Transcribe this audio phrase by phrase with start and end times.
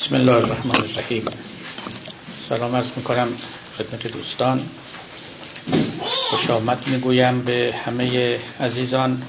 [0.00, 1.24] بسم الله الرحمن الرحیم.
[2.48, 3.28] سلام عرض می‌کنم
[3.78, 4.60] خدمت دوستان.
[6.30, 9.22] خوش آمد می‌گویم به همه عزیزان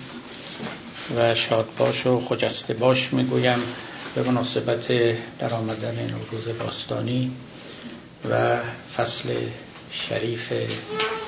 [1.16, 3.60] و شادباش و خجسته باش می‌گویم.
[4.16, 4.88] به مناسبت
[5.40, 7.32] در آمدن نوروز باستانی
[8.32, 8.60] و
[8.98, 9.30] فصل
[9.92, 10.52] شریف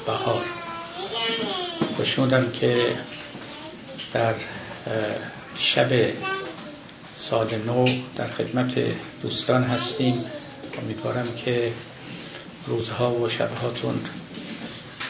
[0.05, 0.45] بهار.
[1.97, 2.95] خوشنودم که
[4.13, 4.35] در
[5.57, 5.89] شب
[7.31, 7.85] سال نو
[8.15, 8.75] در خدمت
[9.21, 10.25] دوستان هستیم.
[10.81, 11.71] امیدوارم که
[12.67, 13.99] روزها و شبهاتون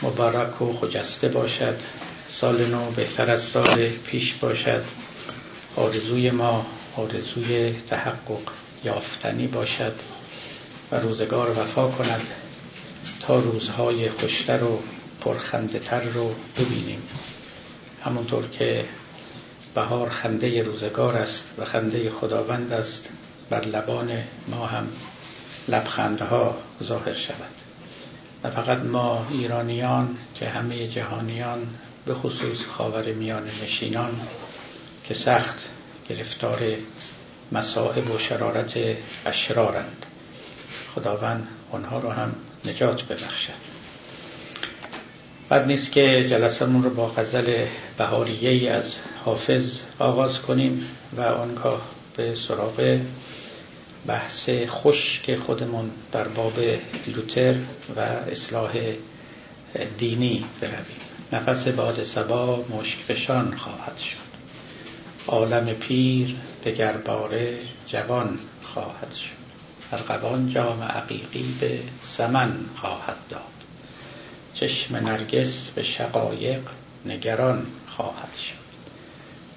[0.03, 1.79] مبارک و خجسته باشد.
[2.29, 4.83] سال نو بهتر از سال پیش باشد.
[5.75, 8.51] آرزوی ما آرزوی تحقق
[8.83, 9.93] یافتنی باشد
[10.91, 12.27] و روزگار وفا کند
[13.19, 14.79] تا روزهای خوشتر و
[15.21, 17.01] پرخنده تر رو ببینیم.
[18.03, 18.85] همونطور که
[19.75, 23.09] بهار خنده روزگار است و خنده خداوند است.
[23.49, 24.87] بر لبان ما هم
[25.67, 27.35] لبخندها ظاهر شود.
[28.43, 31.67] و فقط ما ایرانیان که همه جهانیان
[32.05, 34.21] به خصوص خاور میان نشینان
[35.05, 35.67] که سخت
[36.09, 36.59] گرفتار
[37.51, 38.73] مصائب و شرارت
[39.25, 40.05] اشرارند.
[40.95, 42.35] خداوند آنها رو هم
[42.65, 43.70] نجات ببخشد.
[45.51, 47.65] بد نیست که جلسمون رو با غزل
[47.97, 50.85] بهاریه از حافظ آغاز کنیم
[51.17, 51.81] و آنگاه
[52.17, 52.99] به سراغ
[54.07, 56.53] بحث خشک خودمون در باب
[57.15, 57.55] لوتر
[57.95, 58.71] و اصلاح
[59.97, 60.85] دینی برویم.
[61.33, 64.31] نفس باد سبا مشکفشان خواهد شد.
[65.27, 66.35] عالم پیر
[66.65, 67.57] دگر باره
[67.87, 69.41] جوان خواهد شد.
[69.91, 73.60] ارغوان جام عقیقی به سمن خواهد داد.
[74.53, 76.61] چشم نرگس به شقایق
[77.05, 78.61] نگران خواهد شد.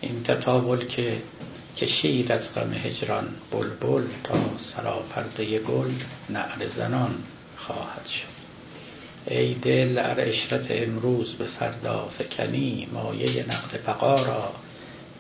[0.00, 1.23] این تطاول که
[1.77, 5.91] کشید از غم هجران بلبل تا سراپرده گل
[6.31, 7.15] نعر زنان
[7.56, 8.34] خواهد شد.
[9.27, 14.55] ای دل ار اشرت امروز به فردا فکنی مایه نقد بقا را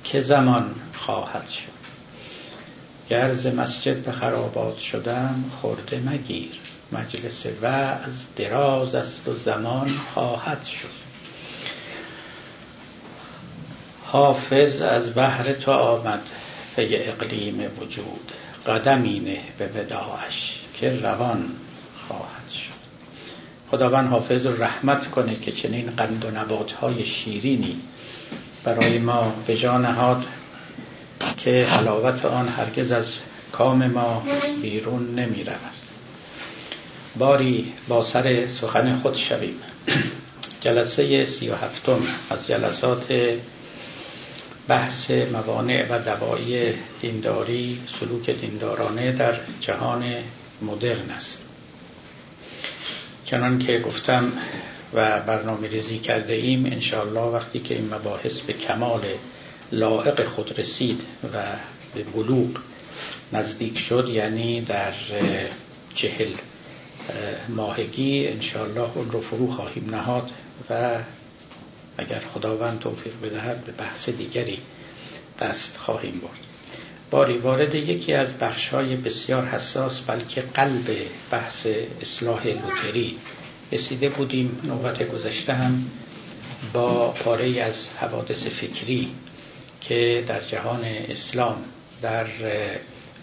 [0.04, 1.74] که زمان خواهد شد.
[3.10, 6.60] گرز مسجد به خرابات شدم خورده مگیر.
[6.94, 11.04] مجلس وعظ دراز است و زمان خواهد شد.
[14.04, 16.20] حافظ از بحر تو آمد
[16.76, 18.32] پی اقلیم وجود.
[18.66, 21.50] قدمی نه به وداعش که روان
[22.08, 22.74] خواهد شد.
[23.70, 26.74] خداوند حافظ رو رحمت کنه که چنین قند و نبات
[27.04, 27.80] شیرینی
[28.64, 30.24] برای ما به جا نهاد
[31.36, 33.06] که حلاوت آن هرگز از
[33.52, 34.22] کام ما
[34.62, 35.83] بیرون نمی رود.
[37.18, 39.54] باری با سر سخن خود شویم.
[40.60, 43.06] جلسه سی و هفتم از جلسات
[44.68, 50.14] بحث موانع و دوایی دینداری سلوک دیندارانه در جهان
[50.62, 51.38] مدرن است.
[53.24, 54.32] چنان که گفتم
[54.94, 59.02] و برنامه ریزی کرده ایم انشاءالله وقتی که این مباحث به کمال
[59.72, 61.00] لائق خود رسید
[61.34, 61.42] و
[61.94, 62.50] به بلوغ
[63.32, 64.92] نزدیک شد یعنی در
[65.94, 66.32] چهل
[67.48, 70.30] ماهگی انشاءالله اون رو فرو خواهیم نهاد
[70.70, 70.98] و
[71.98, 74.58] اگر خداوند توفیق بدهد به بحث دیگری
[75.40, 76.40] دست خواهیم برد.
[77.10, 80.96] باری وارد یکی از بخشهای بسیار حساس بلکه قلب
[81.30, 81.66] بحث
[82.02, 83.16] اصلاح لوتری
[83.72, 85.90] رسیده بودیم نوبت گذشته هم
[86.72, 89.10] با پاره از حوادث فکری
[89.80, 91.56] که در جهان اسلام
[92.02, 92.26] در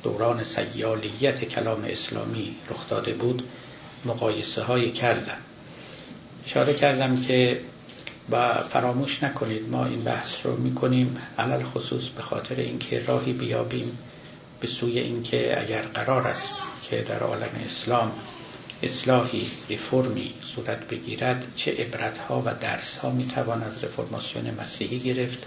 [0.03, 3.43] دوران سیالیت کلام اسلامی رخ داده بود.
[4.05, 5.37] مقایسه های کردم.
[6.45, 7.61] اشاره کردم که
[8.31, 13.97] و فراموش نکنید ما این بحث رو می‌کنیم علل خصوص به خاطر اینکه راهی بیابیم
[14.59, 16.53] به سوی اینکه اگر قرار است
[16.89, 18.11] که در عالم اسلام
[18.83, 25.45] اصلاحی ریفرمی صورت بگیرد چه عبرتها و درسها می‌توان از رفرماسیون مسیحی گرفت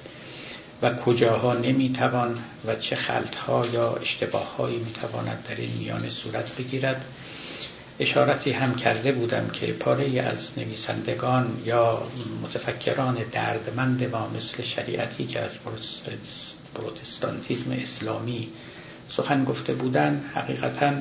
[0.82, 7.04] و کجاها نمی‌توان و چه خلطها یا اشتباههایی می‌تواند در این میان صورت بگیرد.
[8.00, 12.02] اشارتی هم کرده بودم که پاره از نویسندگان یا
[12.42, 15.58] متفکران دردمند ما مثل شریعتی که از
[16.74, 18.48] پروتستانتیزم اسلامی
[19.08, 20.92] سخن گفته بودن حقیقتا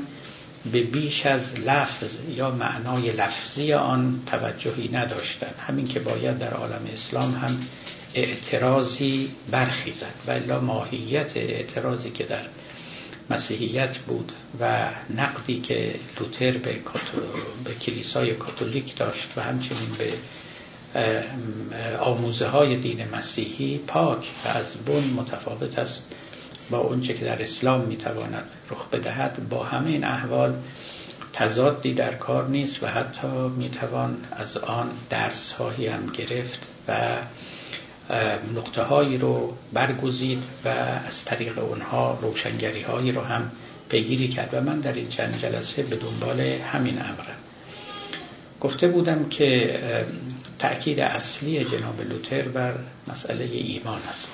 [0.72, 5.56] به بیش از لفظ یا معنای لفظی آن توجهی نداشتند.
[5.68, 7.60] همین که باید در عالم اسلام هم
[8.14, 10.14] اعتراضی برخیزد
[10.48, 12.46] و ماهیت اعتراضی که در
[13.30, 16.80] مسیحیت بود و نقدی که لوتر به,
[17.64, 20.14] به کلیسای کاتولیک داشت و همچنین به
[22.00, 26.04] آموزه های دین مسیحی پاک و از بن متفاوت است.
[26.70, 30.56] با اونچه که در اسلام می‌تواند رخ بدهد با همه این احوال
[31.34, 33.28] تضادی در کار نیست و حتی
[33.58, 37.18] می‌توان از آن درس هایی هم گرفت و
[38.56, 40.68] نقطه هایی رو برگزید و
[41.08, 43.52] از طریق اونها روشنگری هایی رو هم
[43.90, 47.38] پیگیری کرد و من در این چند جلسه به دنبال همین امرم
[48.62, 49.80] گفته بودم که
[50.60, 52.74] تأکید اصلی جناب لوتر بر
[53.08, 54.32] مسئله ایمان است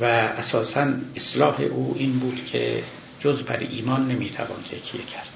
[0.00, 2.82] و اساسا اصلاح او این بود که
[3.20, 5.28] جز بر ایمان نمی‌توان تکیه کرد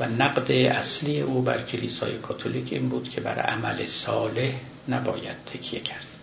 [0.00, 4.52] و نقد اصلی او بر کلیسای کاتولیک این بود که بر عمل صالح
[4.88, 6.15] نباید تکیه کرد.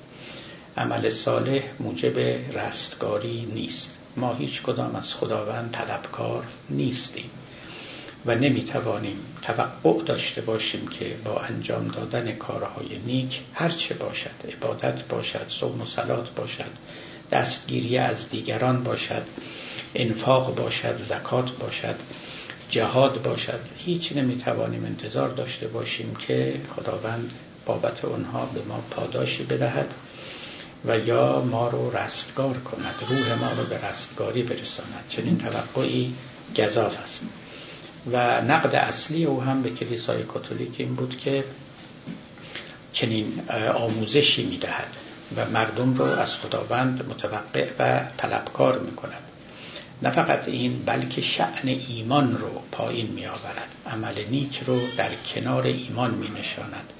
[0.77, 2.19] عمل صالح موجب
[2.57, 3.91] رستگاری نیست.
[4.17, 7.29] ما هیچ کدام از خداوند طلبکار نیستیم
[8.25, 14.29] و نمی‌توانیم توقع داشته باشیم که با انجام دادن کارهای نیک هرچه باشد.
[14.53, 16.71] عبادت باشد صوم و صلات باشد
[17.31, 19.23] دستگیری از دیگران باشد
[19.95, 21.95] انفاق باشد زکات باشد
[22.69, 23.59] جهاد باشد.
[23.77, 27.31] هیچ نمی‌توانیم انتظار داشته باشیم که خداوند
[27.65, 29.93] بابت آنها به ما پاداشی بدهد.
[30.85, 35.05] و یا ما رو رستگار کند روح ما رو به رستگاری برساند.
[35.09, 36.13] چنین توقعی
[36.57, 37.21] گذاف است.
[38.11, 41.43] و نقد اصلی او هم به کلیسای کاتولیک این بود که
[42.93, 44.87] چنین آموزشی می‌دهد
[45.37, 49.23] و مردم رو از خداوند متوقع و طلبکار می کند
[50.01, 55.65] نه فقط این بلکه شعن ایمان رو پایین می آورد عمل نیک رو در کنار
[55.65, 56.93] ایمان می نشاند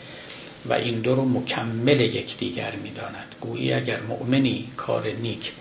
[0.66, 5.52] و این دو رو مکمل یکدیگر می داند گویی اگر مؤمنی کار نیک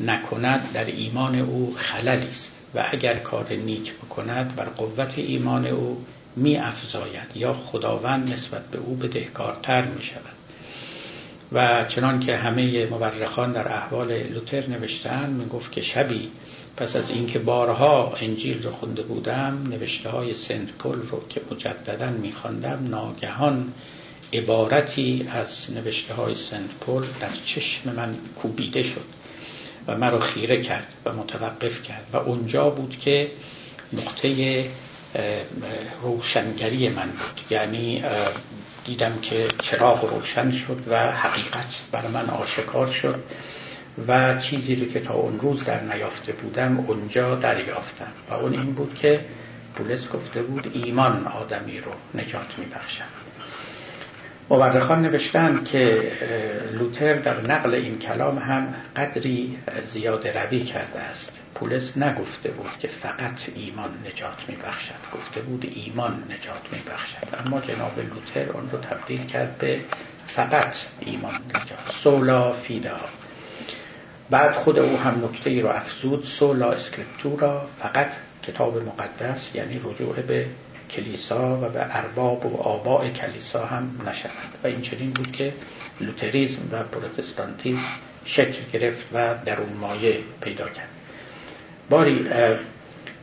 [0.00, 2.58] نکند در ایمان او خللی است.
[2.74, 6.04] و اگر کار نیک بکند بر قوت ایمان او
[6.36, 10.38] می افزاید یا خداوند نسبت به او بدهکارتر می شود
[11.52, 16.30] و چنان که همه مورخان در احوال لوتر نوشتن می گفت که شبی
[16.76, 22.10] پس از اینکه بارها انجیل رو خونده بودم نوشته های سنت پل رو که مجددا
[22.10, 23.72] میخواندم ناگهان
[24.32, 29.04] عبارتی از نوشته های سنت پل در چشم من کوبیده شد
[29.86, 33.30] و مرا خیره کرد و متوقف کرد و اونجا بود که
[33.92, 34.64] نقطه
[36.02, 37.40] روشنگری من بود.
[37.50, 38.04] یعنی
[38.84, 43.22] دیدم که چراغ روشن شد و حقیقت بر من آشکار شد
[44.08, 48.72] و چیزی رو که تا اون روز در نیافته بودم اونجا دریافتم و اون این
[48.72, 49.24] بود که
[49.74, 53.27] پولس گفته بود ایمان آدمی رو نجات میبخشد.
[54.50, 56.12] مورخان نوشتن که
[56.72, 61.38] لوتر در نقل این کلام هم قدری زیاد روی کرده است.
[61.54, 64.94] پولس نگفته بود که فقط ایمان نجات میبخشد.
[65.14, 67.46] گفته بود ایمان نجات میبخشد.
[67.46, 69.80] اما جناب لوتر اون رو تبدیل کرد به
[70.26, 71.94] فقط ایمان نجات.
[71.94, 73.00] سولا فیدا.
[74.30, 76.24] بعد خود او هم نکته ای رو افزود.
[76.24, 78.12] سولا اسکریپتورا فقط
[78.42, 80.46] کتاب مقدس یعنی رجوع به
[80.90, 84.58] کلیسا و به ارباب و آباء کلیسا هم نشود.
[84.64, 85.52] و این چنین بود که
[86.00, 87.80] لوتریزم و پروتستانتیزم
[88.24, 90.88] شکل گرفت و در اون مایه پیدا کرد.
[91.90, 92.26] باری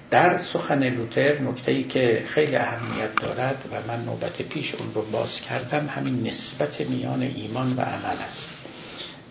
[0.10, 5.42] در سخن لوتر نکته که خیلی اهمیت دارد و من نوبت پیش اون رو باز
[5.42, 8.50] کردم همین نسبت میان ایمان و عمل است.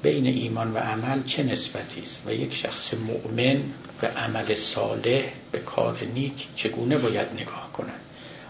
[0.02, 3.62] بین ایمان و عمل چه نسبتی است؟ و یک شخص مؤمن
[4.00, 8.00] به عمل صالح به کار نیک چگونه باید نگاه کند؟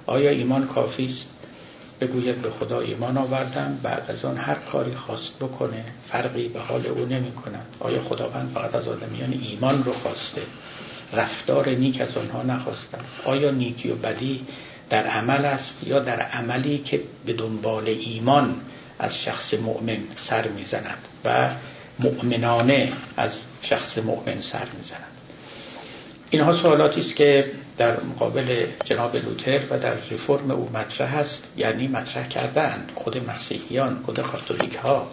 [0.06, 1.26] آیا ایمان کافی است؟
[2.00, 6.86] بگوید به خدا ایمان آوردم بعد از آن هر کاری خواست بکنه فرقی به حال
[6.86, 10.42] او نمی کند آیا خداوند فقط از آدمیان ایمان رو خواسته؟
[11.12, 13.20] رفتار نیک از آنها نخواسته است.
[13.24, 14.46] آیا نیکی و بدی
[14.90, 18.60] در عمل است یا در عملی که به دنبال ایمان
[18.98, 21.50] از شخص مؤمن سر می‌زند و
[21.98, 25.13] مؤمنانه از شخص مؤمن سر می‌زند؟
[26.30, 27.44] اینها سوالاتی است که
[27.76, 34.02] در مقابل جناب لوتر و در ریفرم او مطرح است یعنی مطرح کردند خود مسیحیان
[34.06, 35.06] خود کاتولیک ها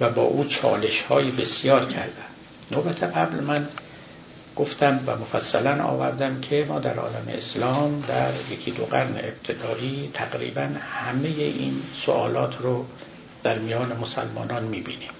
[0.00, 2.32] و با او چالش های بسیار کردند
[2.70, 3.68] نوبت قبل من
[4.56, 10.68] گفتم و مفصلا آوردم که ما در عالم اسلام در یکی دو قرن ابتدایی تقریبا
[11.04, 12.84] همه این سوالات رو
[13.42, 15.10] در میان مسلمانان می‌بینیم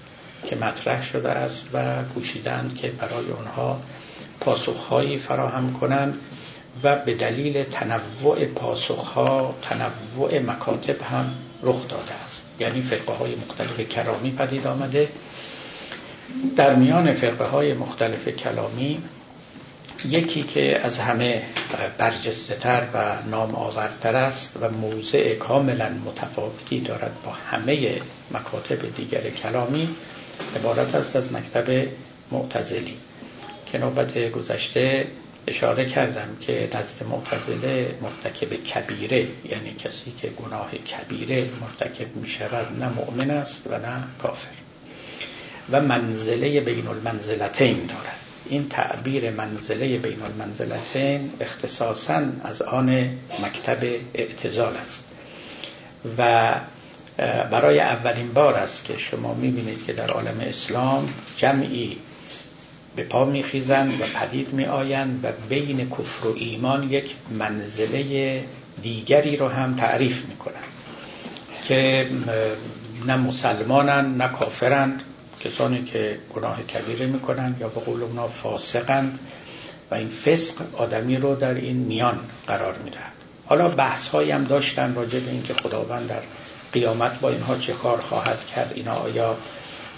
[0.45, 3.81] که مطرح شده است و کوشیدند که برای آنها
[4.39, 6.19] پاسخهایی فراهم کنند
[6.83, 11.25] و به دلیل تنوع پاسخها تنوع مکاتب هم
[11.63, 12.43] رخ داده است.
[12.59, 15.07] یعنی فرقه های مختلف کلامی پدید آمده.
[16.55, 19.03] در میان فرقه های مختلف کلامی
[20.09, 21.43] یکی که از همه
[21.97, 28.01] برجسته تر و نام آورتر است و موضع کاملا متفاوتی دارد با همه
[28.31, 29.89] مکاتب دیگر کلامی
[30.55, 31.87] عبارت است از مکتب
[32.31, 32.97] معتزلی.
[33.73, 35.07] که نوبت گذشته
[35.47, 42.79] اشاره کردم که نزد معتزله مرتکب کبیره یعنی کسی که گناه کبیره مرتکب می شود
[42.79, 44.49] نه مؤمن است و نه کافر.
[45.71, 48.19] و منزله بین المنزلتین دارد.
[48.49, 55.03] این تعبیر منزله بین المنزلتین اختصاصا از آن مکتب اعتزال است.
[56.17, 56.53] و
[57.51, 61.97] برای اولین بار است که شما می‌بینید که در عالم اسلام جمعی
[62.95, 68.43] به پا میخیزند و پدید میآیند و بین کفر و ایمان یک منزله
[68.81, 70.63] دیگری رو هم تعریف می‌کنند
[71.67, 72.07] که
[73.05, 75.01] نه مسلمانند نه کافرند.
[75.39, 79.19] کسانی که گناه کبیره می‌کنند یا به قول اونا فاسقند
[79.91, 83.13] و این فسق آدمی رو در این میان قرار می‌دهد.
[83.45, 86.21] حالا بحث هایی هم داشتن راجع به اینکه خداوند در
[86.73, 89.37] قیامت با اینها چه کار خواهد کرد اینا آیا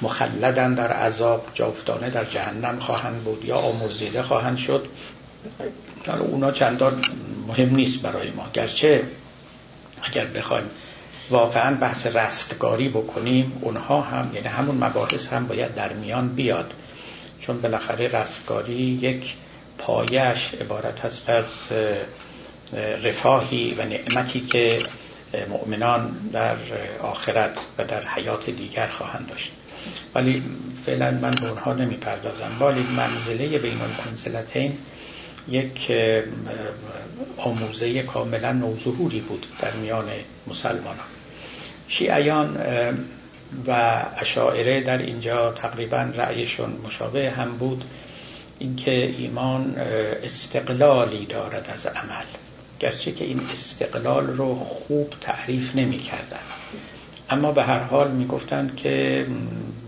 [0.01, 4.87] مخلدن در عذاب جاودانه در جهنم خواهند بود یا آمرزیده خواهند شد.
[6.07, 7.01] حالا اونا چندان
[7.47, 8.49] مهم نیست برای ما.
[8.53, 9.03] گرچه
[10.03, 10.69] اگر بخوایم
[11.29, 16.73] واقعا بحث رستگاری بکنیم اونها هم یعنی همون مباحث هم باید در میان بیاد.
[17.41, 19.33] چون بالاخره رستگاری یک
[19.77, 21.45] پایش عبارت هست از
[23.03, 24.79] رفاهی و نعمتی که
[25.50, 26.55] مؤمنان در
[27.01, 29.51] آخرت و در حیات دیگر خواهند داشت.
[30.15, 30.44] ولی
[30.86, 34.77] فعلا من به اونها نمی پردازم ولی منزله بین المنزلتین
[35.50, 35.91] یک
[37.38, 40.05] آموزه کاملا نوظهوری بود در میان
[40.48, 41.08] مسلمانان.
[41.88, 42.58] شیعیان
[43.67, 47.84] و اشاعره در اینجا تقریبا رأیشون مشابه هم بود.
[48.60, 49.75] اینکه ایمان
[50.24, 52.25] استقلالی دارد از عمل.
[52.79, 56.39] گرچه که این استقلال رو خوب تعریف نمی کردن.
[57.29, 58.27] اما به هر حال می
[58.75, 59.25] که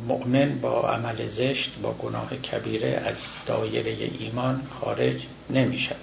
[0.08, 3.16] مؤمن با عمل زشت با گناه کبیره از
[3.46, 5.16] دایره ایمان خارج
[5.50, 5.98] نمی شود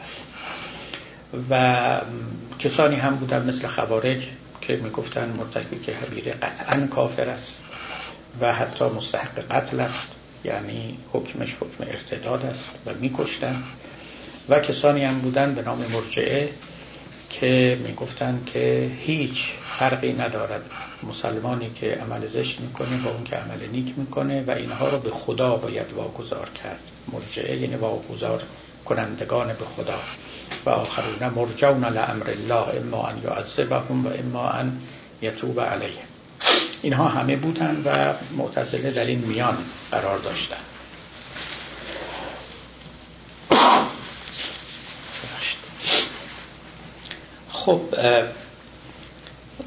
[1.50, 2.00] و
[2.58, 4.28] کسانی هم بودن مثل خوارج
[4.60, 7.54] که می‌گفتن مرتکب کبیره قطعا کافر است
[8.40, 10.08] و حتی مستحق قتل است
[10.44, 13.62] یعنی حکمش حکم ارتداد است و میکشتن
[14.48, 16.48] و کسانی هم بودن به نام مرجعه
[17.40, 20.70] که می‌گفتن که هیچ فرقی ندارد.
[21.02, 25.10] مسلمانی که عمل زشت می‌کنه با اون که عمل نیک می‌کنه و اینها رو به
[25.10, 26.80] خدا باید واگذار کرد.
[27.12, 28.42] مرجعه یعنی واگذار
[28.84, 29.98] کنندگان به خدا.
[30.66, 34.78] و آخرون مرجون لامر الله اما ان یعذبهم و اما ان
[35.22, 36.02] یتوب علیه
[36.82, 39.56] اینها همه بودن و معتزله در این میان
[39.90, 40.73] قرار داشتن.
[47.64, 47.80] خب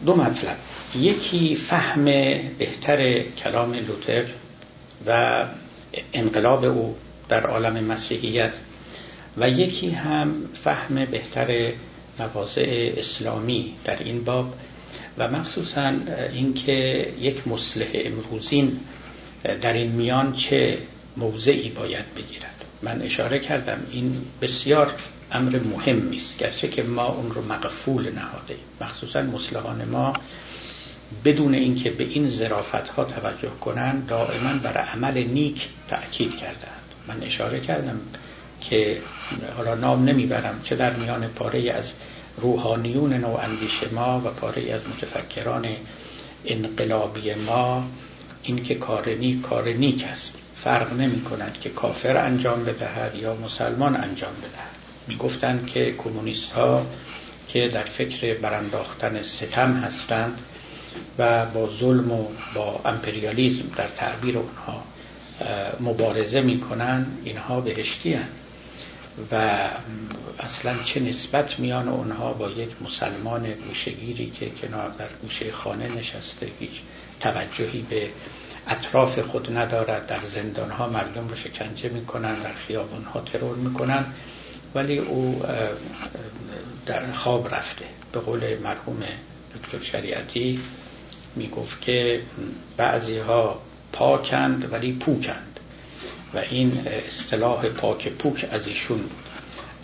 [0.06, 0.56] دو مطلب.
[0.96, 2.06] یکی فهم
[2.58, 4.26] بهتر کلام لوتر
[5.08, 5.44] و
[6.14, 6.96] انقلاب او
[7.30, 8.54] در عالم مسیحیت
[9.38, 11.72] و یکی هم فهم بهتر
[12.20, 14.54] مواضع اسلامی در این باب
[15.18, 15.94] و مخصوصا
[16.34, 18.80] اینکه یک مصلح امروزین
[19.62, 20.78] در این میان چه
[21.18, 22.66] موضعی باید بگیرد.
[22.82, 24.94] من اشاره کردم این بسیار
[25.32, 30.14] امر مهمی است گرچه که ما اون رو مقفول نهاده مخصوصا مسلحان ما
[31.26, 37.24] بدون اینکه به این زرافت ها توجه کنند دائما بر عمل نیک تأکید کردند من
[37.24, 38.00] اشاره کردم
[38.62, 39.02] که
[39.58, 41.94] حالا نام نمی‌برم چه در میان پاره از
[42.38, 45.68] روحانیون نو اندیش ما و پاره از متفکران
[46.46, 47.88] انقلابی ما
[48.44, 50.38] این که کار نیک کار نیک است.
[50.56, 54.87] فرق نمی کند که کافر انجام بدهد یا مسلمان انجام بدهد.
[55.08, 56.86] می گفتند که کمونیست ها
[57.48, 60.42] که در فکر برانداختن ستم هستند
[61.18, 64.84] و با ظلم و با امپریالیزم در تعبیر اونها
[65.80, 68.28] مبارزه می‌کنن اینها بهشتی هن.
[69.32, 69.70] و
[70.40, 76.48] اصلا چه نسبت میان اونها با یک مسلمان گوشگیری که کنار در گوشه خانه نشسته
[76.60, 76.72] هیچ
[77.20, 78.10] توجهی به
[78.68, 84.06] اطراف خود ندارد در زندان ها مردم رو شکنجه می‌کنن در خیابان ها ترور می‌کنن
[84.78, 85.42] ولی او
[86.86, 87.86] در خواب رفته.
[88.12, 89.04] به قول مرحوم
[89.56, 90.60] دکتر شریعتی
[91.36, 92.22] می‌گفت که
[92.78, 95.60] بعضی ها پاکند ولی پوکند
[96.34, 99.12] و این اصطلاح پاک پوک از ایشون بود.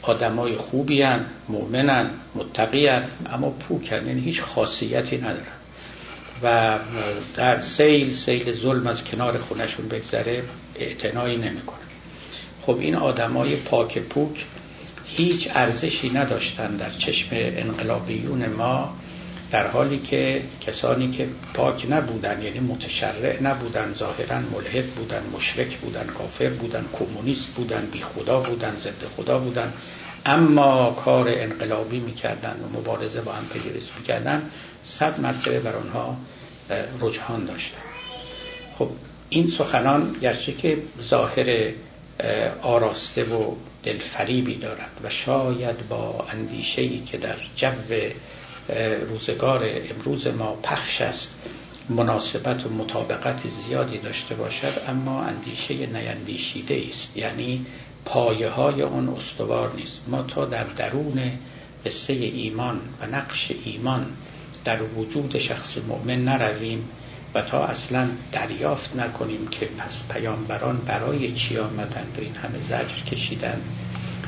[0.02, 2.90] آدمای خوبی هن مؤمنن متقی
[3.26, 5.64] اما پوکن یعنی هیچ خاصیتی ندارن.
[6.44, 6.80] و
[7.36, 10.44] در سیل سیل ظلم از کنار خونشون بگذره
[10.76, 11.80] اعتنایی نمی‌کنه
[12.62, 14.46] خب این آدمای پاک پوک
[15.16, 18.98] هیچ ارزشی نداشتن در چشم انقلابیون ما
[19.52, 26.06] در حالی که کسانی که پاک نبودن یعنی متشرع نبودن ظاهرا ملحد بودن مشرک بودن
[26.08, 29.74] کافر بودن کمونیست بودن بی خدا بودن ضد خدا بودن
[30.26, 34.50] اما کار انقلابی می‌کردن و مبارزه با پیگیریست می‌کردن
[34.84, 36.18] صد مرتبه بر آنها
[37.02, 37.78] رجحان داشتن.
[38.80, 38.90] خب
[39.30, 41.72] این سخنان گرچه که ظاهر
[42.62, 47.68] آراسته و دلفریبی دارد و شاید با اندیشه‌ای که در جو
[49.10, 51.36] روزگار امروز ما پخش است
[51.90, 57.18] مناسبت و مطابقت زیادی داشته باشد اما اندیشه نیندیشیده است.
[57.18, 57.66] یعنی
[58.06, 60.02] پایه های اون استوار نیست.
[60.08, 61.32] ما تا در درون
[61.86, 64.06] قصه ایمان و نقش ایمان
[64.66, 66.90] در وجود شخص مؤمن نرویم.
[67.36, 73.62] و تا اصلا دریافت نکنیم که پس پیامبران برای چی آمدند این همه زجر کشیدن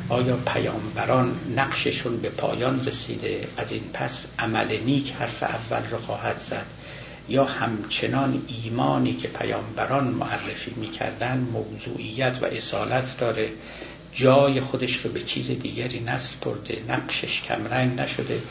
[0.09, 6.37] آیا پیامبران نقششون به پایان رسیده؟ از این پس عمل نیک حرف اول رو خواهد
[6.39, 6.65] زد.
[7.29, 13.49] یا همچنان ایمانی که پیامبران معرفی می‌کردن موضوعیت و اصالت داره
[14.13, 18.41] جای خودش رو به چیز دیگری نسپرده نقشش کمرنگ نشده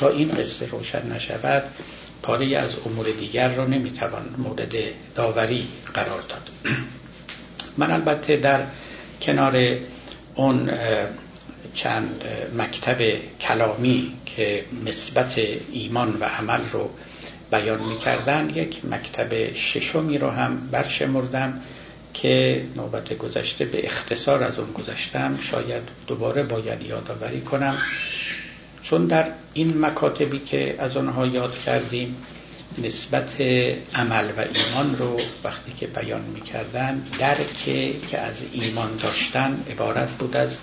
[0.00, 1.62] تا این قصه روشن نشود
[2.22, 4.74] پاره از امور دیگر را نمی‌توان مورد
[5.14, 6.50] داوری قرار داد.
[7.76, 8.64] من البته در
[9.22, 9.76] کنار
[10.34, 10.70] اون
[11.74, 12.24] چند
[12.58, 12.98] مکتب
[13.40, 15.38] کلامی که نسبت
[15.72, 16.90] ایمان و عمل رو
[17.50, 21.60] بیان می‌کردن یک مکتب ششمی رو هم برشمردم
[22.14, 27.78] که نوبت گذشته به اختصار از اون گذشتم شاید دوباره باید یادآوری کنم.
[28.82, 32.16] چون در این مکاتبی که از آنها یاد کردیم
[32.78, 33.40] نسبت
[33.94, 40.36] عمل و ایمان رو وقتی که بیان می‌کردن درکی که از ایمان داشتن عبارت بود
[40.36, 40.58] از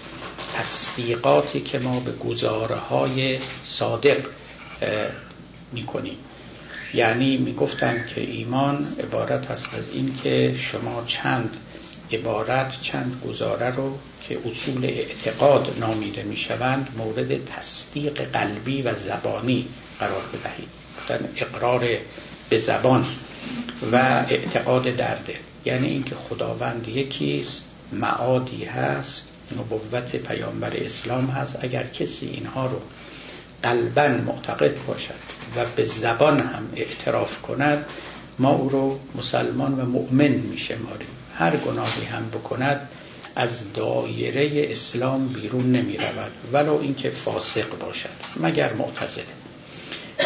[0.54, 4.26] تصدیقاتی که ما به گزارهای صادق
[5.74, 6.18] می‌کنیم.
[6.94, 11.58] یعنی می‌گفتن که ایمان عبارت است از این که شما چند
[12.12, 19.68] عبارت چند گزاره رو که اصول اعتقاد نامیده می‌شوند مورد تصدیق قلبی و زبانی
[20.00, 20.70] قرار بدهید.
[21.36, 21.88] اقرار
[22.50, 23.06] به زبان
[23.92, 23.96] و
[24.30, 31.58] اعتقاد درده یعنی اینکه خداوند یکیست معادی هست نبوت پیامبر اسلام هست.
[31.62, 32.82] اگر کسی اینها رو
[33.64, 35.14] قلبا معتقد باشد
[35.56, 37.86] و به زبان هم اعتراف کند
[38.40, 41.08] ما او رو مسلمان و مؤمن میشماریم.
[41.40, 42.90] هر گناهی هم بکند
[43.36, 49.26] از دایره اسلام بیرون نمی رود ولو اینکه فاسق باشد مگر معتزله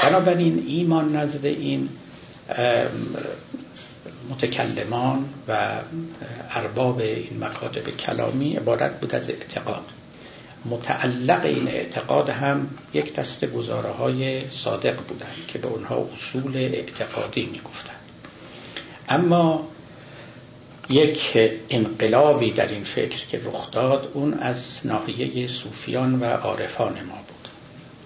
[0.03, 1.89] بنابراین ایمان نزد این
[4.29, 5.67] متکلمان و
[6.51, 9.85] ارباب این مکاتب کلامی عبارت بود از اعتقاد
[10.65, 17.45] متعلق این اعتقاد هم یک دست گزاره های صادق بودند که به اونها اصول اعتقادی
[17.45, 17.93] می گفتن.
[19.09, 19.67] اما
[20.89, 21.37] یک
[21.69, 27.47] انقلابی در این فکر که رخ داد اون از ناحیه صوفیان و عارفان ما بود.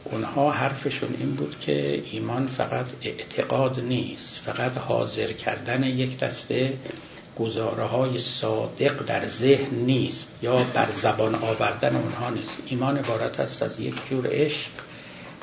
[0.04, 6.74] اونها حرفشون این بود که ایمان فقط اعتقاد نیست فقط حاضر کردن یک دسته
[7.40, 12.52] گزاره های صادق در ذهن نیست یا بر زبان آوردن اونها نیست.
[12.68, 14.72] ایمان عبارت است از یک جور عشق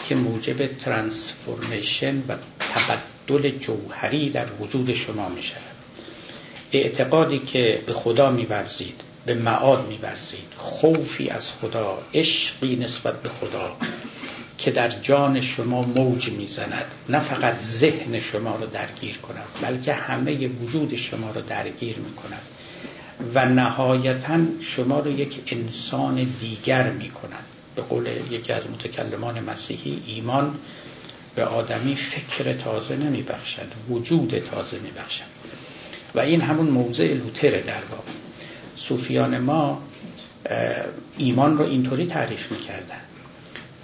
[0.08, 5.73] که موجب ترانسفورمیشن و تبدل جوهری در وجود شما می شود
[6.78, 10.54] اعتقادی که به خدا میورزید به معاد میورزید.
[10.56, 13.76] خوفی از خدا عشقی نسبت به خدا
[14.58, 16.84] که در جان شما موج می‌زند.
[17.08, 22.42] نه فقط ذهن شما رو درگیر کند بلکه همه وجود شما رو درگیر می‌کند.
[23.34, 27.44] و نهایتا شما رو یک انسان دیگر می‌کند.
[27.76, 30.54] به قول یکی از متکلمان مسیحی ایمان
[31.34, 35.24] به آدمی فکر تازه نمیبخشد وجود تازه میبخشد
[36.14, 38.10] و این همون موضع لوتره در واقع
[38.76, 39.82] صوفیان ما
[41.18, 43.00] ایمان رو اینطوری تعریف می‌کردن.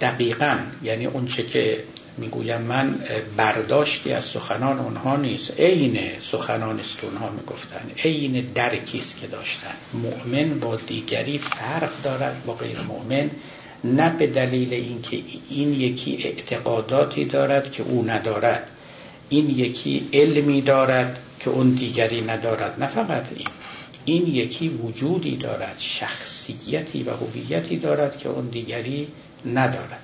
[0.01, 1.83] دقیقا یعنی اونچه که
[2.17, 2.95] می‌گویم من
[3.37, 5.59] برداشتی از سخنان اونها نیست.
[5.59, 7.91] عین سخنان است که اونها می‌گفتن.
[8.03, 9.73] عین درکیست که داشتن.
[9.93, 13.29] مؤمن با دیگری فرق دارد با غیر مؤمن.
[13.83, 18.67] نه به دلیل اینکه این یکی اعتقاداتی دارد که او ندارد.
[19.31, 22.83] این یکی علمی دارد که اون دیگری ندارد.
[22.83, 23.47] نه فقط این.
[24.05, 29.07] این یکی وجودی دارد شخصیتی و هویتی دارد که اون دیگری
[29.45, 29.99] ندارد.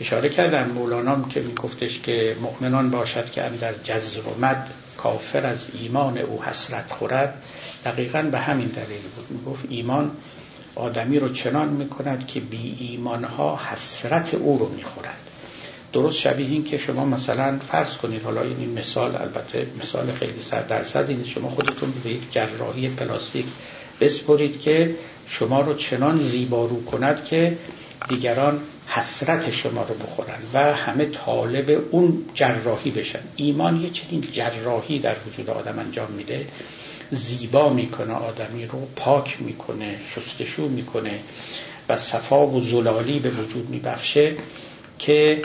[0.00, 5.66] اشاره کردن مولانام که میگفتش که مؤمنان باشد که اندر جزر و مد کافر از
[5.80, 7.42] ایمان او حسرت خورد.
[7.84, 9.30] دقیقا به همین دلیل بود.
[9.30, 10.10] می‌گفت ایمان
[10.74, 15.29] آدمی رو چنان می‌کند که بی ایمانها حسرت او رو می‌خورد.
[15.92, 20.66] درست شبیه این که شما مثلا فرض کنید حالا این مثال البته مثال خیلی صد
[20.66, 23.46] درصد این شما خودتون به یک جراحی پلاستیک
[24.00, 27.58] بسپرید که شما رو چنان زیبارو کند که
[28.08, 33.18] دیگران حسرت شما رو بخورن و همه طالب اون جراحی بشن.
[33.36, 36.46] ایمان یه چنین جراحی در وجود آدم انجام میده.
[37.10, 41.20] زیبا می‌کنه آدمی رو پاک می‌کنه شستشو می‌کنه
[41.88, 44.36] و صفا و زلالی به وجود میبخشه.
[45.00, 45.42] که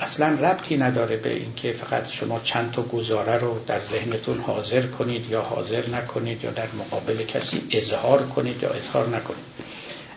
[0.00, 5.30] اصلا ربطی نداره به اینکه فقط شما چند تا گزاره رو در ذهنتون حاضر کنید
[5.30, 9.44] یا حاضر نکنید یا در مقابل کسی اظهار کنید یا اظهار نکنید.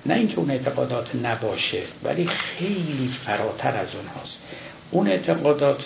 [0.05, 4.37] نه اینکه اون اعتقادات نباشه ولی خیلی فراتر از اونهاست
[4.91, 5.85] اون اعتقادات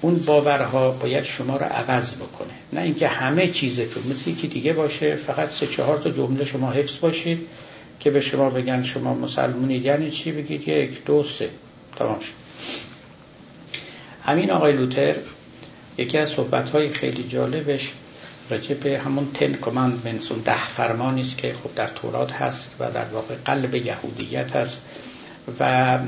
[0.00, 2.54] اون باورها باید شما رو عوض بکنه.
[2.72, 6.98] نه اینکه همه چیزتون مثل یکی دیگه باشه فقط سه چهار تا جمله شما حفظ
[6.98, 7.46] باشید.
[8.00, 9.84] که به شما بگن شما مسلمونید.
[9.84, 11.50] یعنی چی؟ بگید یک دو سه.
[11.96, 12.32] تمام شد.
[14.24, 15.14] همین آقای لوتر
[15.98, 17.90] یکی از صحبت خیلی جالبش
[18.50, 22.90] راجع به همون تن کماندمنتس اون ده فرمانی است که خب در تورات هست و
[22.90, 24.82] در واقع قلب یهودیت هست
[25.60, 25.98] و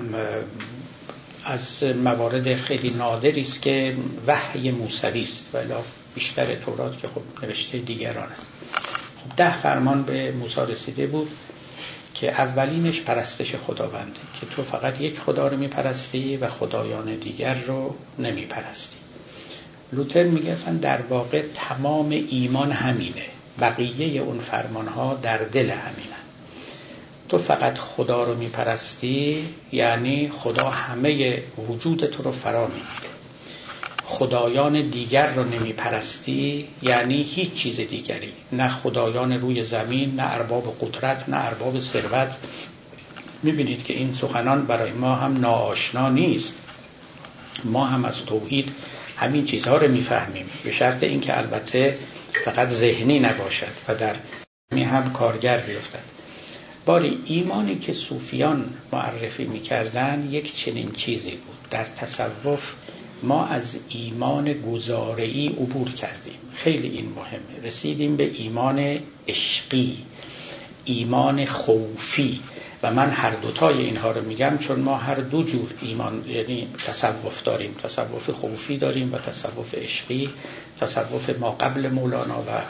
[1.44, 5.72] از موارد خیلی نادری است که وحی موسوی است ولی
[6.14, 8.46] بیشتر تورات که خب نوشته دیگران است.
[9.18, 11.30] خب ده فرمان به موسی رسیده بود.
[12.20, 17.94] که اولینش پرستش خداونده که تو فقط یک خدا رو میپرستی و خدایان دیگر رو
[18.18, 18.96] نمیپرستی.
[19.92, 23.22] لوتر میگه در واقع تمام ایمان همینه.
[23.60, 26.20] بقیه اون فرمان ها در دل همینه
[27.28, 33.09] تو فقط خدا رو میپرستی یعنی خدا همه وجود تو رو فرا می‌گیره.
[34.10, 38.32] خدایان دیگر رو نمیپرستی؟ یعنی هیچ چیز دیگری.
[38.52, 42.36] نه خدایان روی زمین نه ارباب قدرت نه ارباب ثروت.
[43.42, 46.54] می‌بینید که این سخنان برای ما هم ناآشنا نیست.
[47.64, 48.72] ما هم از توحید
[49.16, 50.50] همین چیزها رو می‌فهمیم.
[50.64, 51.98] به شرط اینکه البته
[52.44, 54.16] فقط ذهنی نباشد و در
[54.72, 56.04] می هم کارگر بیفتد.
[56.86, 61.56] باری ایمانی که صوفیان معرفی می‌کردن یک چنین چیزی بود.
[61.70, 62.74] در تصوف
[63.22, 66.38] ما از ایمان گزارعی عبور کردیم.
[66.54, 67.66] خیلی این مهمه.
[67.66, 69.96] رسیدیم به ایمان عشقی
[70.84, 72.40] ایمان خوفی.
[72.82, 77.42] و من هر دوتای اینها رو میگم چون ما هر دو جور ایمان یعنی تصوف
[77.42, 77.74] داریم.
[77.82, 80.30] تصوف خوفی داریم و تصوف عشقی.
[80.80, 82.60] تصوف ما قبل مولانا و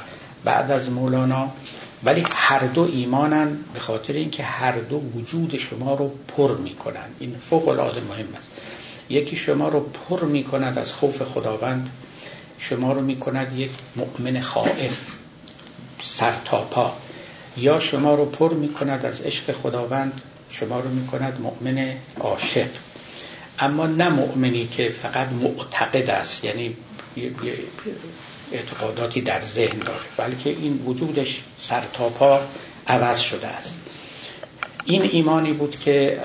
[0.44, 1.50] بعد از مولانا.
[2.04, 7.06] ولی هر دو ایمانن به خاطر اینکه هر دو وجود شما رو پر می‌کنن.
[7.18, 8.48] این فوق العاده مهم است.
[9.10, 11.90] یکی شما رو پر می‌کند از خوف خداوند
[12.58, 15.00] شما رو می‌کند یک مؤمن خائف
[16.02, 16.92] سر تا پا.
[17.56, 20.20] یا شما رو پر می کند از عشق خداوند
[20.50, 22.68] شما رو می کند مؤمن عاشق.
[23.58, 26.76] اما نه مؤمنی که فقط معتقد است یعنی
[28.52, 32.40] اعتقاداتی در ذهن داره بلکه این وجودش سر تا پا
[32.86, 33.74] عوض شده است.
[34.84, 36.20] این ایمانی بود که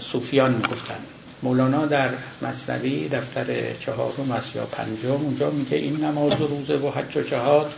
[0.00, 0.98] صوفیان می‌گفتن
[1.42, 2.10] مولانا در
[2.42, 7.22] مصنوی دفتر چهارم است یا پنجم اونجا میگه این نماز و روزه و حج و
[7.22, 7.72] جهاد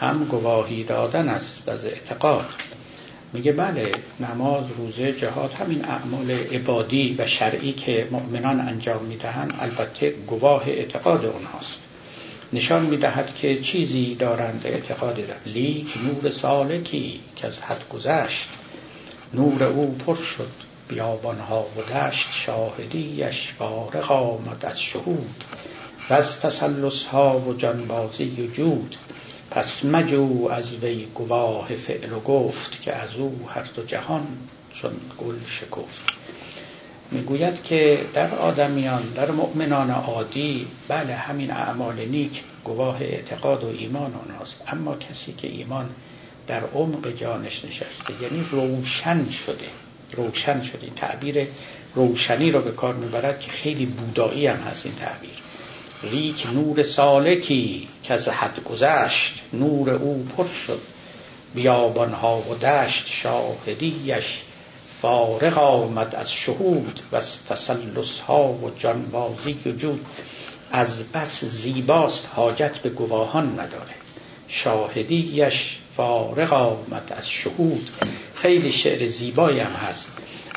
[0.00, 2.46] هم گواهی دادن است از اعتقاد.
[3.32, 10.10] میگه بله نماز روزه جهاد همین اعمال عبادی و شرعی که مؤمنان انجام می‌دهند البته
[10.10, 11.80] گواه اعتقاد اونهاست.
[12.52, 18.48] نشان می‌دهد که چیزی دارند اعتقاد در لیک نور سالکی که از حد گذشت.
[19.34, 20.71] نور او پر شد.
[20.92, 25.44] بیابانها و دشت شاهدیش فارغ آمد از شهود.
[26.10, 28.96] و از تسلس ها و جانبازی و جود
[29.50, 34.26] پس مجو از وی گواه فعل و گفت که از او هر دو جهان
[34.74, 36.12] چون گل شکفت.
[37.10, 44.14] می‌گوید که در آدمیان در مؤمنان عادی بله همین اعمال نیک گواه اعتقاد و ایمان
[44.28, 44.62] آنهاست.
[44.68, 45.90] اما کسی که ایمان
[46.46, 49.81] در عمق جانش نشسته یعنی روشن شده.
[50.12, 50.84] روشن شده.
[50.84, 51.46] این تعبیر
[51.94, 55.38] روشنی رو به کار می‌برد که خیلی بودایی هم هست این تعبیر.
[56.02, 60.80] ریک نور سالکی که از حد گذشت نور او پر شد.
[61.54, 64.42] بیابانها و دشت شاهدیش
[65.02, 70.00] فارغ آمد از شهود و از تسلس ها و جانبازی و جود
[70.70, 73.94] از بس زیباست حاجت به گواهان نداره.
[74.48, 77.90] شاهدیش فارغ آمد از شهود.
[78.42, 80.08] خیلی شعر زیبایی هم هست.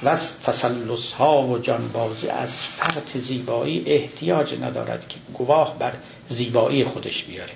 [0.03, 5.91] و از تسلس ها و جانبازی از فرط زیبایی احتیاج ندارد که گواه بر
[6.29, 7.51] زیبایی خودش بیاره.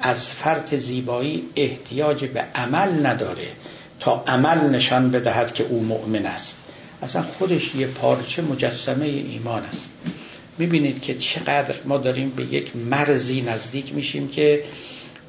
[0.00, 3.46] از فرط زیبایی احتیاج به عمل نداره
[4.00, 6.56] تا عمل نشان بدهد که او مؤمن است.
[7.02, 9.90] اصلا خودش یه پارچه مجسمه ایمان است.
[10.58, 14.64] می‌بینید که چقدر ما داریم به یک مرزی نزدیک میشیم که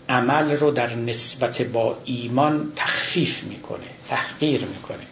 [0.10, 4.01] عمل رو در نسبت با ایمان تخفیف می‌کنه.
[4.12, 5.06] تحقیر می‌کنه.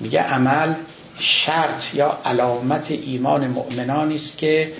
[0.00, 0.74] میگه عمل
[1.18, 4.72] شرط یا علامت ایمان مؤمنانی است که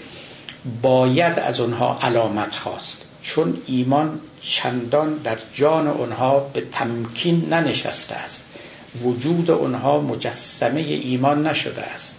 [0.83, 3.03] باید از اونها علامت خواست.
[3.23, 8.45] چون ایمان چندان در جان اونها به تمکین ننشسته است.
[9.03, 12.15] وجود اونها مجسمه ایمان نشده است.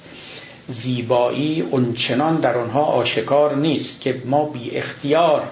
[0.68, 5.48] زیبایی اونچنان در آنها آشکار نیست که ما بی اختیار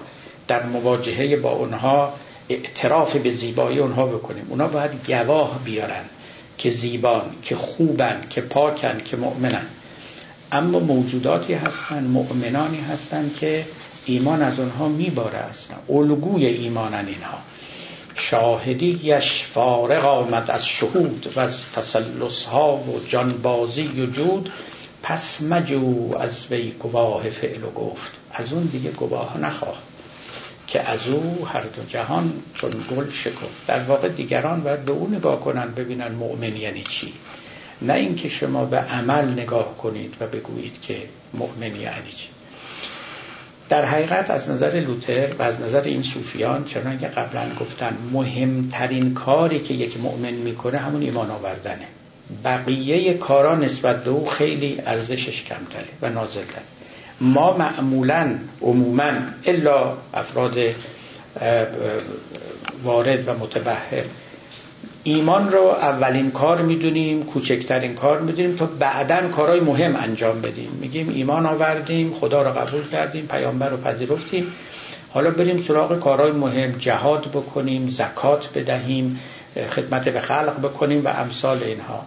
[0.48, 2.12] در مواجهه با اونها
[2.52, 4.46] اعتراف به زیبایی اونها بکنیم.
[4.48, 6.04] اونها باید گواه بیارن
[6.58, 9.66] که زیبان که خوبن که پاکن که مؤمنن.
[10.52, 13.64] اما موجوداتی هستند مؤمنانی هستند که
[14.04, 17.38] ایمان از اونها میباره هستن الگوی ایمانن اینها.
[18.14, 24.52] شاهدیش فارغ آمد از شهود و از تسلس ها و جانبازی و جود.
[25.02, 28.12] پس مجو از وی گواه فعل و گفت.
[28.32, 29.78] از اون دیگه گواه نخواه
[30.66, 33.66] که از او هر دو جهان چون گل شکفت.
[33.66, 37.12] در واقع دیگران باید به اون نگاه کنن ببینن مؤمن یعنی چی.
[37.82, 40.96] نه اینکه شما به عمل نگاه کنید و بگویید که
[41.34, 42.28] مؤمن یعنی چی.
[43.68, 49.14] در حقیقت از نظر لوتر و از نظر این صوفیان چنان که قبلا گفتن مهمترین
[49.14, 51.86] کاری که یک مؤمن می‌کنه همون ایمان آوردنه.
[52.44, 56.62] بقیه کارا نسبت به او خیلی ارزشش کمتره و نازلتره.
[57.22, 59.12] ما معمولا عموما
[59.46, 60.58] الا افراد
[62.84, 64.04] وارد و متبهر
[65.04, 70.78] ایمان رو اولین کار می‌دونیم کوچکترین کار می‌دونیم تا بعدا کارهای مهم انجام بدیم.
[70.80, 74.46] میگیم ایمان آوردیم خدا رو قبول کردیم پیامبر رو پذیرفتیم.
[75.10, 79.20] حالا بریم سراغ کارهای مهم جهاد بکنیم زکات بدهیم
[79.70, 82.06] خدمت به خلق بکنیم و امثال اینها.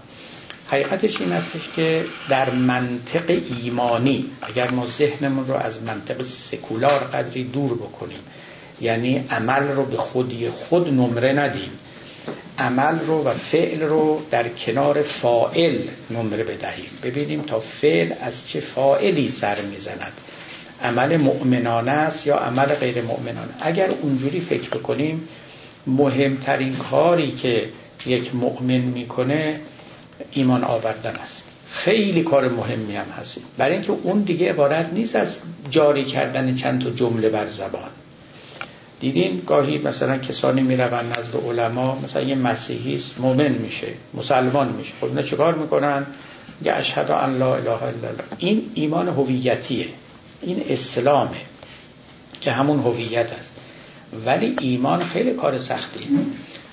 [0.67, 7.43] حقیقتش این هستش که در منطق ایمانی اگر ما ذهنمون رو از منطق سکولار قدری
[7.43, 8.19] دور بکنیم
[8.81, 11.69] یعنی عمل رو به خودی خود نمره ندیم
[12.59, 15.77] عمل رو و فعل رو در کنار فائل
[16.11, 16.89] نمره بدهیم.
[17.03, 20.13] ببینیم تا فعل از چه فائلی سر می‌زند.
[20.83, 25.27] عمل مؤمنانه است یا عمل غیر مؤمنانه؟ اگر اونجوری فکر بکنیم
[25.87, 27.69] مهمترین کاری که
[28.05, 29.59] یک مؤمن می‌کنه
[30.35, 31.43] ایمان آوردن است.
[31.71, 33.37] خیلی کار مهمی هم هست.
[33.57, 35.37] برای اینکه اون دیگه عبارت نیست از
[35.69, 37.89] جاری کردن چند تا جمله بر زبان.
[38.99, 44.93] دیدین گاهی مثلا کسانی می‌روند نزد علما مثلا یه مسیحی است مؤمن میشه مسلمان میشه.
[45.01, 46.05] خب اینا چیکار می‌کنن؟
[46.59, 48.23] میگه اشهد ان لا اله الا الله.
[48.37, 49.87] این ایمان هویتیه.
[50.41, 51.37] این اسلامه
[52.41, 53.51] که همون هویت است.
[54.25, 56.07] ولی ایمان خیلی کار سختیه.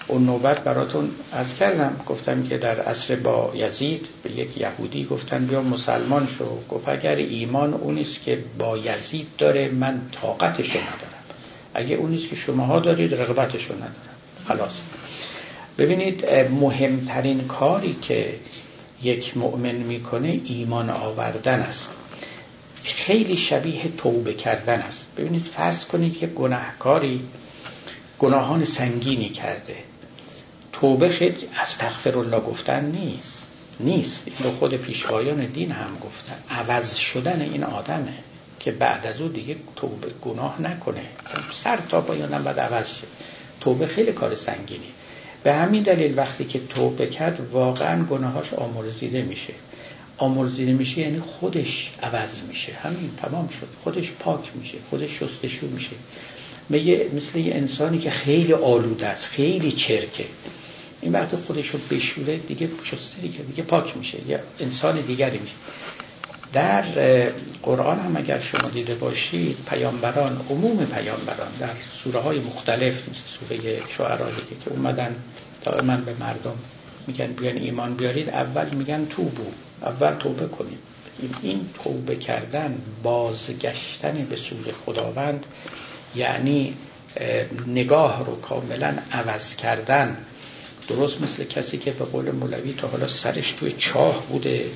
[0.08, 1.96] اون نوبت براتون از کردم.
[2.06, 6.58] گفتم که در عصر با یزید به یک یهودی گفتن بیا مسلمان شو.
[6.70, 11.22] گفت اگر ایمان اونیست که با یزید داره من طاقتشو ندارم.
[11.74, 14.16] اگه اونیست که شماها دارید رغبتشو ندارم.
[14.48, 14.80] خلاص.
[15.78, 16.26] ببینید
[16.60, 18.34] مهمترین کاری که
[19.02, 21.90] یک مؤمن می‌کنه ایمان آوردن است.
[22.82, 25.06] خیلی شبیه توبه کردن است.
[25.16, 27.20] ببینید فرض کنید که گناهکاری
[28.18, 29.74] گناهان سنگینی کرده.
[30.83, 33.38] توبه خیلی استغفر الله گفتن نیست.
[33.81, 34.23] نیست.
[34.27, 36.35] این رو خود پیشوایان دین هم گفتن.
[36.51, 38.12] عوض شدن این آدمه
[38.61, 41.05] که بعد از او دیگه توبه گناه نکنه.
[41.53, 43.07] سر تا پایانم بعد عوض شد
[43.61, 44.87] توبه خیلی کار سنگینی.
[45.42, 49.53] به همین دلیل وقتی که توبه کرد واقعا گناهاش آمرزیده میشه.
[50.16, 52.73] آمرزیده میشه یعنی خودش عوض میشه.
[52.73, 53.68] همین تمام شد.
[53.85, 54.79] خودش پاک میشه.
[54.90, 55.97] خودش شستشو میشه.
[57.16, 60.25] مثل یه انسانی که خیلی آلوده است خیلی چرکه.
[61.02, 65.54] این وقت خودش رو بشوره دیگه شسته دیگه دیگه پاک میشه یا انسان دیگری میشه.
[66.52, 66.82] در
[67.62, 73.82] قرآن هم اگر شما دیده باشید پیامبران عموم پیامبران در سوره های مختلف مثل سوره
[73.88, 74.26] شعرا
[74.64, 75.16] که اومدن
[75.64, 76.54] دائما به مردم
[77.06, 79.44] میگن بیان ایمان بیارید اول میگن توبو
[79.82, 80.78] اول توبه کنید.
[81.42, 85.46] این توبه کردن بازگشتن به سوی خداوند
[86.14, 86.74] یعنی
[87.66, 90.16] نگاه رو کاملا عوض کردن
[90.96, 94.70] درست مثل کسی که به قول مولوی تا حالا سرش توی چاه بوده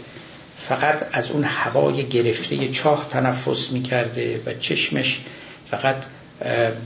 [0.59, 5.21] فقط از اون هوای گرفته چاه تنفس می‌کرده و چشمش
[5.67, 5.97] فقط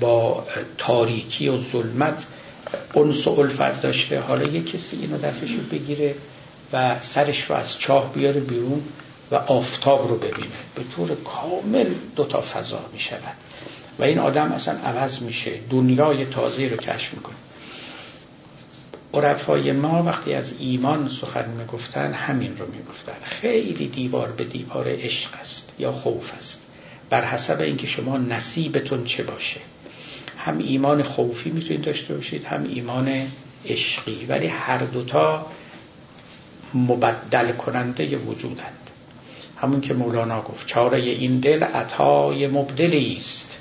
[0.01, 0.47] با
[0.79, 2.27] تاریکی و ظلمت
[2.97, 4.21] انس و الفت داشته.
[4.21, 6.15] حالا یه کسی اینو دستش رو بگیره
[6.73, 8.83] و سرش رو از چاه بیاره بیرون
[9.31, 10.49] و آفتاب رو ببینه.
[10.75, 13.35] به طور کامل دوتا فضا می شود
[13.99, 15.53] و این آدم اصلا عوض میشه.
[15.71, 17.37] دنیای تازه رو کشف می‌کنه.
[19.15, 23.13] عرفای ما وقتی از ایمان سخن می‌گفتن همین رو می‌گفتن.
[23.23, 26.61] خیلی دیوار به دیوار عشق است یا خوف است.
[27.11, 29.61] بر حسب اینکه شما نصیبتون چه باشه.
[30.37, 33.27] هم ایمان خوفی می‌تونید داشته باشید هم ایمان
[33.69, 34.27] عشقی.
[34.29, 35.47] ولی هر دوتا
[36.75, 38.91] مبدل کننده وجودند.
[39.57, 43.60] همون که مولانا گفت چاره این دل عطای مبدلی است.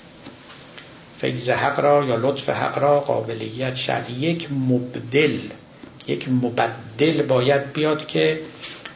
[1.22, 5.40] فیض حق را یا لطف حق را قابلیت شد یک مبدل
[6.08, 8.40] یک مبدل باید بیاد که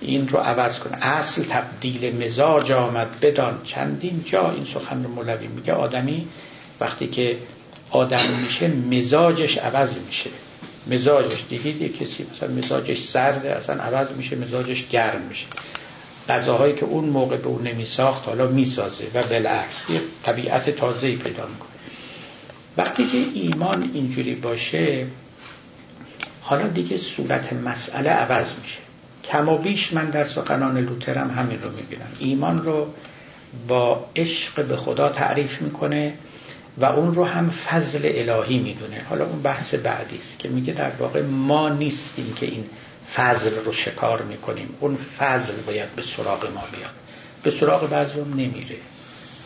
[0.02, 0.98] این رو عوض کنه.
[1.06, 5.74] اصل تبدیل مزاج آمد بدان چندین جا این سخن رو مولوی میگه.
[5.74, 6.28] آدمی
[6.80, 7.38] وقتی که
[7.90, 10.30] آدم میشه مزاجش عوض میشه.
[10.88, 15.46] مزاجش دیدید؟ یه کسی مثلا مزاجش سرده اصلا عوض میشه مزاجش گرم میشه.
[16.30, 21.46] غذاهایی که اون موقع به اون نمیساخت حالا می‌سازه و بالعکس یه طبیعت تازه‌ای پیدا
[21.46, 21.73] می‌کنه.
[22.78, 25.06] وقتی که ایمان اینجوری باشه
[26.42, 28.80] حالا دیگه صورت مسئله عوض میشه.
[29.24, 32.08] کم و بیش من در سخنان لوترم همین رو می‌بینم.
[32.20, 32.88] ایمان رو
[33.68, 36.14] با عشق به خدا تعریف می‌کنه
[36.78, 39.02] و اون رو هم فضل الهی می‌دونه.
[39.10, 42.66] حالا اون بحث بعدی است که میگه در واقع ما نیستیم که این
[43.16, 44.70] فضل رو شکار می‌کنیم.
[44.80, 46.94] اون فضل باید به سراغ ما بیاد.
[47.44, 48.76] به سراغ بعضی نمیره.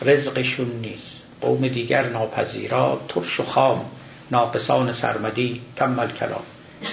[0.02, 1.17] رزقشون نیست.
[1.40, 3.84] قوم دیگر ناپذیرا ترش و خام
[4.30, 6.42] ناقصان سرمدی کمل کلام.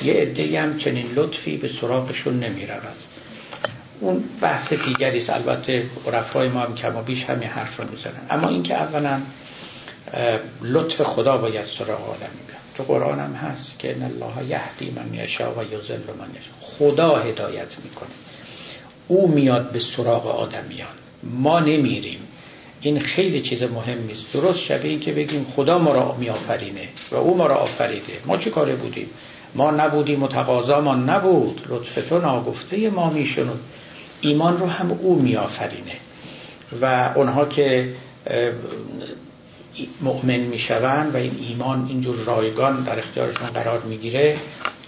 [0.03, 2.95] یه عده هم چنین لطفی به سراغشون نمی رود
[3.99, 5.29] اون بحث دیگری است.
[5.29, 8.13] البته عرفای ما هم کما بیش همین حرف رو می‌زنن.
[8.29, 9.19] اما اینکه اولا
[10.62, 12.60] لطف خدا باید سراغ آدم بیاد.
[12.77, 17.15] تو قرآن هم هست که ان الله یهدی من یشا و یضل من یشا خدا
[17.15, 18.10] هدایت می‌کنه.
[19.08, 20.89] او میاد به سراغ آدمیان.
[21.23, 22.19] ما نمیریم.
[22.86, 27.15] این خیلی چیز مهمی است درست شبیه این که بگیم خدا ما را میآفرینه و
[27.15, 28.13] او ما را آفریده.
[28.26, 29.10] ما چه کاره بودیم؟
[29.56, 30.28] ما نبودیم و
[30.82, 31.62] ما نبود.
[31.69, 33.60] لطف تو ناگفته ما میشنود.
[34.21, 35.98] ایمان رو هم او میآفرینه
[36.82, 37.93] و اونها که
[40.02, 44.38] مؤمن می‌شوند و این ایمان اینجور رایگان در اختیارشون قرار می‌گیره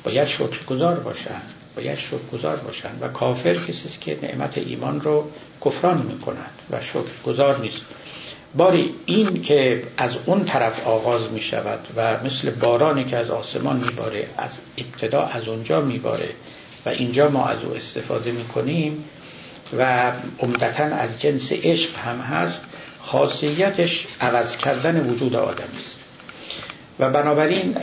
[0.04, 1.42] باید شکرگزار باشن
[1.78, 5.32] باید شکرگزار باشن و کافر کسی که نعمت ایمان رو
[5.66, 7.82] کفران می‌کنند و شکرگزار نیست.
[8.56, 13.78] باری این که از اون طرف آغاز می شود و مثل بارانی که از آسمان
[13.78, 16.30] میباره از ابتدا از اونجا میباره
[16.86, 19.04] و اینجا ما از او استفاده می کنیم
[19.78, 22.62] و عمدتا از جنس عشق هم هست
[23.02, 25.96] خاصیتش عوض کردن وجود آدمی است.
[27.00, 27.78] و بنابراین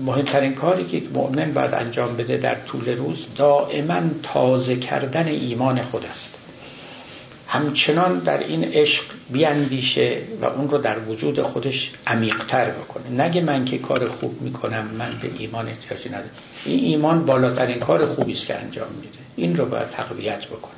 [0.00, 6.06] مهمترین کاری که مؤمن باید انجام بده در طول روز دائما تازه کردن ایمان خود
[6.06, 6.34] است.
[7.48, 13.24] همچنان در این عشق بیاندیشه و اون رو در وجود خودش عمیقتر بکنه.
[13.24, 16.30] نگه من که کار خوب می‌کنم من به ایمان احتیاجی ندارم.
[16.64, 19.18] این ایمان بالاترین کار خوبی است که انجام میده.
[19.36, 20.72] این رو باید تقویت بکنه.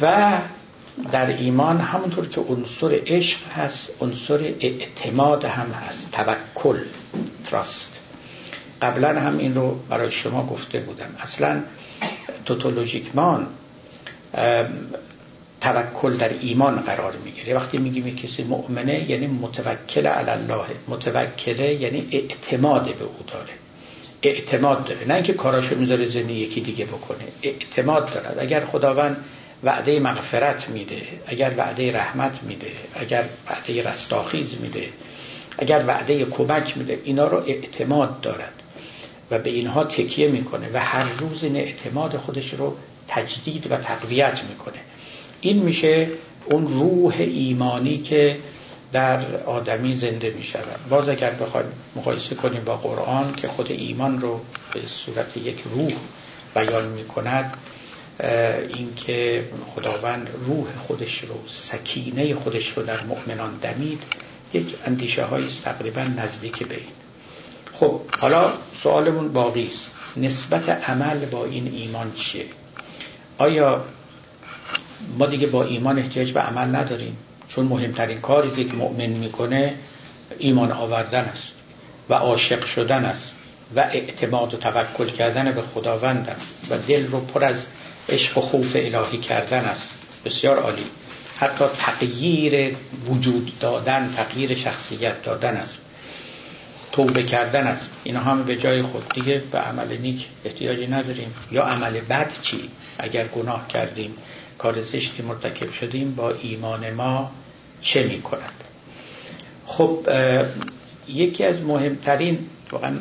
[0.00, 0.38] و
[1.12, 6.12] در ایمان همونطور که عنصر عشق هست عنصر اعتماد هم هست.
[6.12, 6.78] توکل
[7.44, 8.00] تراست.
[8.82, 11.16] قبلا هم این رو برای شما گفته بودم.
[11.20, 11.62] اصلا
[12.44, 13.46] توتولوژیکمان
[15.60, 17.54] توکل در ایمان قرار می‌گیره.
[17.54, 20.64] وقتی میگیم کسی مؤمنه یعنی متوکل علی الله.
[20.88, 23.52] متوکله یعنی اعتماد به او داره.
[24.22, 25.08] اعتماد داره.
[25.08, 27.24] نه اینکه کاراشو می‌ذاره زنی یکی دیگه بکنه.
[27.42, 28.38] اعتماد دارد.
[28.38, 29.16] اگر خداوند
[29.64, 34.88] وعده مغفرت میده اگر وعده رحمت میده اگر وعده رستاخیز میده
[35.58, 38.62] اگر وعده کمک میده اینا رو اعتماد دارد
[39.30, 42.76] و به اینها تکیه می‌کنه و هر روز این اعتماد خودش رو
[43.08, 44.78] تجدید و تقویت می‌کنه.
[45.40, 46.08] این میشه
[46.44, 48.36] اون روح ایمانی که
[48.92, 51.66] در آدمی زنده می شود باز اگر بخوایم
[51.96, 54.40] مقایسه کنیم با قرآن که خود ایمان رو
[54.72, 55.92] به صورت یک روح
[56.54, 57.56] بیان می کند
[58.20, 64.02] اینکه خداوند روح خودش رو سکینه خودش رو در مؤمنان دمید
[64.54, 66.84] یک اندیشه های تقریبا نزدیک به این.
[67.72, 68.52] خب حالا
[68.82, 69.86] سوالمون باقی است.
[70.16, 72.44] نسبت عمل با این ایمان چیه؟
[73.38, 73.84] آیا
[75.18, 77.16] ما دیگه با ایمان احتیاج به عمل نداریم؟
[77.48, 79.74] چون مهمترین کاری که مؤمن می‌کنه
[80.38, 81.52] ایمان آوردن است
[82.08, 83.32] و عاشق شدن است
[83.76, 87.66] و اعتماد و توکل کردن به خداوند است و دل رو پر از
[88.08, 89.90] عشق و خوف الهی کردن است.
[90.24, 90.84] بسیار عالی.
[91.36, 92.76] حتی تغییر
[93.06, 95.80] وجود دادن تغییر شخصیت دادن است.
[96.92, 97.90] توبه کردن است.
[98.04, 99.08] اینا هم به جای خود.
[99.14, 101.34] دیگه به عمل نیک احتیاجی نداریم.
[101.52, 104.14] یا عمل بد چی؟ اگر گناه کردیم
[104.58, 107.30] کار زشتی مرتکب شدیم با ایمان ما
[107.82, 108.64] چه می کند؟
[109.66, 110.08] خب
[111.08, 112.38] یکی از مهمترین
[112.70, 112.96] واقعا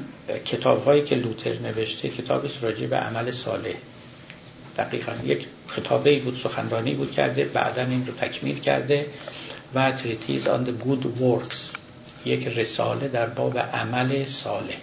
[0.45, 3.74] کتاب هایی که لوتر نوشته کتاب راجع به عمل صالح.
[4.78, 9.06] دقیقا یک خطابه بود سخنرانی بود کرده بعدا این رو تکمیل کرده
[9.76, 11.76] و تریتیز آن the good works
[12.26, 14.76] یک رساله در باب عمل صالح.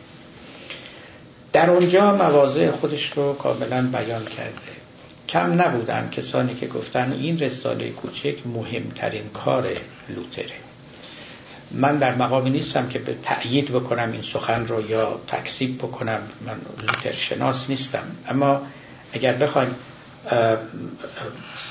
[1.53, 4.73] در اونجا مواضع خودش رو کاملا بیان کرده.
[5.29, 9.69] کم نبودن کسانی که گفتن این رساله کوچک مهمترین کار
[10.09, 10.57] لوتره.
[11.71, 16.57] من در مقامی نیستم که به تأیید بکنم این سخن رو یا تکسیب بکنم من
[16.81, 18.05] لوتر شناس نیستم.
[18.29, 18.63] اما
[19.13, 19.75] اگر بخوایم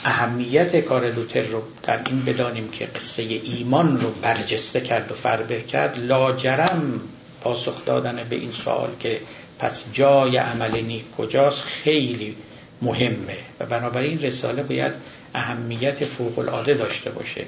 [0.05, 5.61] اهمیت کار لوتر رو در این بدانیم که قصه ایمان رو برجسته کرد و فربه
[5.61, 7.01] کرد لاجرم
[7.41, 9.19] پاسخ دادن به این سوال که
[9.59, 12.35] پس جای عمل نیک کجاست خیلی
[12.81, 13.37] مهمه.
[13.59, 14.93] و بنابراین رساله باید
[15.33, 17.45] اهمیت فوق العاده داشته باشه.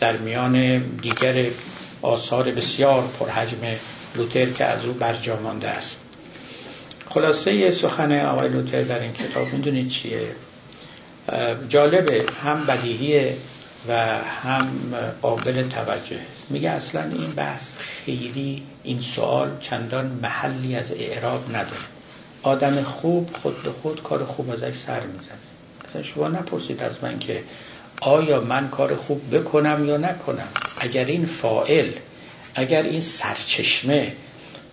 [0.00, 1.46] در میان دیگر
[2.02, 3.76] آثار بسیار پرحجم
[4.16, 6.00] لوتر که از او برجامانده است.
[7.10, 10.20] خلاصه سخن آقای لوتر در این کتاب می‌دونید چیه؟
[11.68, 13.36] جالبه هم بدیهیه
[13.88, 14.68] و هم
[15.22, 17.72] قابل توجه میگه اصلا این بحث
[18.04, 21.86] خیلی این سوال چندان محلی از اعراب نداره.
[22.42, 25.38] آدم خوب خود به خود کار خوب ازش سر می‌زنه.
[25.88, 27.42] اصلا شما نپرسید از من که
[28.00, 30.48] آیا من کار خوب بکنم یا نکنم؟
[30.80, 31.90] اگر این فائل
[32.54, 34.12] اگر این سرچشمه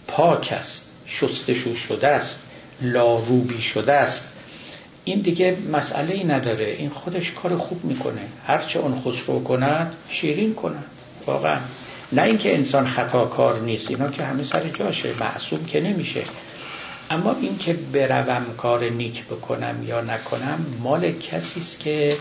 [0.07, 2.39] پاک است شستشو شده است
[2.81, 4.27] لاروبی شده است
[5.03, 6.65] این دیگه مسئله ای نداره.
[6.65, 8.21] این خودش کار خوب می‌کنه.
[8.47, 10.85] هرچه اون خسرو کند شیرین کند.
[11.25, 11.59] واقعا.
[12.11, 13.89] نه اینکه انسان خطا کار نیست.
[13.89, 15.09] اینا که همه سر جاشه.
[15.19, 16.21] معصوم که نمیشه.
[17.09, 22.17] اما اینکه بروم کار نیک بکنم یا نکنم مال کسی است که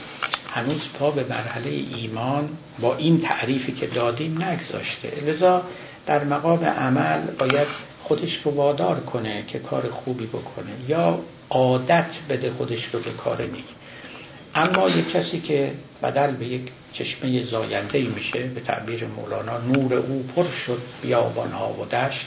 [0.50, 2.48] هنوز پا به مرحله ایمان
[2.80, 5.12] با این تعریفی که دادیم نگذاشته.
[5.26, 5.62] لذا
[6.06, 7.66] در مقام عمل باید
[8.06, 11.18] خودش رو وادار کنه که کار خوبی بکنه یا
[11.50, 13.64] عادت بده خودش رو به کار نیک.
[14.54, 20.26] اما یک کسی که بدل به یک چشمه زاینده میشه به تعبیر مولانا نور او
[20.36, 22.26] پر شد بیابان ها و دشت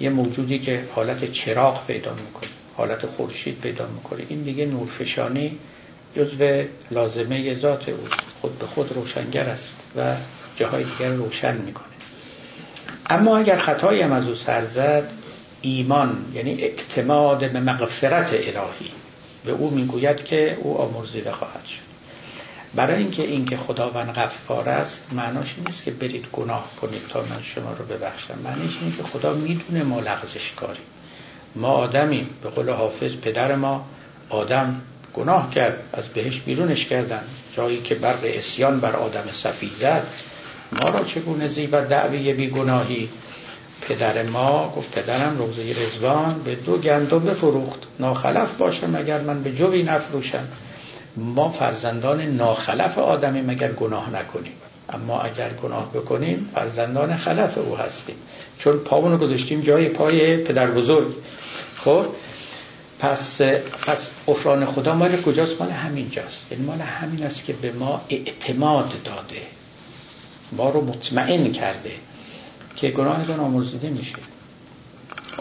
[0.00, 4.22] یه موجودی که حالت چراغ پیدا می‌کنه حالت خورشید پیدا می‌کنه.
[4.28, 5.58] این دیگه نورفشانی
[6.16, 8.08] جزو لازمه ذات او.
[8.40, 10.14] خود به خود روشنگر است و
[10.56, 11.93] جاهای دیگر روشن می‌کنه.
[13.10, 15.10] اما اگر خطایی هم از او سر زد
[15.62, 18.90] ایمان یعنی اعتماد به مغفرت الهی.
[19.44, 21.84] به او می‌گوید که او آمرزیده خواهد شد.
[22.74, 27.72] برای اینکه اینکه خداوند غفار است معناش نیست که برید گناه کنید تا من شما
[27.72, 28.38] رو ببخشم.
[28.44, 30.80] معنیش اینه که خدا می‌دونه ما لغزش کاری
[31.54, 33.86] ما آدمی به قول حافظ پدر ما
[34.28, 34.80] آدم
[35.14, 37.22] گناه کرد از بهش بیرونش کردن.
[37.56, 40.06] جایی که برق اسیان بر آدم صفی زد
[40.82, 43.08] ما را چگونه زیبت دعوی بی گناهی
[43.88, 47.78] پدر ما گفت پدرم روزه رزوان به دو گندم بفروخت.
[48.00, 50.48] ناخلف باشم اگر من به جوی نفروشم؟
[51.16, 54.52] ما فرزندان ناخلف آدمی مگر گناه نکنیم؟
[54.92, 58.16] اما اگر گناه بکنیم فرزندان خلف او هستیم.
[58.58, 61.14] چون پامونو گذاشتیم جای پای پدر بزرگ.
[61.76, 62.06] خب
[62.98, 63.42] پس
[63.86, 68.00] پس افران خدا مال کجاست؟ مال همین جاست یعنی مال همین است که به ما
[68.08, 69.42] اعتماد داده.
[70.52, 71.92] ما رو مطمئن کرده
[72.76, 74.16] که گناهتون آمرزیده میشه.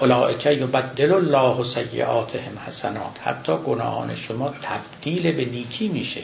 [0.01, 3.19] اولائکه یبدل الله و سیعاتهم حسنات.
[3.23, 6.21] حتی گناهان شما تبدیل به نیکی میشه.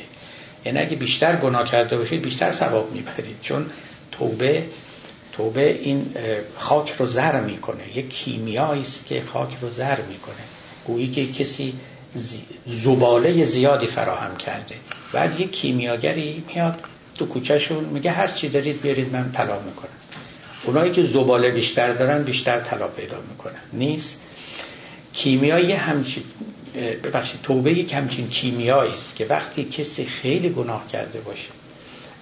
[0.65, 3.35] یعنی اگه بیشتر گناه کرده باشید بیشتر ثواب می‌برید.
[3.41, 3.65] چون
[4.11, 4.63] توبه
[5.31, 6.15] توبه این
[6.57, 7.97] خاک رو زر می‌کنه.
[7.97, 10.35] یک کیمیایی است که خاک رو زر می‌کنه.
[10.85, 11.73] گویی که کسی
[12.65, 14.75] زباله زیادی فراهم کرده.
[15.13, 16.79] بعد یک کیمیاگری میاد
[17.19, 19.89] تو کوچهشون میگه هر چی دارید بیارید من طلا می‌کنم.
[20.63, 23.61] اونایی که زباله بیشتر دارن بیشتر طلا پیدا می‌کنن.
[23.73, 24.19] نیست.
[25.13, 26.23] کیمیایی همچین
[27.03, 31.49] ببخشید توبه یک همچین کیمیایی است که وقتی کسی خیلی گناه کرده باشه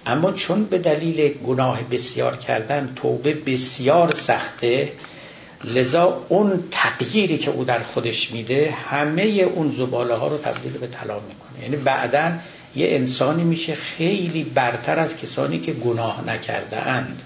[0.06, 4.92] اما چون به دلیل گناه بسیار کردن توبه بسیار سخته
[5.64, 10.86] لذا اون تغییری که او در خودش میده همه اون زباله ها رو تبدیل به
[10.86, 11.62] طلا می‌کنه.
[11.62, 12.32] یعنی بعدا
[12.76, 17.22] یه انسانی میشه خیلی برتر از کسانی که گناه نکرده اند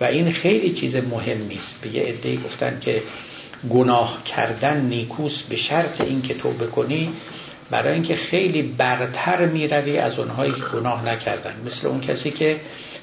[0.00, 3.02] و این خیلی چیز مهمی است به یه عده گفتن که
[3.70, 7.12] گناه کردن نیکوس به شرط اینکه توبه کنی
[7.70, 11.54] برای اینکه خیلی برتر می‌روی از اونهایی که گناه نکردن.
[11.66, 12.56] مثل اون کسی که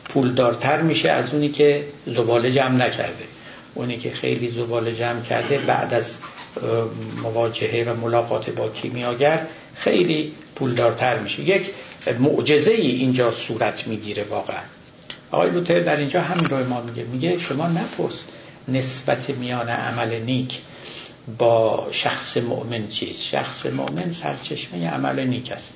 [0.10, 3.24] پولدارتر میشه از اونی که زباله جمع نکرده.
[3.74, 6.16] اونی که خیلی زباله جمع کرده بعد از
[7.24, 9.42] مواجهه و ملاقات با کیمیاگر
[9.76, 11.42] خیلی پولدارتر میشه.
[11.42, 11.66] یک
[12.20, 14.62] معجزه ای اینجا صورت می‌گیره واقعا.
[15.32, 17.04] آقای لوتر در اینجا همین رو ما میگه.
[17.04, 18.20] میگه شما نپرس
[18.68, 20.60] نسبت میان عمل نیک
[21.38, 23.24] با شخص مؤمن چیست.
[23.24, 25.74] شخص مؤمن سرچشمه عمل نیک است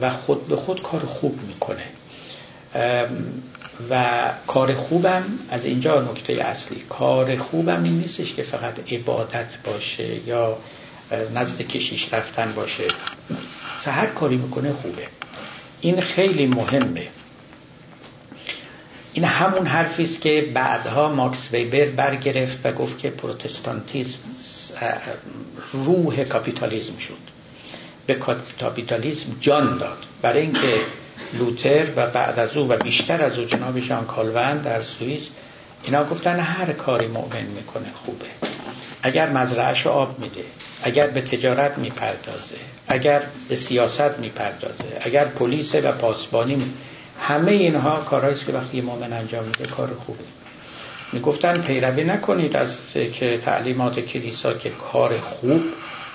[0.00, 1.84] و خود به خود کار خوب می‌کنه.
[3.90, 6.82] و کار خوبم از اینجا نکته اصلی.
[6.88, 10.56] کار خوبم این نیستش که فقط عبادت باشه یا
[11.34, 12.84] نزد کشیش رفتن باشه.
[13.86, 15.06] هر کاری می‌کنه خوبه.
[15.80, 17.08] این خیلی مهمه.
[19.12, 24.18] این همون حرفی است که بعدها ماکس ویبر برگرفت و گفت که پروتستانتیزم
[25.72, 27.18] روح کاپیتالیزم شد.
[28.06, 28.14] به
[28.60, 30.06] کاپیتالیزم جان داد.
[30.22, 30.74] برای اینکه
[31.32, 35.28] لوتر و بعد از او و بیشتر از او جناب ژان کالون در سوئیس
[35.82, 38.47] اینا گفتن هر کاری مؤمن می‌کنه خوبه.
[39.08, 40.44] اگر مزرعش آب میده
[40.82, 42.56] اگر به تجارت می‌پردازه
[42.88, 46.62] اگر به سیاست می‌پردازه اگر پلیس و پاسبانی
[47.20, 50.24] همه اینها کارهایی که وقتی مؤمن انجام میده کار خوبه.
[51.12, 52.76] می‌گفتن پیروی نکنید از
[53.12, 55.62] که تعلیمات کلیسا که کار خوب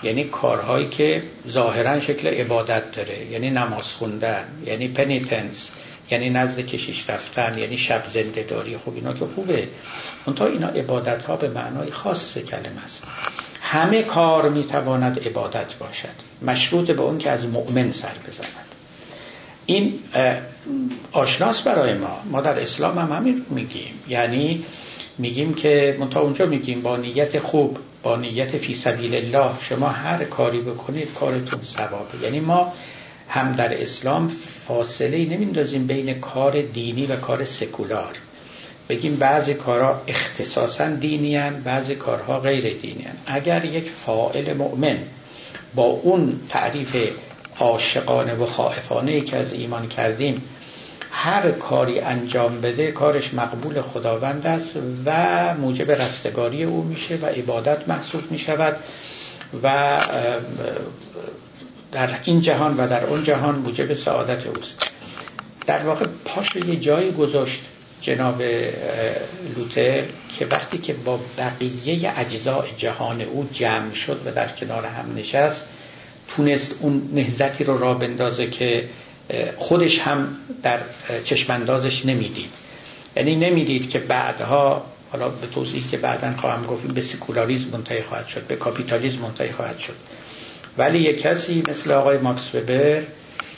[0.04, 5.70] یعنی کارهایی که ظاهرا شکل عبادت داره یعنی نماز خوندن یعنی پنیتنس
[6.12, 9.68] یعنی نزد کشیش رفتن یعنی شب زنده داری خوب اینا که خوبه.
[10.32, 13.02] تا اینا عبادت ها به معنای خاص کلمه است.
[13.62, 16.08] همه کار می‌تواند عبادت باشد.
[16.42, 18.66] مشروط به اون که از مؤمن سر بزند.
[19.66, 20.00] این
[21.12, 22.20] آشناس برای ما.
[22.32, 23.94] ما در اسلام هم همین میگیم.
[24.08, 24.66] یعنی
[25.18, 30.24] میگیم که منتها اونجا میگیم با نیت خوب با نیت فی سبیل الله شما هر
[30.24, 32.18] کاری بکنید کارتون ثوابه.
[32.24, 32.74] یعنی ما
[33.30, 34.28] هم در اسلام
[34.68, 38.14] فاصله نمیندازیم بین کار دینی و کار سکولار.
[38.94, 43.36] بگیم بعضی کارها اختصاصا دینی هن بعضی کارها غیر دینی هن.
[43.36, 44.98] اگر یک فائل مؤمن
[45.76, 46.96] با اون تعریف
[47.60, 50.44] عاشقانه و خائفانه که از ایمان کردیم
[51.12, 57.88] هر کاری انجام بده کارش مقبول خداوند است و موجب رستگاری او میشه و عبادت
[57.88, 58.76] محسوب می شود
[59.64, 60.00] و
[61.92, 64.92] در این جهان و در اون جهان موجب سعادت اوست
[65.66, 67.62] در واقع پاش یه جایی گذاشت
[68.04, 68.42] جناب
[69.58, 70.04] لوتر
[70.40, 75.66] که وقتی که با بقیه اجزاء جهان او جمع شد و در کنار هم نشست
[76.36, 78.90] تونست اون نهضتی رو راه بندازه که
[79.58, 80.80] خودش هم در
[81.24, 82.50] چشم‌اندازش نمی‌دید.
[83.16, 88.28] یعنی نمی‌دید که بعدها حالا به توضیحی که بعدا خواهم گفت به سکولاریزم منتهی خواهد
[88.28, 89.96] شد به کاپیتالیزم منتهی خواهد شد.
[90.78, 93.02] ولی یک کسی مثل آقای ماکس وبر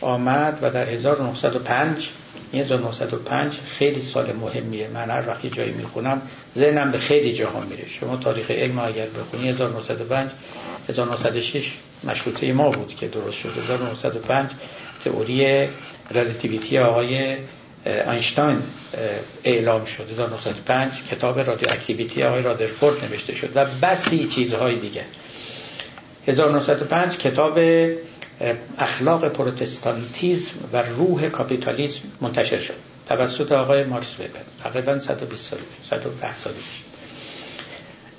[0.02, 2.10] آمد و در 1905
[2.54, 4.88] 1905 خیلی سال مهمیه.
[4.88, 6.22] من هر وقت جایی می‌خونم
[6.58, 7.88] ذهنم به خیلی جاها میره.
[7.88, 10.30] شما تاریخ علم اگر بخونی 1905
[10.90, 11.74] 1906
[12.04, 13.50] مشروطه ما بود که درست شد.
[13.64, 14.50] 1905
[15.04, 15.68] تئوری
[16.12, 17.38] رلاتیویتی آقای
[17.86, 18.58] اینشتین
[19.44, 20.10] اعلام شد.
[20.12, 25.06] 1905 کتاب رادیواکتیویتی آقای رادرفورد نوشته شد و بسی چیزهای دیگه.
[26.28, 27.60] 1905 کتاب
[28.78, 32.74] اخلاق پروتستانتیزم و روح کاپیتالیسم منتشر شد.
[33.10, 34.30] توسط آقای مارکس وبر
[34.64, 35.60] تقریبا 120 سال
[35.90, 36.54] 110 سال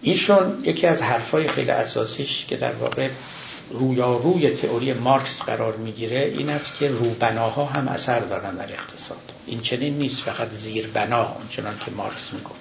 [0.02, 3.08] ایشون یکی از حرفای خیلی اساسیش که در واقع
[3.70, 9.32] رویاروی تئوری مارکس قرار می‌گیره این است که روبناها هم اثر دارن در اقتصاد.
[9.46, 12.60] این چنین نیست فقط زیربنا چنان که مارکس می‌گفت.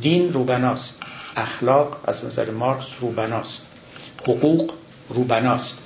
[0.00, 0.94] دین روبناست.
[1.36, 3.62] اخلاق از نظر مارکس روبناست.
[4.22, 4.72] حقوق
[5.08, 5.78] روبناست.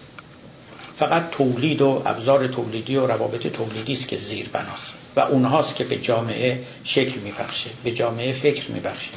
[0.97, 5.85] فقط تولید و ابزار تولیدی و روابط تولیدی است که زیر بناست و اونهاست که
[5.85, 9.11] به جامعه شکل میبخشه به جامعه فکر میبخشه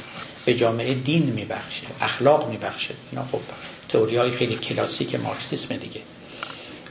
[0.44, 2.94] به جامعه دین میبخشه اخلاق میبخشه.
[3.12, 3.40] اینا خب
[3.88, 6.00] تئوری های خیلی کلاسیک مارکسیسم دیگه.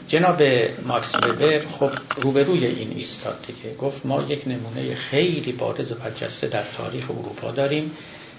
[0.08, 0.42] جناب
[0.86, 3.76] مارکس وبر خب روبروی این ایستاد دیگه.
[3.76, 7.92] گفت ما یک نمونه خیلی بارز و برجسته در تاریخ اروپا داریم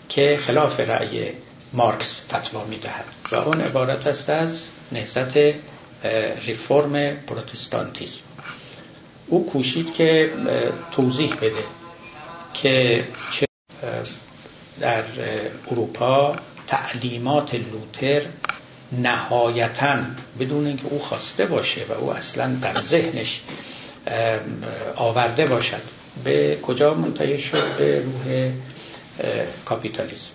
[0.09, 1.31] که خلاف رأی
[1.73, 3.05] مارکس فتوا می‌دهد.
[3.33, 4.59] و اون عبارت است از
[4.93, 5.37] نهضت
[6.47, 8.21] ریفرم پروتستانتیسم.
[9.27, 10.33] او کوشید که
[10.93, 11.65] توضیح بده
[12.55, 13.47] که چه
[14.81, 15.05] در
[15.71, 16.37] اروپا
[16.67, 18.23] تعلیمات لوتر
[18.93, 19.99] نهایتا
[20.41, 23.41] بدون اینکه او خواسته باشه و او اصلا در ذهنش
[24.97, 25.83] آورده باشد
[26.25, 28.51] به کجا منتهی شد؟ به روح
[29.65, 30.31] کاپیتالیسم.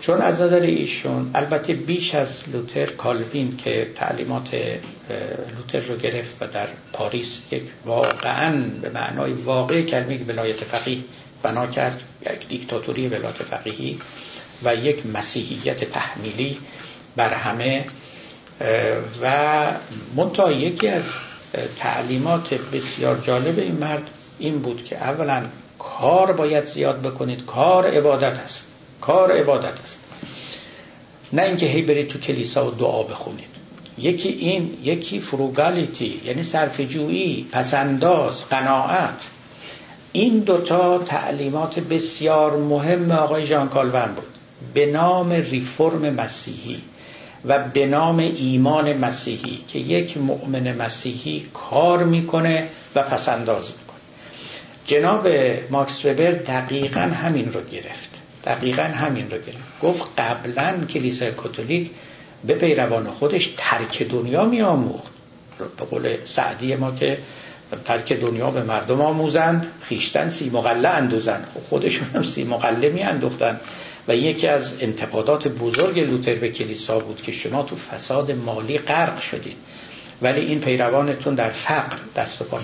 [0.00, 4.54] چون از نظر ایشون البته بیش از لوتر کالوین که تعلیمات
[5.56, 10.98] لوتر رو گرفت و در پاریس یک واقعا به معنای واقعی کلمه ولایت فقیه
[11.42, 14.00] بنا کرد یک دیکتاتوری ولایت فقیهی
[14.64, 16.58] و یک مسیحیت تحمیلی
[17.16, 17.84] بر همه
[19.22, 19.66] و
[20.16, 21.02] منتها یکی از
[21.78, 25.42] تعلیمات بسیار جالب این مرد این بود که اولا
[25.78, 28.69] کار باید زیاد بکنید کار عبادت است.
[29.00, 29.98] کار عبادت است.
[31.32, 33.50] نه اینکه هی برید تو کلیسا و دعا بخونید.
[33.98, 39.28] یکی این یکی فروگالیتی یعنی صرفجویی پسنداز قناعت.
[40.12, 44.26] این دوتا تعلیمات بسیار مهم آقای ژان کالون بود.
[44.74, 46.82] به نام ریفرم مسیحی
[47.44, 54.00] و به نام ایمان مسیحی که یک مؤمن مسیحی کار می‌کنه و پسنداز می‌کنه.
[54.86, 55.28] جناب
[55.70, 58.19] ماکس وبر دقیقا همین رو گرفت.
[58.44, 59.80] دقیقا همین رو گرفت.
[59.82, 61.90] گفت قبلا کلیسای کاتولیک
[62.44, 65.12] به پیروان خودش ترک دنیا می آموخت
[65.58, 67.18] به قول سعدی ما که
[67.84, 71.46] ترک دنیا به مردم آموزند خیشتن سی مقله اندوزند.
[71.54, 73.60] خب خودشون هم سی مقله می اندوختن
[74.08, 79.20] و یکی از انتقادات بزرگ لوتر به کلیسا بود که شما تو فساد مالی غرق
[79.20, 79.56] شدید.
[80.22, 82.60] ولی این پیروانتون در فقر دست و پا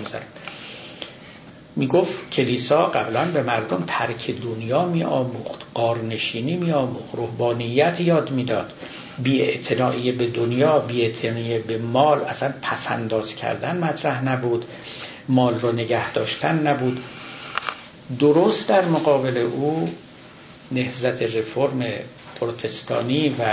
[1.77, 8.73] می‌گفت کلیسا قبلا به مردم ترک دنیا می آموخت قارنشینی می آموخت روحانیت یاد می‌داد.
[9.23, 11.09] بی به دنیا بی
[11.67, 14.65] به مال اصلا پسنداز کردن مطرح نبود.
[15.29, 17.03] مال رو نگه داشتن نبود.
[18.19, 19.89] درست در مقابل او
[20.71, 21.85] نهزت رفرم
[22.39, 23.43] پروتستانی و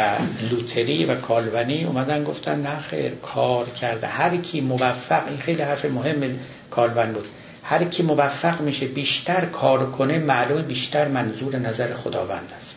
[0.51, 4.07] لوتری و کالونی اومدن گفتن نه خیر کار کرده.
[4.07, 6.39] هر کی موفق این خیلی حرف مهم
[6.71, 7.27] کالون بود.
[7.65, 12.77] هر کی موفق میشه بیشتر کار کنه معلوم بیشتر منظور نظر خداوند است.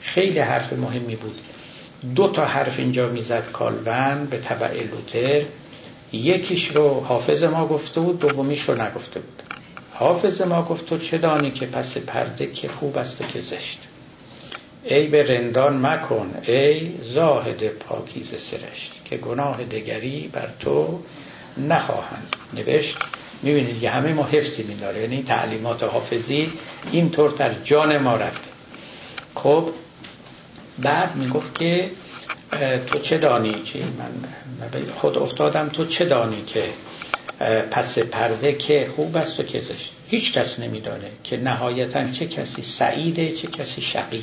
[0.00, 1.40] خیلی حرف مهمی بود.
[2.14, 5.44] دو تا حرف اینجا می‌زد کالون به طبع لوتر.
[6.12, 9.42] یکیش رو حافظ ما گفته بود دومیش رو نگفته بود.
[9.92, 13.78] حافظ ما گفت تو چه دانی که پس پرده که خوب است و که زشت.
[14.84, 21.00] ای به رندان مکن ای زاهد پاکیز سرشت که گناه دگری بر تو
[21.58, 22.98] نخواهند نوشت.
[23.42, 26.52] می‌بینید که همه ما حفظی میداره یعنی تعلیمات حافظی
[26.92, 28.48] اینطور در جان ما رفته.
[29.34, 29.68] خب
[30.78, 31.90] بعد می‌گفت که
[32.86, 35.68] تو چه دانی؟ که من خود افتادم.
[35.68, 36.62] تو چه دانی که
[37.70, 42.62] پس پرده که خوب است و که زشت؟ هیچ کس نمیدانه که نهایتا چه کسی
[42.62, 44.22] سعیده چه کسی شقیه.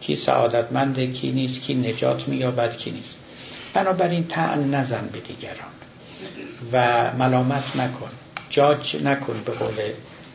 [0.00, 3.14] کی سعادتمنده کی نیست کی نجات مییابد کی نیست.
[3.74, 5.72] بنابراین تعن نزن به دیگران.
[6.72, 8.10] و ملامت نکن.
[8.50, 9.74] جاج نکن به قول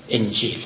[0.09, 0.63] انجیل.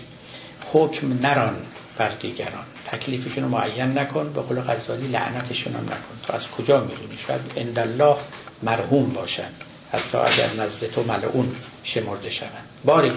[0.74, 1.56] حکم نران
[1.98, 2.66] بر دیگران.
[2.92, 6.28] تکلیفشون رو معین نکن به قول غزالی لعنتشون هم نکن.
[6.28, 8.16] تو از کجا می‌دونی شاید اندالله
[8.64, 9.50] مرحوم باشن.
[9.94, 12.68] حتی اگر نزد تو ملعون شمرده شوند.
[12.86, 13.12] باری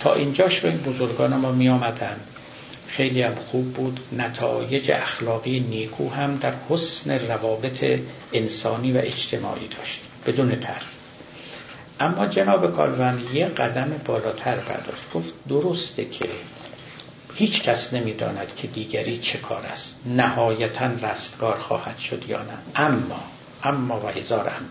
[0.00, 2.16] تا اینجاش رو این بزرگان ما می آمدن
[2.88, 4.00] خیلی هم خوب بود.
[4.12, 8.00] نتایج اخلاقی نیکو هم در حسن روابط
[8.32, 10.00] انسانی و اجتماعی داشت.
[10.26, 10.82] بدون تر
[12.00, 15.12] اما جناب کالون یه قدم بالاتر برداشت.
[15.14, 16.28] گفت درسته که
[17.34, 19.96] هیچ کس نمی‌داند که دیگری چه کار است.
[20.06, 22.58] نهایتا رستگار خواهد شد یا نه.
[22.76, 23.20] اما
[23.64, 24.68] اما و هزار اما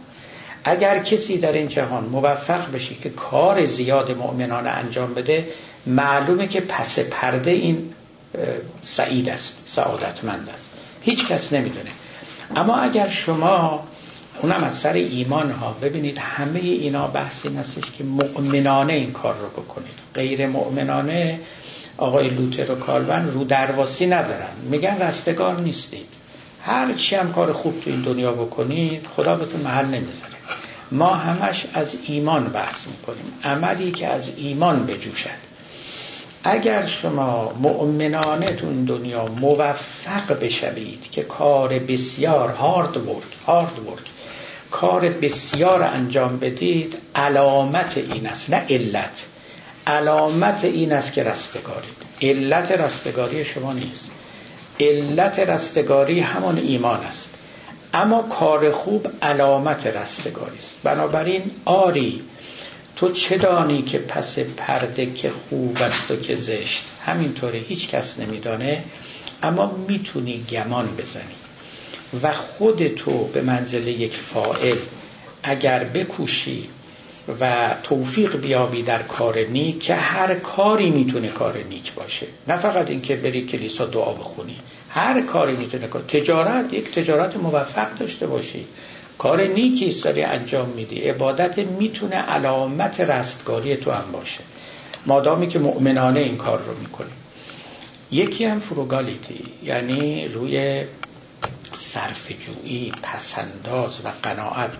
[0.63, 5.47] اگر کسی در این جهان موفق بشه که کار زیاد مؤمنان انجام بده
[5.85, 7.93] معلومه که پس پرده این
[8.81, 10.69] سعید است سعادتمند است.
[11.01, 11.91] هیچ کس نمی‌دونه.
[12.55, 13.87] اما اگر شما
[14.41, 19.63] اونم از سر ایمان ها ببینید همه اینا بحثی هستش که مؤمنانه این کار رو
[19.63, 19.93] بکنید.
[20.13, 21.39] غیر مؤمنانه
[21.97, 24.47] آقای لوتر و کالون رو درواسی ندارن.
[24.63, 26.07] میگن رستگار نیستید.
[26.61, 30.31] هر چی هم کار خوب تو این دنیا بکنید خدا بهتون محل نمی‌ذاره.
[30.91, 33.33] ما همش از ایمان بحث می‌کنیم.
[33.43, 35.51] عملی که از ایمان بجوشد.
[36.43, 44.10] اگر شما مؤمنانه تو این دنیا موفق بشوید که کار بسیار هارد ورک هارد ورک
[44.71, 49.25] کار بسیار انجام بدید علامت این است نه علت.
[49.87, 51.87] علامت این است که رستگاری
[52.21, 54.09] علت رستگاری شما نیست.
[54.79, 57.29] علت رستگاری همون ایمان است.
[57.93, 60.75] اما کار خوب علامت رستگاری است.
[60.83, 62.21] بنابراین آری
[62.95, 68.19] تو چه دانی که پس پرده که خوب است و که زشت؟ همینطوره هیچ کس
[68.19, 68.83] نمیدانه
[69.43, 71.40] اما می‌تونی گمان بزنی.
[72.23, 74.77] و خود تو به منزل یک فائل
[75.43, 76.69] اگر بکوشی
[77.39, 82.27] و توفیق بیابی در کار نیک که هر کاری می‌تونه کار نیک باشه.
[82.47, 84.57] نه فقط اینکه بری کلیسا دعا بخونی.
[84.89, 88.65] هر کاری می‌تونه کار تجارت یک تجارت موفق داشته باشی.
[89.17, 90.99] کار نیکی داری انجام میدی.
[90.99, 94.41] عبادت می‌تونه علامت رستگاری تو هم باشه.
[95.05, 97.09] مادامی که مؤمنانه این کار رو می‌کنی
[98.11, 100.83] یکی هم فروگالیتی یعنی روی
[101.93, 104.71] صرفجویی پسنداز و قناعت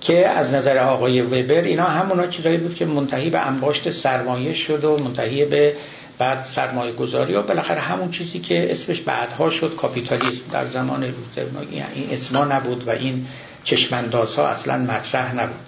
[0.00, 4.84] که از نظر آقای وبر اینا همونا چیزایی بود که منتهی به انباشت سرمایه شد
[4.84, 5.76] و منتهی به
[6.18, 10.44] بعد سرمایه گذاری و بالاخره همون چیزی که اسمش بعدها شد کاپیتالیسم.
[10.52, 13.26] در زمان این اسما نبود و این
[13.64, 15.60] چشمندازها اصلا مطرح نبود.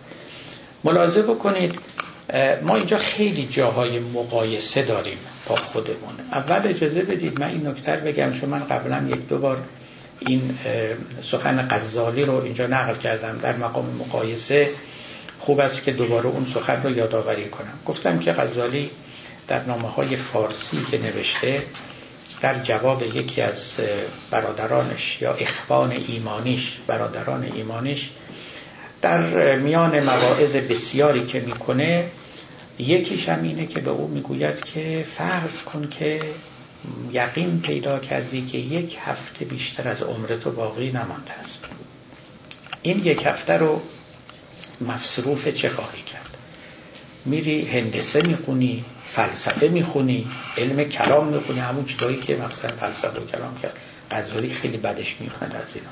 [0.84, 1.78] ملاحظه بکنید
[2.62, 5.18] ما اینجا خیلی جاهای مقایسه داریم
[5.48, 6.14] با خودمون.
[6.32, 9.58] اول اجازه بدید من این نکتر بگم چون من قبلا یک دو بار
[10.18, 10.58] این
[11.22, 14.70] سخن غزالی رو اینجا نقل کردم در مقام مقایسه
[15.38, 17.78] خوب است که دوباره اون سخن رو یادآوری کنم.
[17.86, 18.90] گفتم که غزالی
[19.48, 21.62] در نامه های فارسی که نوشته
[22.40, 23.72] در جواب یکی از
[24.30, 28.10] برادرانش یا اخوان ایمانیش برادران ایمانیش
[29.02, 32.04] در میان مواعظ بسیاری که می‌کنه
[32.78, 36.20] یکیش هم اینه که به او می‌گوید که فرض کن که
[37.12, 41.64] یقین پیدا کردی که یک هفته بیشتر از عمرتو باقی نمانده است.
[42.82, 43.82] این یک هفته رو
[44.80, 46.36] مصروف چه خواهی کرد؟
[47.24, 50.26] میری هندسه می‌خونی فلسفه می‌خونی
[50.58, 53.76] علم کلام می‌خونی همون چیزایی که مثلا فلسفه و کلام کرد.
[54.10, 55.90] غزالی خیلی بدش می‌خواد از اینا.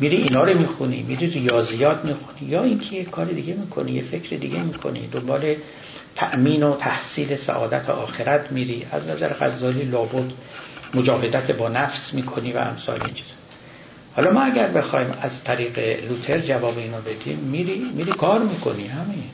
[0.00, 2.50] میری اینا رو می‌خونی میری ریاضیات می‌خونی.
[2.50, 5.54] یا اینکه یه کار دیگه می‌کنی یه فکر دیگه می‌کنی دنبال
[6.16, 8.86] تأمین و تحصیل سعادت آخرت میری.
[8.92, 10.30] از نظر غزالی لابد
[10.94, 13.26] مجاهدت با نفس می‌کنی و امثال این چیز
[14.16, 19.24] حالا ما اگر بخوایم از طریق لوتر جواب اینو بدیم میری میری کار می‌کنی همین.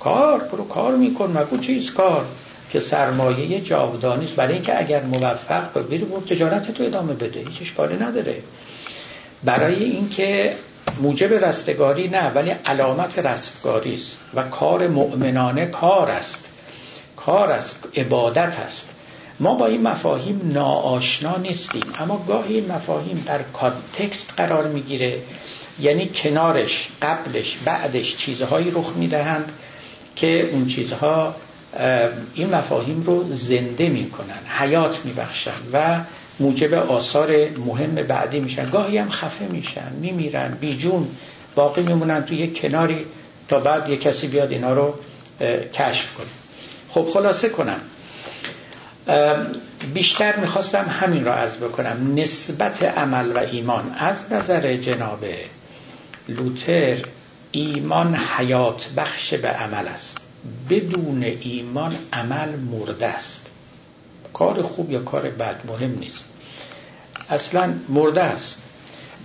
[0.00, 1.38] کار برو کار میکن.
[1.38, 2.24] مگو چیز کار؟
[2.70, 4.34] که سرمایه جاودانی است.
[4.34, 7.40] برای اینکه اگر موفق بری برو تجارت تو ادامه بده.
[7.40, 8.36] هیچ اشکالی نداره.
[9.44, 10.54] برای اینکه
[11.00, 16.48] موجب رستگاری نه ولی علامت رستگاری است و کار مؤمنانه کار است.
[17.16, 18.88] کار است عبادت است.
[19.40, 25.18] ما با این مفاهیم ناآشنا نیستیم اما گاهی این مفاهیم در کانتکست قرار می‌گیره.
[25.80, 29.52] یعنی کنارش قبلش بعدش چیزهایی رخ می‌دهند
[30.16, 31.34] که اون چیزها
[32.34, 36.00] این مفاهیم رو زنده می‌کنن حیات میبخشن و
[36.40, 38.70] موجب آثار مهم بعدی میشن.
[38.70, 41.08] گاهی هم خفه میشن میمیرن بیجون
[41.54, 43.06] باقی میمونن تو یک کناری
[43.48, 44.94] تا بعد یک کسی بیاد اینا رو
[45.74, 46.26] کشف کنه.
[46.90, 47.80] خب خلاصه کنم.
[49.94, 52.12] بیشتر می‌خواستم همین را عرض بکنم.
[52.14, 53.92] نسبت عمل و ایمان.
[53.98, 55.24] از نظر جناب
[56.28, 56.96] لوتر
[57.52, 60.18] ایمان حیات بخش به عمل است.
[60.70, 63.45] بدون ایمان عمل مرده است.
[64.32, 66.24] کار خوب یا کار بد مهم نیست.
[67.30, 68.62] اصلا مرده است.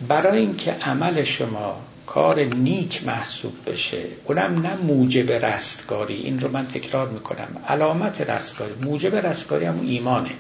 [0.07, 6.15] برای اینکه عمل شما کار نیک محسوب بشه اونم نه موجب رستگاری.
[6.15, 7.47] این رو من تکرار می‌کنم.
[7.67, 8.73] علامت رستگاری.
[8.81, 10.31] موجب رستگاری هم ایمانه.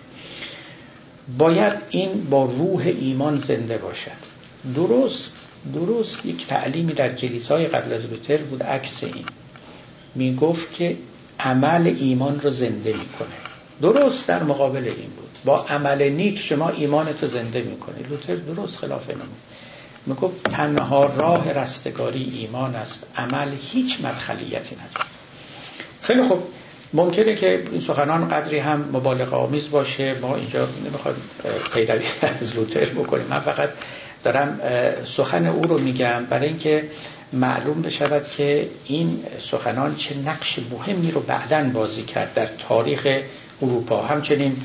[1.37, 4.31] باید این با روح ایمان زنده باشد.
[4.75, 5.31] درست
[5.73, 9.25] درست یک تعلیمی در کلیسای قبل از لوتر بود عکس این.
[10.15, 10.97] می‌گفت که
[11.39, 13.50] عمل ایمان رو زنده می‌کنه.
[13.81, 15.29] درست در مقابل این بود.
[15.45, 19.21] با عمل نیک شما ایمانتو زنده می‌کنی لوتر درست خلاف اینو
[20.05, 20.43] می‌گفت.
[20.43, 23.03] تنها راه رستگاری ایمان است.
[23.17, 25.05] عمل هیچ مدخلیتی نداره.
[26.01, 26.43] خیلی خوب.
[26.93, 30.15] ممکنه که این سخنان قدری هم مبالغه آمیز باشه.
[30.21, 31.17] ما اینجا نمی‌خوایم
[31.73, 32.05] پیروی
[32.41, 33.25] از لوتر بکنیم.
[33.29, 33.69] من فقط
[34.23, 34.59] دارم
[35.05, 36.25] سخن او رو میگم.
[36.29, 36.83] برای اینکه
[37.33, 43.07] معلوم بشود که این سخنان چه نقش مهمی رو بعدا بازی کرد در تاریخ
[43.61, 44.01] اروپا.
[44.01, 44.57] همچنین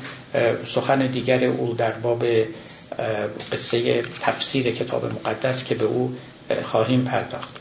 [0.65, 2.25] سخن دیگر او در باب
[3.51, 6.15] قصه تفسیر کتاب مقدس که به او
[6.63, 7.57] خواهیم پرداخت.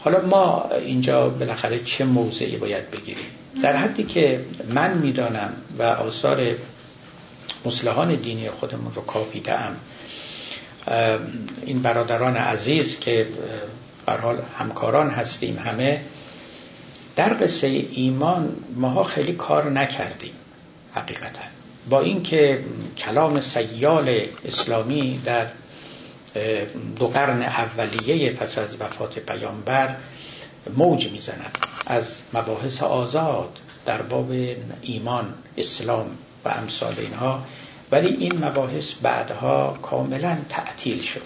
[0.00, 3.26] حالا ما اینجا بالاخره چه موضعی باید بگیریم؟
[3.62, 4.40] در حدی که
[4.74, 6.54] من می‌دانم و آثار
[7.64, 9.76] مسلحان دینی خودمون رو کافی دهم
[11.66, 13.26] این برادران عزیز که
[14.22, 16.00] حال همکاران هستیم همه
[17.16, 20.32] در قصه ایمان ماها خیلی کار نکردیم.
[20.96, 21.42] حقیقتا.
[21.90, 22.64] با اینکه
[22.98, 25.46] کلام سیال اسلامی در
[26.98, 29.96] دو قرن اولیه پس از وفات پیامبر
[30.76, 31.58] موج می‌زند.
[31.86, 34.30] از مباحث آزاد در باب
[34.82, 36.06] ایمان اسلام
[36.44, 37.42] و امثال اینها.
[37.92, 41.22] ولی این مباحث بعدها کاملا تعطیل شد.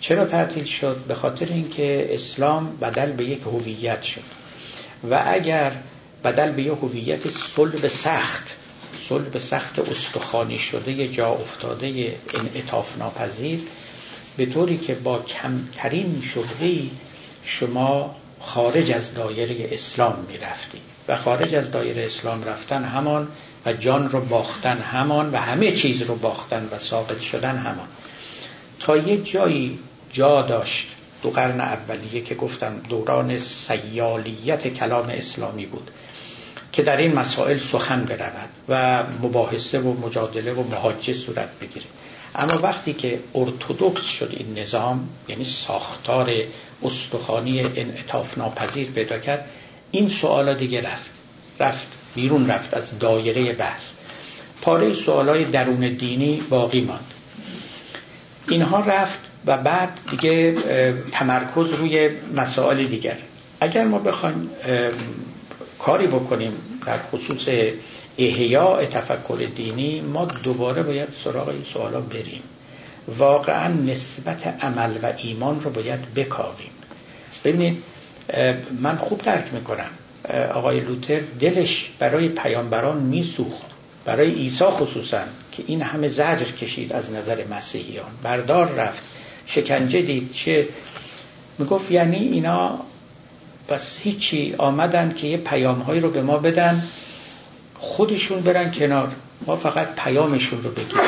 [0.00, 4.22] چرا تعطیل شد؟ به خاطر اینکه اسلام بدل به یک هویت شد.
[5.10, 5.72] و اگر
[6.24, 8.56] بدل به یک هویت صلب سخت
[9.08, 13.60] صلب سخت استخوانی شده جا افتاده انعطاف ناپذیر
[14.36, 16.82] به طوری که با کمترین شبهه
[17.44, 20.78] شما خارج از دایره اسلام می رفتی
[21.08, 23.28] و خارج از دایره اسلام رفتن همان
[23.66, 27.88] و جان رو باختن همان و همه چیز رو باختن و ساقط شدن همان.
[28.80, 29.78] تا یه جایی
[30.12, 30.88] جا داشت
[31.22, 35.90] دو قرن اولیه که گفتم دوران سیالیت کلام اسلامی بود.
[36.74, 41.86] که در این مسائل سخن برود و مباحثه و مجادله و محاجه صورت بگیره.
[42.34, 46.30] اما وقتی که ارتودکس شد این نظام یعنی ساختار
[46.82, 49.48] استخوانی انعطاف ناپذیر پیدا کرد
[49.90, 51.10] این سوالا دیگه رفت.
[51.60, 53.82] رفت بیرون رفت از دایره بحث.
[54.62, 57.14] پاره سوالای درون دینی باقی ماند.
[58.48, 60.54] اینها رفت و بعد دیگه
[61.12, 63.16] تمرکز روی مسائل دیگر.
[63.60, 64.50] اگر ما بخوایم
[65.84, 66.52] کاری بکنیم
[66.86, 67.48] در خصوص
[68.18, 72.42] احیاء تفکر دینی ما دوباره باید سراغ این سوالا بریم.
[73.18, 76.70] واقعا نسبت عمل و ایمان رو باید بکاویم.
[77.44, 77.82] ببینید
[78.80, 79.90] من خوب درک می‌کنم.
[80.54, 83.64] آقای لوتر دلش برای پیامبران میسوخت.
[84.04, 85.22] برای عیسی خصوصا
[85.52, 88.10] که این همه زجر کشید از نظر مسیحیان.
[88.22, 89.02] بردار رفت.
[89.46, 90.68] شکنجه دید چه؟
[91.58, 92.80] می‌گفت یعنی اینا
[93.68, 96.82] بس هیچی آمدن که یه پیامهایی رو به ما بدن
[97.78, 99.12] خودشون برن کنار.
[99.46, 101.00] ما فقط پیامشون رو بگیریم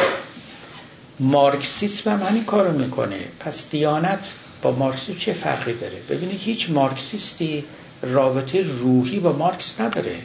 [1.21, 3.21] مارکسیسم هم همین کارو می‌کنه.
[3.41, 4.25] پس دیانت
[4.63, 7.65] با مارکسیسم چه فرقی داره؟ ببینید هیچ مارکسیستی
[8.03, 10.17] رابطه روحی با مارکس نداره.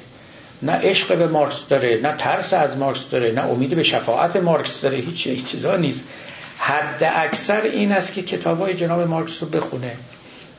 [0.61, 4.81] نه عشق به مارکس داره نه ترس از مارکس داره نه امید به شفاعت مارکس
[4.81, 4.97] داره.
[4.97, 6.03] هیچ چیزا نیست.
[6.57, 9.95] حد اکثر این است که کتاب های جناب مارکس رو بخونه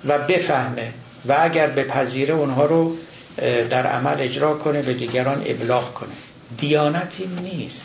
[0.05, 0.93] و بفهمه.
[1.29, 2.97] و اگر به پذیره اونها رو
[3.71, 6.13] در عمل اجرا کنه به دیگران ابلاغ کنه.
[6.59, 7.85] دیانتی نیست.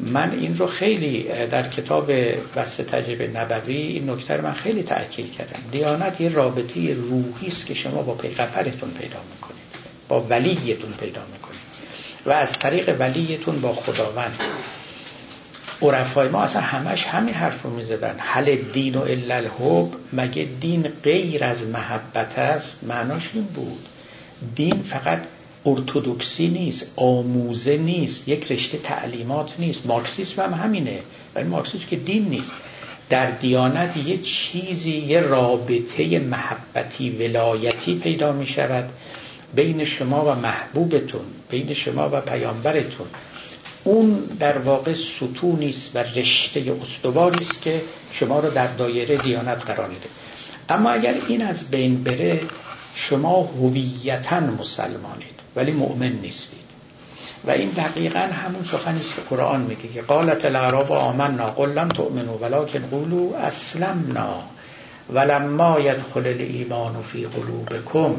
[0.00, 2.12] من این رو خیلی در کتاب
[2.56, 5.60] بست تجربه نبوی این نکته من خیلی تأکید کردم.
[5.72, 9.64] دیانت یه رابطه روحی است که شما با پیغمبرتون پیدا می‌کنید.
[10.08, 11.64] با ولیتون پیدا می‌کنید.
[12.26, 14.40] و از طریق ولیتون با خداوند.
[15.82, 18.14] عرفای ما اصلا همش همین حرف رو می‌زدن.
[18.18, 23.86] حل دین و الا الحب مگه دین غیر از محبت است؟ معناش این بود.
[24.54, 25.22] دین فقط
[25.66, 29.86] ارتودکسی نیست آموزه نیست یک رشته تعلیمات نیست.
[29.86, 30.98] مارکسیسم هم همینه
[31.34, 32.52] ولی مارکسیسم که دین نیست.
[33.08, 38.88] در دیانت یه چیزی یه رابطه محبتی ولایتی پیدا می شود
[39.54, 43.06] بین شما و محبوبتون بین شما و پیامبرتون.
[43.84, 47.82] اون در واقع ستونی است و رشته استواری است که
[48.12, 50.08] شما رو در دایره دیانت قرار میده.
[50.68, 52.40] اما اگر این از بین بره
[52.94, 56.64] شما هویتا مسلمانید ولی مؤمن نیستید.
[57.46, 61.88] و این دقیقا همون سخنی است که قرآن میگه که قالت الاعراب آمنا قل لم
[61.88, 64.42] تؤمنوا ولكن قولوا اسلمنا
[65.12, 68.14] ولما يدخل الايمان فی قلوبکم.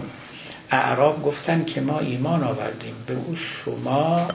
[0.71, 4.27] اعراب گفتن که ما ایمان آوردیم به او شما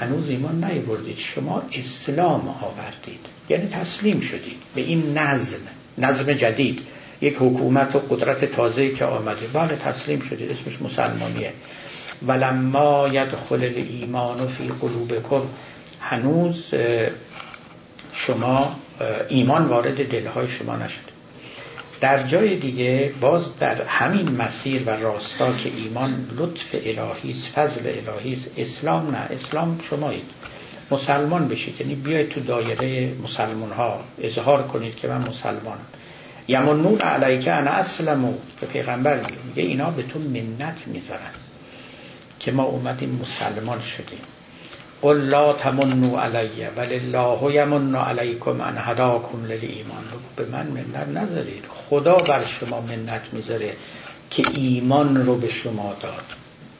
[0.00, 1.18] هنوز ایمان نیاوردید.
[1.18, 3.26] شما اسلام آوردید.
[3.48, 4.56] یعنی تسلیم شدید.
[4.74, 5.60] به این نظم
[5.98, 6.80] نظم جدید.
[7.20, 9.46] یک حکومت و قدرت تازه که آمده.
[9.46, 10.50] بله تسلیم شدید.
[10.50, 11.52] اسمش مسلمانیه.
[12.26, 15.42] ولما یدخل ایمان فی قلوبکم.
[16.00, 16.74] هنوز
[18.12, 18.76] شما
[19.28, 21.17] ایمان وارد دلهای شما نشده.
[22.00, 27.80] در جای دیگه باز در همین مسیر و راستا که ایمان لطف الهی است فضل
[27.86, 30.30] الهی است اسلام نه اسلام شمایید.
[30.90, 31.80] مسلمان بشید.
[31.80, 35.86] یعنی بیاید تو دایره مسلمان ها اظهار کنید که من مسلمانم.
[36.48, 41.30] یمنون علیک انا اسلمو به پیغمبر میگه اینا به تو منت می‌ذارن
[42.40, 44.20] که ما اومدیم مسلمان شدیم.
[45.02, 50.04] قل لا تمنو علیه ولی الله یمن علیکم ان هداکم ایمان
[50.36, 51.64] به من منت نذارید.
[51.68, 53.72] خدا بر شما منت می‌ذاره
[54.30, 56.24] که ایمان رو به شما داد.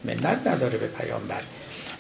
[0.05, 1.41] منت نداره به پیامبر.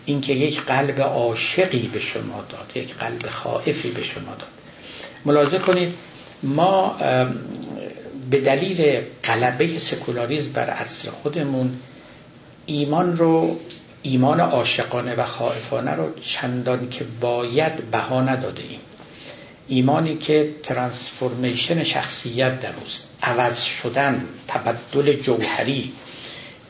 [0.06, 4.48] اینکه یک قلب عاشقی به شما داد یک قلب خائفی به شما داد.
[5.24, 5.94] ملاحظه کنید
[6.42, 6.96] ما
[8.30, 11.78] به دلیل قلبه سکولاریزم بر عصر خودمون
[12.66, 13.56] ایمان رو
[14.02, 18.80] ایمان عاشقانه و خائفانه رو چندان که باید بها نداده ایم.
[19.68, 25.92] ایمانی که ترانسفورمیشن شخصیت در اوست عوض شدن تبدل جوهری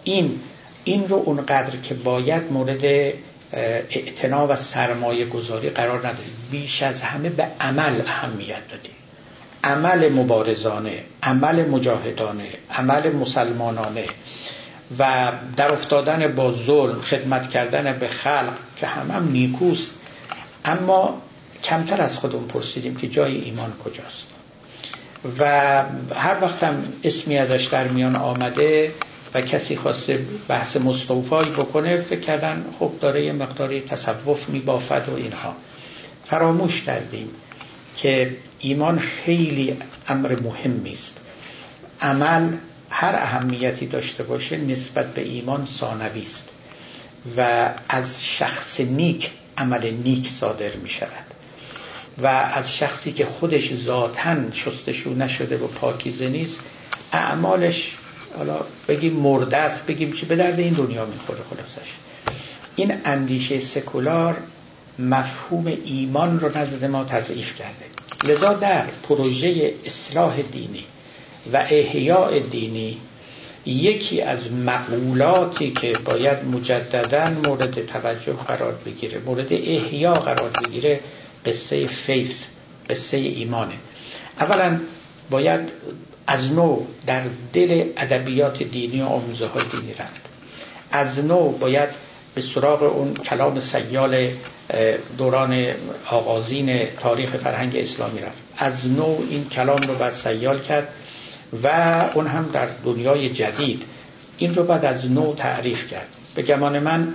[0.05, 0.41] این
[0.85, 3.13] این رو اونقدر که باید مورد
[3.53, 8.93] اعتنا و سرمایه گذاری قرار ندادیم بیش از همه به عمل اهمیت دادیم.
[9.65, 14.05] عمل مبارزانه عمل مجاهدانه عمل مسلمانانه.
[14.99, 19.91] و در افتادن با ظلم خدمت کردن به خلق که هم هم نیکوست.
[20.65, 21.23] اما
[21.65, 24.27] کمتر از خودمون پرسیدیم که جای ایمان کجاست.
[25.39, 25.45] و
[26.15, 28.93] هر وقت هم اسمی ازش در میان آمده
[29.35, 30.19] و کسی خواسته
[30.49, 35.55] بحث مستوفایی بکنه فکر کردن خب داره یه مقداری تصوف میبافد و اینها.
[36.27, 37.31] فراموش کردیم
[37.97, 39.77] که ایمان خیلی
[40.09, 41.21] امر مهمی است
[42.01, 42.53] عمل
[42.91, 46.49] هر اهمیتی داشته باشه نسبت به ایمان ثانوی است
[47.37, 51.29] و از شخص نیک عمل نیک صادر می شود
[52.23, 56.59] و از شخصی که خودش ذاتا شستشو نشده و پاکیزه نیست
[57.13, 57.95] اعمالش
[58.37, 61.89] حالا بگیم مرده است بگیم چی به درد این دنیا می‌خوره خلاصش.
[62.77, 64.37] این اندیشه سکولار
[64.99, 67.85] مفهوم ایمان رو نزد ما تضعیف کرده.
[68.25, 70.85] لذا در پروژه اصلاح دینی
[71.53, 72.99] و احیاء دینی
[73.67, 81.01] یکی از مقولاتی که باید مجددا مورد توجه قرار بگیره مورد احیا قرار بگیره
[81.47, 82.33] قصه فیث
[82.91, 83.75] قصه ایمانه.
[84.41, 84.81] اولا
[85.31, 85.61] باید
[86.27, 87.23] از نو در
[87.53, 90.21] دل ادبیات دینی و آموزه های دینی رفت.
[90.93, 91.89] از نو باید
[92.35, 94.29] به سراغ اون کلام سیال
[95.19, 95.67] دوران
[96.11, 98.39] آغازین تاریخ فرهنگ اسلامی رفت.
[98.59, 100.89] از نو این کلام رو باید سیال کرد
[101.63, 101.69] و
[102.15, 103.83] اون هم در دنیای جدید.
[104.39, 106.09] این رو باید از نو تعریف کرد.
[106.35, 107.15] به گمان من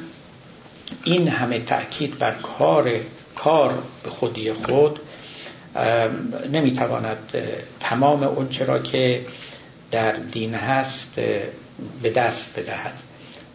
[1.03, 2.99] این همه تأکید بر کار
[3.35, 4.99] کار به خودی خود
[6.51, 7.17] نمی‌تواند
[7.79, 9.25] تمام اون چرا که
[9.91, 11.19] در دین هست
[12.01, 12.93] به دست بدهد.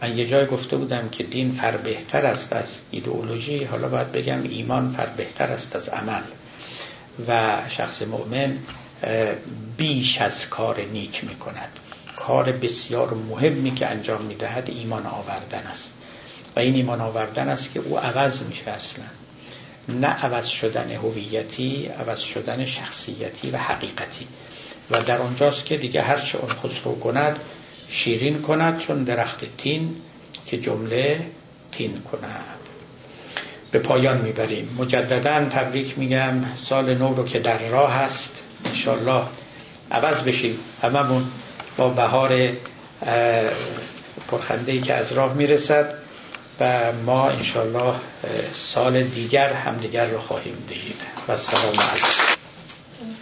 [0.02, 3.64] من یه جای گفته بودم که دین فر بهتر است از ایدئولوژی.
[3.64, 6.22] حالا باید بگم ایمان فر بهتر است از عمل.
[7.28, 8.58] و شخص مؤمن
[9.76, 11.68] بیش از کار نیک می کند
[12.16, 15.90] کار بسیار مهمی که انجام می دهد ایمان آوردن است.
[16.56, 19.04] و این ایمان آوردن است که او عوض میشه اصلا.
[19.88, 24.26] نه عوض شدن هویتی عوض شدن شخصیتی و حقیقتی.
[24.90, 27.38] و در آنجاست که دیگه هرچه اون خسرو کند
[27.88, 29.96] شیرین کند چون درخت تین
[30.46, 31.20] که جمله
[31.72, 32.58] تین کند.
[33.70, 34.76] به پایان می‌بریم.
[34.78, 36.56] مجددا تبریک میگم.
[36.56, 39.22] سال نو رو که در راه هست انشالله
[39.90, 40.58] عوض بشیم.
[40.82, 41.30] هممون
[41.76, 42.48] با بهار
[44.28, 45.94] پرخنده که از راه می‌رسد
[46.60, 47.94] و ما انشالله
[48.54, 51.00] سال دیگر همدیگر رو خواهیم دید.
[51.28, 52.38] و سلام علیکم.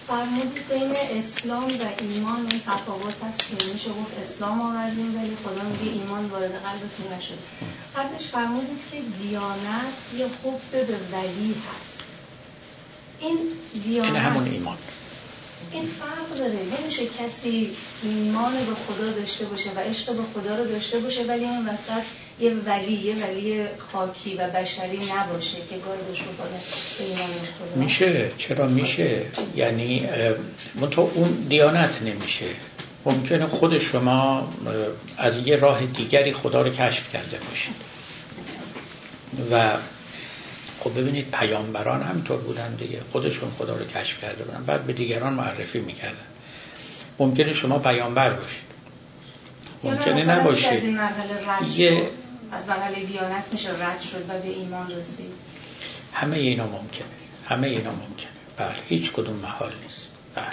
[0.09, 5.63] فرمودید بین اسلام و ایمان این تفاوت هست که میشه گفت اسلام آوردیم ولی خدا
[5.69, 7.39] میگه ایمان وارد قلبتون نشد.
[7.97, 12.05] قبلش فرمودید که دیانت یه حب به ولی هست.
[13.21, 13.39] این
[13.85, 14.77] دیانت این همون ایمان.
[15.77, 16.55] این فرق داره.
[16.55, 17.71] نمیشه کسی
[18.03, 22.03] ایمان به خدا داشته باشه و عشق به خدا رو داشته باشه ولی اون وسط
[22.41, 26.61] یه ولی یه ولی خاکی و بشری نباشه که گاردش بکنه
[26.99, 27.83] به ایمان خدا.
[27.83, 29.23] میشه؟ چرا میشه؟
[29.57, 30.09] یعنی
[30.91, 32.47] تو اون دیانت نمیشه.
[33.05, 34.49] ممکنه خود شما
[35.19, 37.75] از یه راه دیگری خدا رو کشف کرده باشید.
[39.51, 39.77] و
[40.87, 43.01] خب ببینید پیامبران همینطور بودن دیگه.
[43.13, 44.65] خودشون خدا رو کشف کرده بودن.
[44.65, 46.27] بعد به دیگران معرفی می‌کردن.
[47.19, 48.65] ممکنه شما پیامبر باشید.
[49.83, 50.73] ممکنه نباشید.
[50.73, 50.99] از این
[51.77, 52.09] یه
[52.53, 55.33] از مرحله دیانت میشه رد شد و به ایمان رسید.
[56.13, 57.07] همه اینا ممکنه.
[57.49, 58.29] همه اینا ممکنه.
[58.57, 60.09] بله هیچ کدوم محال نیست.
[60.35, 60.47] بله.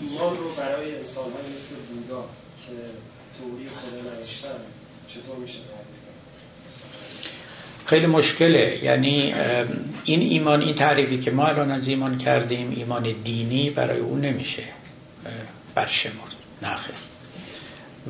[0.00, 2.24] ایمان رو برای انسان مثل بودا
[2.70, 2.76] که
[3.38, 4.48] توری خدا نوشتن
[5.08, 5.58] چطور میشه
[7.86, 8.78] خیلی مشکله.
[8.82, 9.34] یعنی
[10.04, 14.62] این ایمان این تعریفی که ما الان از ایمان کردیم ایمان دینی برای اون نمیشه.
[15.74, 16.34] برشمرد.
[16.62, 16.94] نخیر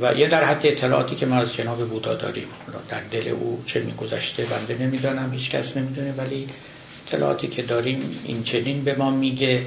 [0.00, 2.48] و یه در حد اطلاعاتی که ما از جناب بودا داریم.
[2.88, 6.48] در دل او چه میگذشته بنده نمی‌دانم هیچ کس نمی‌دونه ولی
[7.06, 9.66] اطلاعاتی که داریم این چنین به ما میگه.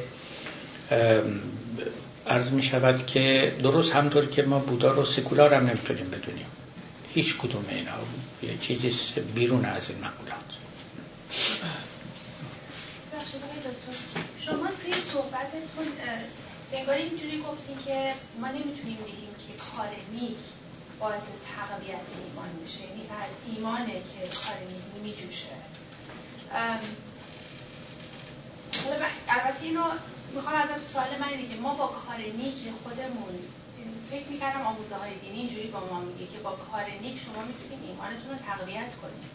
[2.27, 6.45] عرض می شود که درست همطور که ما بودا رو سکولار هم نمی‌تونیم بدونیم.
[7.13, 7.91] هیچ کدوم اینا
[8.43, 10.49] یه چیزی بیرون از این مقولات.
[14.45, 15.87] شما توی صحبتتون
[16.73, 20.37] انگار اینجوری گفتین که ما نمی‌تونیم بگیم که کار نیک
[20.99, 22.81] باعث تقویت ایمان میشه.
[22.81, 25.55] یعنی از ایمانه که کار نیک میجوشه.
[29.29, 29.83] البته اینو
[30.35, 33.35] می‌خوام ازت سوال من اینه که ما با کار نیک خودمون
[34.11, 37.79] فکر می‌کردم آموزه های دینی اینجوری با ما میگه که با کار نیک شما می‌تونید
[37.87, 39.29] ایمانتون رو تقویت کنید.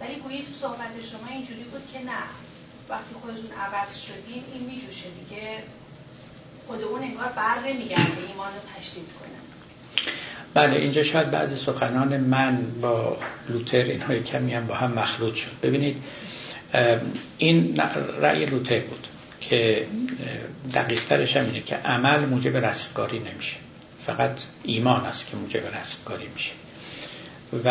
[0.00, 2.24] ولی گویی تو صحبت شما اینجوری بود که نه.
[2.88, 5.62] وقتی خودتون عوض شدین این میجوشه دیگه.
[6.66, 9.38] خود اون انگار بر نمیگرده ایمان رو تشدید کنه.
[10.54, 13.16] بله اینجا شاید بعضی سخنان من با
[13.48, 15.50] لوتر اینهای کمی هم با هم مخلوط شد.
[15.62, 16.02] ببینید
[17.38, 17.80] این
[18.20, 19.06] رأی لوتر بود.
[19.48, 19.86] که
[20.74, 23.56] دقیقترش هم اینه که عمل موجب رستگاری نمیشه.
[24.06, 24.30] فقط
[24.62, 26.52] ایمان است که موجب رستگاری میشه.
[27.64, 27.68] و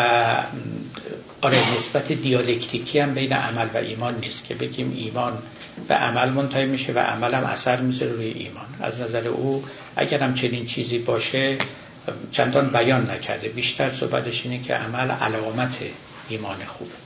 [1.40, 5.38] آره نسبت دیالکتیکی هم بین عمل و ایمان نیست که بگیم ایمان
[5.88, 8.66] به عمل منتهی میشه و عمل هم اثر می‌ذاره روی ایمان.
[8.80, 9.64] از نظر او
[9.96, 11.58] اگر هم چنین چیزی باشه
[12.32, 13.48] چندان بیان نکرده.
[13.48, 15.78] بیشتر صحبتش اینه که عمل علامت
[16.28, 17.03] ایمان خوبه.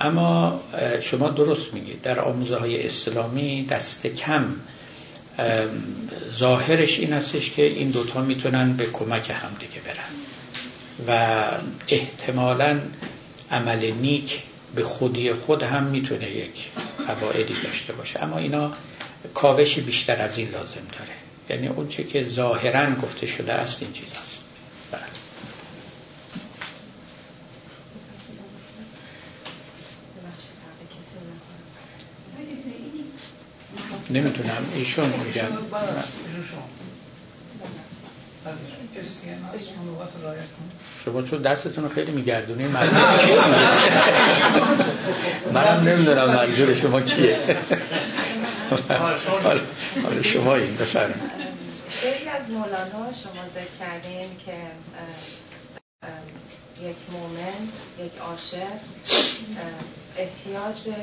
[0.00, 0.60] اما
[1.00, 2.02] شما درست میگید.
[2.02, 4.54] در آموزه های اسلامی دست کم
[6.38, 10.12] ظاهرش این هستش که این دوتا می‌تونن به کمک هم دیگه برن.
[11.08, 11.50] و
[11.88, 12.80] احتمالا
[13.50, 14.42] عمل نیک
[14.74, 16.70] به خودی خود هم می‌تونه یک
[17.06, 18.22] فوایدی داشته باشه.
[18.22, 18.72] اما اینا
[19.34, 21.12] کاوشی بیشتر از این لازم داره.
[21.50, 24.40] یعنی اون چی که ظاهرا گفته شده است این چیز هست
[24.92, 25.02] بله.
[34.10, 34.66] نمی‌تونم.
[34.74, 35.42] ایشون میگم
[41.04, 41.22] شما.
[41.22, 43.40] چون دستتون خیلی میگردونی منظور چیه
[45.52, 47.38] منم نمی‌دونم منظور شما کیه
[50.02, 51.16] حالا شما این بفرمایید.
[51.90, 54.52] خیلی از مولانا شما ذکر کردین که
[56.82, 57.68] یک مومن
[58.06, 58.76] یک عاشق
[60.16, 60.94] احتیاج به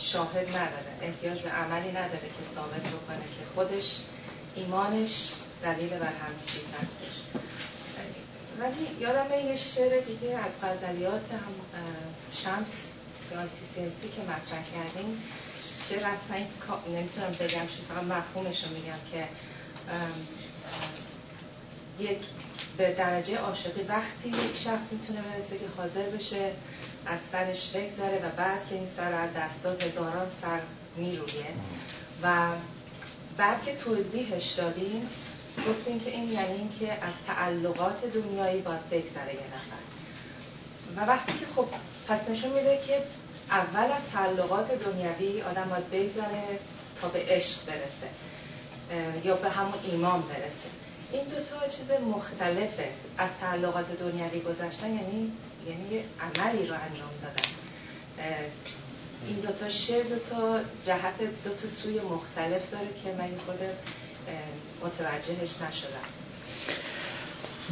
[0.00, 3.96] شاهد نداره احتیاج به عملی نداره که ثابت بکنه که خودش
[4.56, 5.28] ایمانش
[5.62, 7.16] دلیل بر همه چیز هستش.
[8.60, 11.52] ولی یادم یه شعر دیگه از غزلیات هم
[12.32, 12.86] شمس
[13.74, 15.22] سیاسی که مطرح کردیم.
[15.88, 16.36] شعر اصلا
[16.86, 19.24] نمی‌تونم بگم فقط مفهومش رو میگم که
[21.98, 22.18] یک
[22.76, 23.82] به درجه عاشقی.
[23.82, 26.50] وقتی یک شخص می‌تونه برسه که حاضر بشه
[27.06, 30.60] از سرش بگذره و بعد که این سر از دستات هزاران سر
[30.96, 31.46] میرویه.
[32.22, 32.48] و
[33.36, 35.08] بعد که توضیحش دادیم
[35.68, 39.84] گفتیم که این یعنی این که از تعلقات دنیایی باید بگذره یه نفر.
[40.96, 41.66] و وقتی که خب
[42.08, 43.02] پس نشون میده که
[43.50, 46.42] اول از تعلقات دنیوی آدم باید بگذره
[47.00, 48.08] تا به عشق برسه
[49.24, 50.83] یا به همون ایمان برسه.
[51.12, 52.88] این دوتا چیز مختلفه.
[53.18, 55.32] از تعلقات دنیوی گذشتن یعنی
[55.68, 57.48] یعنی یه عملی رو انجام دادن.
[59.26, 63.58] این دوتا شعر دوتا جهت دوتا سوی مختلف داره که من خود
[64.82, 66.08] متوجهش نشدم.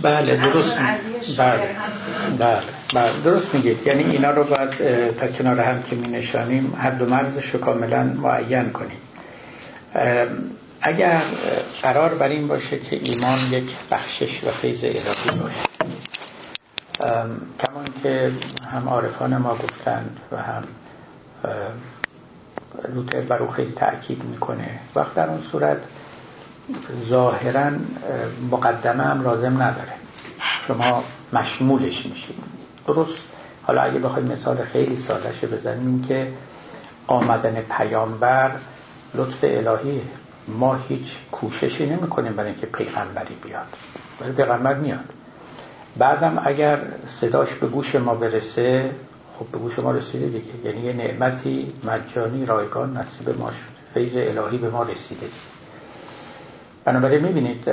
[0.02, 0.78] بله درست
[1.38, 1.76] بله.
[2.38, 2.62] بله
[2.94, 3.86] بله درست میگید.
[3.86, 4.70] یعنی اینا رو باید
[5.14, 8.98] تا کنار هم که می نشانیم حد و مرزش رو کاملا معین کنیم.
[10.82, 11.20] اگر
[11.82, 15.68] قرار بر این باشه که ایمان یک بخشش و فیض الهی باشه.
[17.66, 18.32] کمان که
[18.72, 20.64] هم عارفان ما گفتند و هم
[22.94, 24.78] لوتر بر او خیلی تأکید می‌کنه.
[24.94, 25.78] وقت در اون صورت
[27.08, 27.70] ظاهرا
[28.50, 29.92] مقدمه هم لازم نداره.
[30.66, 32.36] شما مشمولش میشید.
[32.86, 33.18] درست.
[33.62, 36.32] حالا اگه بخوایم مثال خیلی سادهش بزنیم که
[37.06, 38.50] آمدن پیامبر
[39.14, 40.02] لطف الهی
[40.48, 43.66] ما هیچ کوششی نمی کنیم برای اینکه پیغمبری بیاد.
[44.20, 45.04] ولی پیغمبر میاد.
[45.96, 46.78] بعدم اگر
[47.20, 48.90] صداش به گوش ما برسه
[49.38, 50.52] خب به گوش ما رسیده دیگه.
[50.64, 55.26] یعنی یه نعمتی مجانی رایگان نصیب ما شده فیض الهی به ما رسیده.
[56.84, 57.70] بنابراین می‌بینید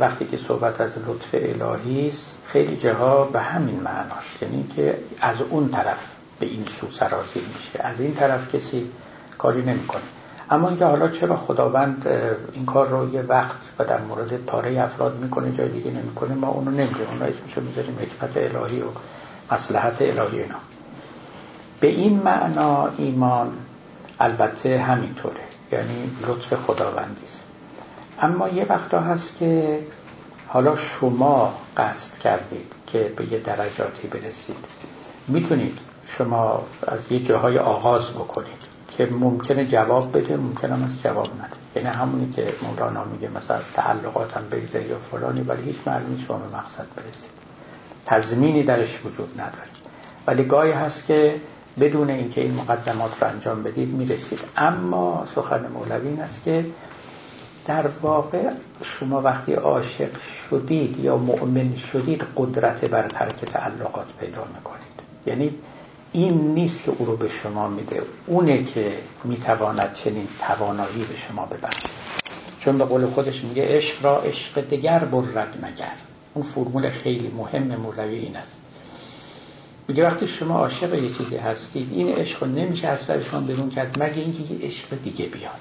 [0.00, 4.42] وقتی که صحبت از لطف الهی است خیلی جاها به همین معناست.
[4.42, 6.06] یعنی که از اون طرف
[6.40, 7.82] به این سو سرازیر میشه.
[7.82, 8.90] از این طرف کسی
[9.38, 10.02] کاری نمی‌کنه.
[10.50, 12.06] اما اینکه حالا چرا خداوند
[12.52, 16.48] این کار رو یه وقت و در مورد پاره افراد می‌کنه جای دیگه نمی‌کنه ما
[16.48, 18.86] اونو نمیگیم اون اسمشو می‌ذاریم حکمت الهی و
[19.52, 20.56] مصلحت الهی اینا.
[21.80, 23.52] به این معنا ایمان
[24.20, 25.34] البته همینطوره
[25.72, 27.42] یعنی لطف خداوندی است.
[28.22, 29.80] اما یه وقتا هست که
[30.48, 34.64] حالا شما قصد کردید که به یه درجاتی برسید.
[35.28, 38.65] می‌تونید شما از یه جاهای آغاز بکنید.
[38.96, 41.56] که ممکنه جواب بده ممکنه هم از جواب نده.
[41.76, 46.36] یعنی همونی که مولانا میگه مثلا از تعلقاتم بگذاری یا فلانی ولی هیچ معلومی شما
[46.36, 47.30] به مقصد برسید.
[48.06, 49.68] تضمینی درش وجود نداره.
[50.26, 51.40] ولی گاهی هست که
[51.80, 54.40] بدون اینکه این مقدمات رو انجام بدید می‌رسید.
[54.56, 56.64] اما سخن مولوی این است که
[57.66, 58.50] در واقع
[58.82, 64.96] شما وقتی عاشق شدید یا مؤمن شدید قدرت بر ترک تعلقات پیدا می‌کنید.
[65.26, 65.54] یعنی
[66.16, 68.02] این نیست که او رو به شما میده.
[68.26, 68.92] اونه که
[69.24, 71.88] می‌تواند چنین توانایی به شما ببخشه.
[72.60, 75.92] چون به قول خودش میگه عشق را عشق دگر برد مگر.
[76.34, 78.52] اون فرمول خیلی مهم مولوی این است.
[79.88, 84.02] میگه وقتی شما عاشق یه چیزی هستید این عشق رو نمیشه از سرشان برون کرد
[84.02, 85.60] مگه اینکه یه عشق دیگه بیاد.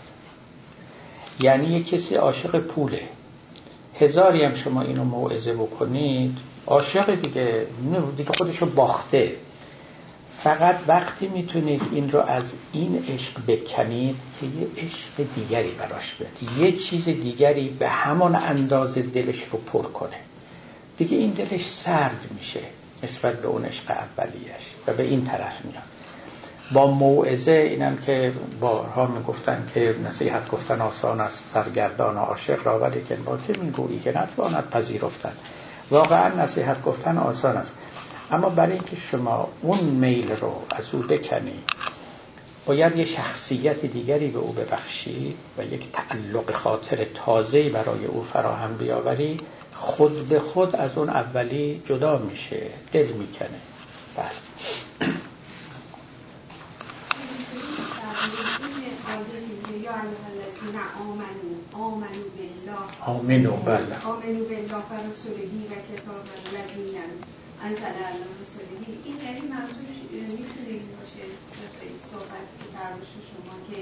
[1.39, 3.01] یعنی یه کسی عاشق پوله.
[3.99, 6.37] هزاری هم شما اینو موعظه بکنید
[6.67, 7.67] عاشق دیگه
[8.17, 9.35] دیگه خودشو باخته.
[10.45, 16.61] فقط وقتی می‌تونید این رو از این عشق بکنید که یه عشق دیگری براش بده
[16.61, 20.15] یه چیز دیگری به همان اندازه دلش رو پر کنه.
[20.97, 22.59] دیگه این دلش سرد میشه
[23.03, 25.83] نسبت به اون عشق اولیش و به این طرف میاد.
[26.71, 33.03] با موعظه اینم که بارها می‌گفتن که نصیحت گفتن آسان است سرگردان عاشق را ولی
[33.09, 35.33] که با که می‌گویی که نتواند پذیرفتن.
[35.91, 37.73] واقعا نصیحت گفتن آسان است.
[38.35, 41.63] اما برای اینکه شما اون میل رو از او بکنی
[42.65, 48.77] باید یه شخصیت دیگری به او ببخشی و یک تعلق خاطر تازه برای او فراهم
[48.77, 49.39] بیاوری.
[49.73, 52.61] خود به خود از اون اولی جدا میشه
[52.93, 53.59] دل می‌کنه.
[54.17, 54.25] بله.
[61.73, 61.91] آمنو
[62.61, 63.95] بله آمنو بالله.
[65.69, 66.95] و کتاب الذین
[67.65, 71.23] علی رسولهی این یعنی منظورش می‌تونه این باشه
[72.11, 73.79] صحبت که درمش شما که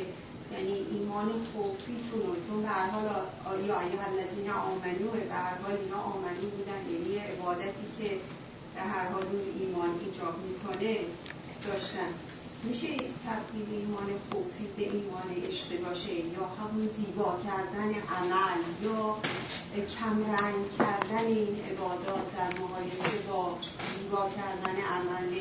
[0.54, 3.06] یعنی ایمان خوفیتون رو چون به هر حال
[3.68, 8.10] یا ایها الذین آمنو به هر حال اینا آمنو بودن یعنی عبادتی که
[8.76, 10.98] به هر حال اون ایمان ایجاب می‌کنه
[11.68, 12.33] داشتن.
[12.64, 12.88] میشه
[13.26, 19.18] تبدیل ایمان خوفی به ایمان عشق باشه یا همون زیبا کردن عمل یا
[20.00, 23.58] کمرنگ کردن این عبادات در مقایسه با
[23.98, 25.34] زیبا کردن عمل؟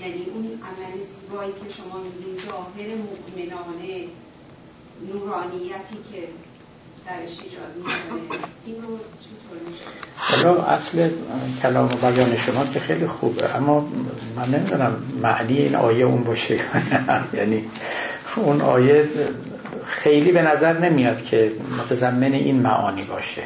[0.00, 4.08] یعنی اون عمل زیبایی که شما میگین ظاهر مؤمنانه
[5.12, 6.28] نورانیتی که
[7.08, 7.70] ایجاد
[10.16, 11.08] حالا اصل
[11.62, 13.56] کلام و بیان شما که خیلی خوبه.
[13.56, 13.88] اما
[14.36, 16.60] من نمی‌دونم معنی این آیه اون باشه.
[17.38, 17.64] یعنی
[18.36, 19.08] اون آیه
[19.84, 23.42] خیلی به نظر نمیاد که متضمن این معانی باشه.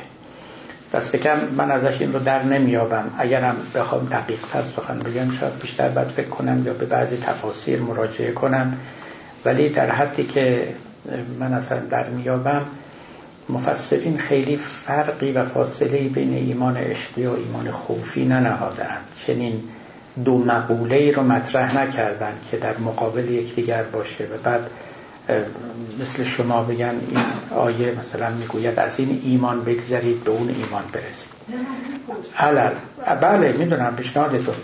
[0.93, 5.59] دست کم من ازش این رو در نمیابم اگرم بخوام دقیق تر سخن بگم شاید
[5.59, 8.79] بیشتر باید فکر کنم یا به بعضی تفاسیر مراجعه کنم.
[9.45, 10.75] ولی در حدی که
[11.39, 12.63] من اصلا در میابم
[13.49, 19.63] مفسرین خیلی فرقی و فاصله بین ایمان عشقی و ایمان خوفی ننهادند چنین
[20.25, 24.71] دو مقوله رو مطرح نکردن که در مقابل یکدیگر باشه و بعد
[26.01, 27.21] مثل شما بگن این
[27.57, 31.31] آیه مثلا می‌گوید از این ایمان بگذرید به اون ایمان برسید.
[32.39, 32.73] علل
[33.21, 34.55] بله می‌دونم پیشنهادتون.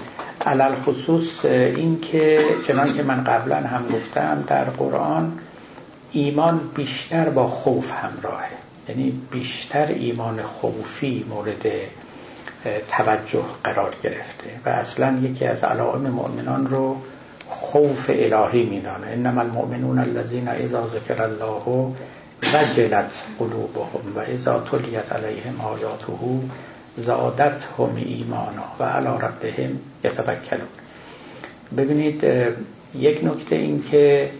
[0.46, 5.38] علل خصوص این که چنان که من قبلا هم گفتم در قرآن
[6.12, 8.63] ایمان بیشتر با خوف همراهه.
[8.88, 11.66] یعنی بیشتر ایمان خوفی مورد
[12.90, 16.96] توجه قرار گرفته و اصلا یکی از علائم مؤمنان رو
[17.46, 19.06] خوف الهی میدانه.
[19.06, 21.92] انما المؤمنون الذين اذا ذکر الله
[22.54, 26.40] وجلت قلوبهم و اذا تلیت علیهم آیاته
[26.96, 30.68] زادتهم ایمانا و علی ربهم یتوکلون.
[31.76, 32.24] ببینید
[32.94, 34.30] یک نکته این که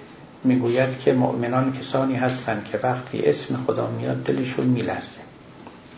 [0.44, 5.20] می‌گوید که مؤمنان کسانی هستند که وقتی اسم خدا میاد دلشون میلرزه.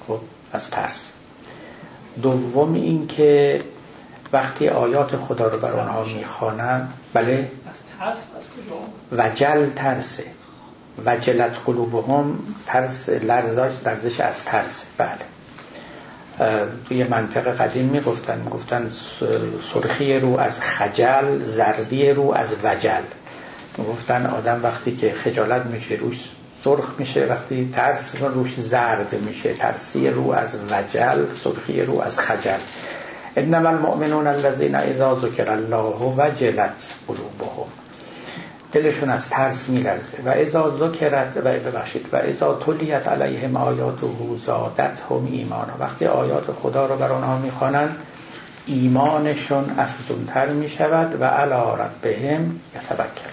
[0.08, 0.20] خب
[0.52, 1.08] از ترس.
[2.22, 3.60] دوم این که
[4.32, 7.50] وقتی آیات خدا رو بر آنها می‌خوانند بله؟
[9.12, 10.24] وجل ترسه.
[11.06, 14.84] وجلت قلوبهم ترس لرزاش لرزش از ترس.
[14.98, 15.18] بله.
[16.88, 18.90] توی منطقه قدیم می‌گفتن می‌گفتن
[19.72, 23.02] سرخی رو از خجل زردی رو از وجل.
[23.84, 26.28] گفتن آدم وقتی که خجالت میشه روش
[26.64, 29.52] سرخ میشه وقتی ترس روش زرد میشه.
[29.52, 32.58] ترسی رو از وجل سرخی رو از خجل.
[33.36, 37.68] انما المؤمنون الذين اذا ذکر الله وجلت قلوبهم.
[38.72, 40.18] دلشون از ترس میلرزه.
[40.24, 44.06] و اذا ذکرت و ببخشید و اذا تلیت علیهم آیاته
[44.46, 45.72] زادتهم ایمانا.
[45.80, 47.96] وقتی آیات خدا رو بر آنها می‌خوانند
[48.66, 53.25] ایمانشون افزونتر می‌شود و علی ربهم یتوکلون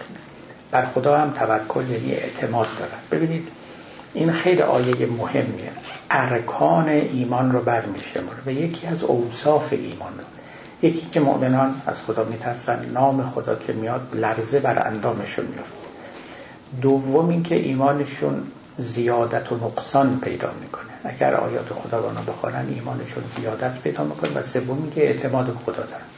[0.73, 3.47] بر خدا هم توکل یعنی اعتماد دارد ببینید
[4.13, 5.71] این خیلی آیه مهمیه.
[6.11, 10.23] ارکان ایمان رو برمیشه و یکی از اوصاف ایمان رو.
[10.87, 15.73] یکی که مؤمنان از خدا میترسن نام خدا که میاد لرزه بر اندامشون میفته
[16.81, 18.43] دوم اینکه ایمانشون
[18.77, 20.93] زیادت و نقصان پیدا می‌کنه.
[21.03, 24.31] اگر آیات خدا رو بخوانن ایمانشون زیادت پیدا می‌کنه.
[24.35, 26.12] و سوم اینکه اعتماد به خدا دارن.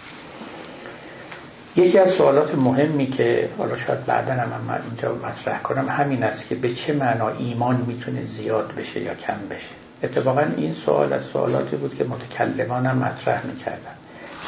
[1.77, 6.47] یکی از سوالات مهمی که حالا شاید بعدا هم من اینجا مطرح کنم همین است
[6.47, 9.67] که به چه معنا ایمان می‌تونه زیاد بشه یا کم بشه.
[10.03, 13.95] اتفاقا این سوال از سوالاتی بود که متکلمان هم مطرح می‌کردن.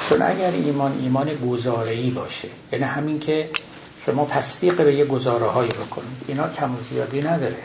[0.10, 3.50] چون اگر ایمان ایمان گزاره‌ای باشه یعنی همین که
[4.06, 7.56] شما تصدیق به یه گزاره هایی بکنید اینا کم و زیادی نداره.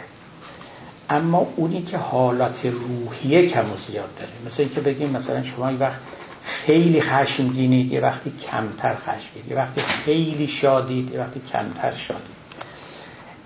[1.11, 5.81] اما اونی که حالت روحیه کم و زیاد داره مثل اینکه بگیم مثلا شما یک
[5.81, 5.99] وقت
[6.45, 12.43] خیلی خشمگینید یه وقتی کمتر خشمگینید یه وقتی خیلی شادید یه وقتی کمتر شادید.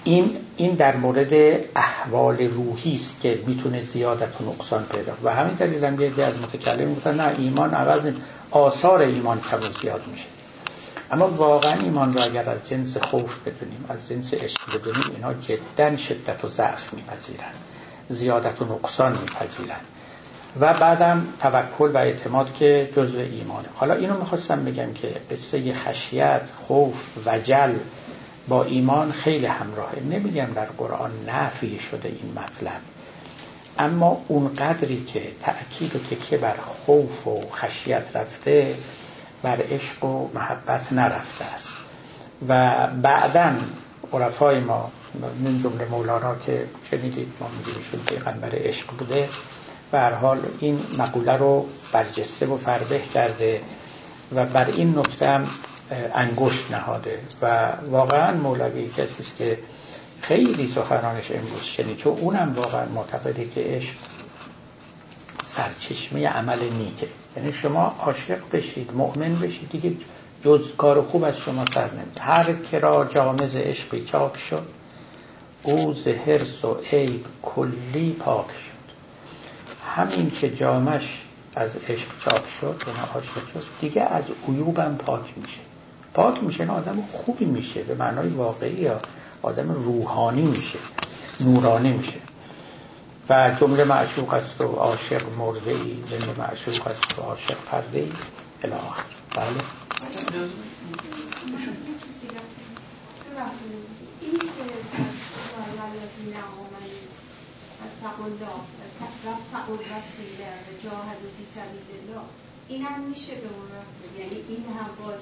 [0.04, 5.54] این این در مورد احوال روحی است که می‌تونه زیادت و نقصان پیدا و همین
[5.54, 10.06] دلیل هم یه از متکلم گفتن نه ایمان عوض نیست آثار ایمان کم و زیاد
[10.12, 10.24] میشه.
[11.10, 15.96] اما واقعا ایمان را اگر از جنس خوف بدونیم از جنس عشق بدونیم اینها جدا
[15.96, 17.54] شدت و ضعف میپذیرند
[18.08, 19.80] زیادت و نقصان میپذیرند
[20.60, 23.68] و بعدم توکل و اعتماد که جزء ایمانه.
[23.74, 26.94] حالا اینو می‌خواستم بگم که قصه خشیت خوف
[27.26, 27.74] وجل
[28.48, 30.02] با ایمان خیلی همراهه.
[30.10, 32.80] نمیگم در قرآن نفی شده این مطلب.
[33.78, 38.74] اما اون قدری که تأکید و که بر خوف و خشیت رفته
[39.42, 41.68] بر عشق و محبت نرفته است.
[42.48, 43.52] و بعدا
[44.12, 44.90] عرفای ما
[45.44, 49.28] من جمله مولانا که شنیدید ما میگیمشون پیغمبر عشق بوده.
[49.90, 53.60] به حال این مقوله رو برجسته و فربه کرده
[54.34, 55.48] و بر این نکته هم
[56.14, 59.58] انگشت نهاده و واقعا مولوی کسی است که
[60.20, 61.96] خیلی سخنانش امروز شنید.
[61.96, 63.94] چون اونم واقعا معتقده که عشق
[65.46, 67.08] سرچشمه عمل نیکه.
[67.36, 69.68] یعنی شما عاشق بشید مؤمن بشید.
[69.70, 69.92] دیگه
[70.44, 74.66] جز کار خوب از شما سر نمید هر کرا جامز عشقی چاک شد
[75.62, 76.08] او ز
[76.64, 78.65] و عیب کلی پاک شد.
[79.96, 81.22] همین که جامش
[81.54, 85.58] از عشق چاک شد یعنی عاشق شد دیگه از عیوبم پاک میشه.
[86.14, 89.00] پاک میشه نه آدم خوبی میشه به معنای واقعی یا
[89.42, 90.78] آدم روحانی میشه
[91.40, 92.20] نورانی میشه.
[93.28, 98.12] و جمله معشوق است و عاشق مرده ای جمله معشوق است و عاشق پرده ای.
[98.64, 99.02] الاخر
[99.36, 99.46] بله.
[104.20, 104.46] این که
[110.84, 112.22] جاهد و فی سبیل الله.
[112.68, 113.68] این هم میشه به اون
[114.18, 115.20] یعنی این هم باز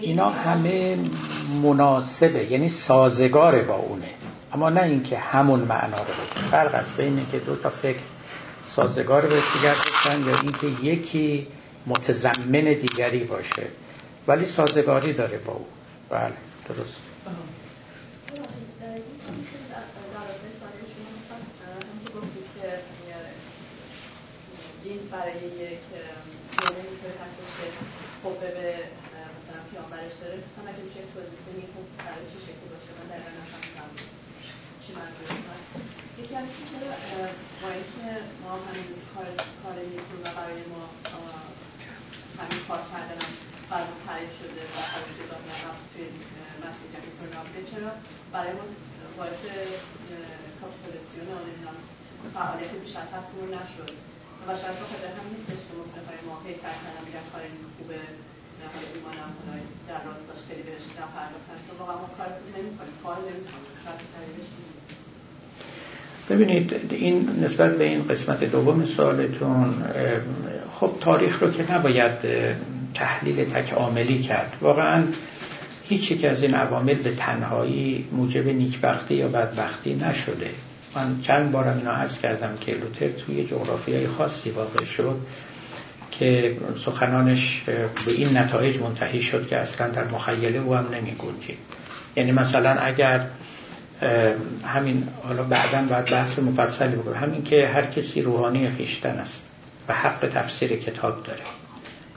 [0.00, 0.98] اینا همه
[1.62, 4.10] مناسبه یعنی سازگاره با اونه.
[4.52, 6.48] اما نه اینکه همون معنا رو بده.
[6.50, 7.98] فرق است بین اینکه دو تا فکر
[8.76, 11.46] سازگار به دیگر باشن یا اینکه یکی
[11.86, 13.66] متضمن دیگری باشه.
[14.26, 15.66] ولی سازگاری داره با او.
[16.10, 16.32] بله
[16.68, 17.13] درست
[25.14, 25.84] برای یک
[28.22, 28.50] خب به
[29.70, 33.90] پیامبرش داره هم اگه میشه توضیح کنید خب برای چه شکلی باشه؟ من دقیقا نفهمیدم
[34.82, 35.28] چی منظور
[36.20, 36.90] یکی از چرا
[37.60, 38.08] با اینکه
[38.42, 39.26] ما همین کار
[39.62, 40.82] کار نیستیم و برای ما
[42.40, 43.20] همین کار کردن
[43.70, 46.04] برای ما تعریف شده و برای جدا میاد توی
[46.62, 47.90] مسیح جمعی کنابده چرا؟
[48.34, 48.64] برای ما
[49.18, 49.40] باعث
[50.58, 51.48] کاپیتولیسیون آن
[52.34, 54.13] فعالیت بیش از حدمون نشد.
[54.46, 57.42] و شاید بخاطر هم نیستش که مصنفای ما سعی کردن میگن کار
[57.76, 57.98] خوبه
[66.30, 69.74] ببینید این نسبت به این قسمت دوم سوالتون
[70.80, 72.12] خب تاریخ رو که نباید
[72.94, 74.56] تحلیل تک عاملی کرد.
[74.60, 75.04] واقعا
[75.84, 80.50] هیچ یک از این عوامل به تنهایی موجب نیکبختی یا بدبختی نشده.
[80.96, 85.20] من چند بارم اینا هست کردم که لوتر توی جغرافیای خاصی واقع شد
[86.10, 87.62] که سخنانش
[88.06, 91.58] به این نتایج منتهی شد که اصلا در مخیله او هم نمی گنجید.
[92.16, 93.26] یعنی مثلا اگر
[94.66, 97.14] همین حالا بعدا باید بحث مفصلی بکنم.
[97.14, 99.42] همین که هر کسی روحانی خویشتن است
[99.88, 101.42] و حق تفسیر کتاب داره.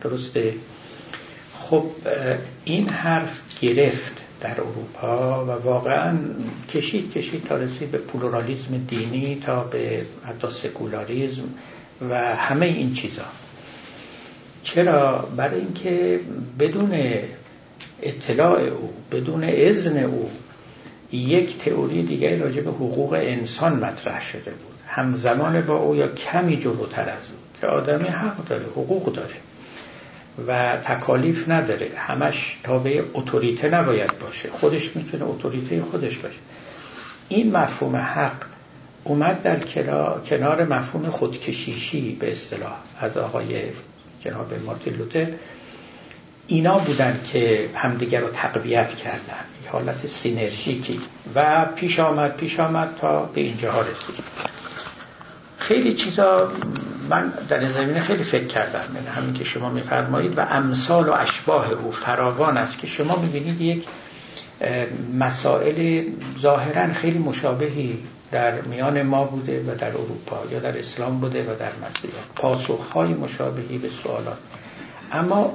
[0.01, 0.53] درسته؟
[1.59, 1.85] خب
[2.65, 6.17] این حرف گرفت در اروپا و واقعا
[6.73, 11.43] کشید کشید تا رسید به پلورالیزم دینی تا به حتی سکولاریزم
[12.09, 13.25] و همه این چیزا.
[14.63, 16.19] چرا؟ برای اینکه
[16.59, 16.99] بدون
[18.01, 20.29] اطلاع او بدون اذن او
[21.11, 24.75] یک تئوری دیگری راجع به حقوق انسان مطرح شده بود.
[24.87, 27.61] همزمان با او یا کمی جلوتر از او.
[27.61, 29.35] که آدمی حق داره حقوق داره.
[30.47, 31.91] و تکالیف نداره.
[31.97, 34.49] همش تابع اتوریته نباید باشه.
[34.49, 36.37] خودش می‌تونه اتوریته خودش باشه.
[37.29, 38.43] این مفهوم حق
[39.03, 39.59] اومد در
[40.19, 43.61] کنار مفهوم خودکشیشی به اصطلاح از آقای
[44.21, 45.27] جناب مارتین لوتر.
[46.47, 49.43] اینا بودن که همدیگر رو تقویت کردن.
[49.71, 50.99] حالت سینرژیکی.
[51.35, 54.15] و پیش آمد پیش آمد تا به اینجاها رسید
[55.57, 56.51] خیلی چیزا
[57.09, 58.95] من در این زمینه خیلی فکر کردم.
[58.95, 63.61] یعنی همین که شما میفرمایید و امثال و اشباه او فراوان است که شما می‌بینید
[63.61, 63.87] یک
[65.19, 66.03] مسائل
[66.39, 67.99] ظاهرا خیلی مشابهی
[68.31, 72.11] در میان ما بوده و در اروپا یا در اسلام بوده و در مسیح.
[72.35, 74.37] پاسخهای مشابهی به سوالات.
[75.11, 75.53] اما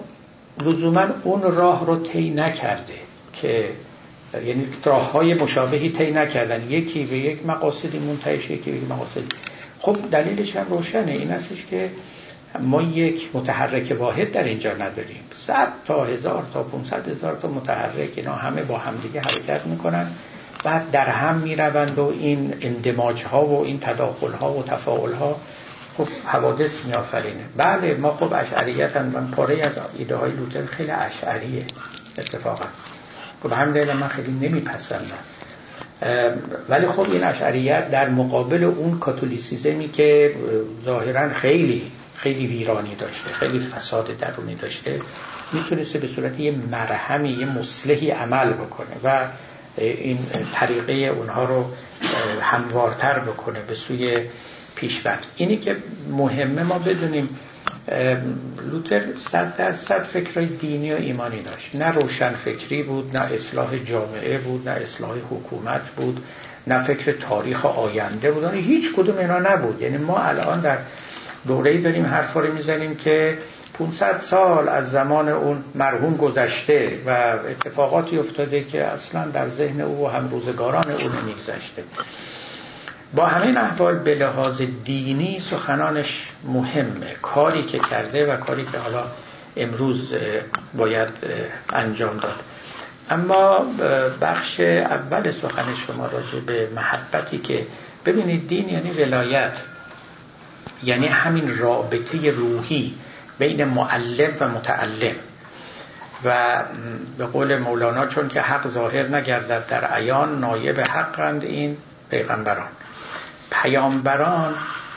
[0.61, 2.95] لزوما اون راه رو طی نکرده
[3.33, 3.71] که
[4.47, 6.71] یعنی راه های مشابهی طی نکردن.
[6.71, 9.29] یکی به یک مقاصدی منتهی یکی به یک مقاصدی
[9.83, 11.13] خب دلیلش هم روشنه.
[11.13, 11.91] این هستش که
[12.61, 15.25] ما یک متحرک واحد در اینجا نداریم.
[15.37, 20.07] صد تا هزار تا 500 هزار تا متحرک اینا همه با همدیگه حرکت می‌کنن
[20.65, 25.37] بعد در هم می‌روند و این اندماج ها و این تداخل ها و تفاعل ها
[25.99, 27.45] خب حوادث میآفرینه.
[27.57, 31.63] بله ما خب اشعریت هم من پاره از ایده های لوتر خیلی اشعریه
[32.19, 32.65] اتفاقا.
[33.43, 35.19] خب همین من خیلی نمیپسندم.
[36.69, 40.35] ولی خب این اشعریت در مقابل اون کاتولیسیزمی که
[40.85, 41.83] ظاهرا خیلی
[42.17, 44.99] خیلی ویرانی داشته خیلی فساد درونی داشته
[45.53, 49.27] می‌تونسته به صورت یه مرهمی یه مصلحی عمل بکنه و
[49.77, 50.19] این
[50.53, 51.65] طریقه اونها رو
[52.41, 54.19] هموارتر بکنه به سوی
[54.75, 55.33] پیشرفت.
[55.37, 55.77] اینی که
[56.11, 57.29] مهمه ما بدونیم
[58.71, 61.77] لوتر صد درصد فکرهای دینی و ایمانی داشت.
[61.77, 66.25] نه روشن فکری بود نه اصلاح جامعه بود نه اصلاح حکومت بود
[66.67, 68.43] نه فکر تاریخ آینده بود.
[68.43, 69.83] یعنی هیچ کدوم اینا نبود.
[69.83, 70.79] یعنی ما الان در
[71.47, 73.39] دوره‌ای داریم حرفا رو می‌زنیم که
[73.79, 77.11] 500 سال از زمان اون مرحوم گذشته و
[77.51, 81.83] اتفاقاتی افتاده که اصلا در ذهن او و هم روزگاران او نمیگذشته.
[83.15, 87.13] با همین احوال به لحاظ دینی سخنانش مهمه.
[87.23, 89.05] کاری که کرده و کاری که حالا
[89.57, 90.15] امروز
[90.75, 91.09] باید
[91.73, 92.41] انجام داد.
[93.11, 93.67] اما
[94.21, 97.67] بخش اول سخن شما راجع به محبتی که
[98.07, 99.57] ببینید دین یعنی ولایت.
[100.83, 102.95] یعنی همین رابطه روحی
[103.39, 105.15] بین معلم و متعلم.
[106.25, 106.63] و
[107.19, 111.77] به قول مولانا چون که حق ظاهر نگردد در عیان نایب حقند این
[112.11, 112.69] پیغمبران.
[113.53, 114.55] پیامبران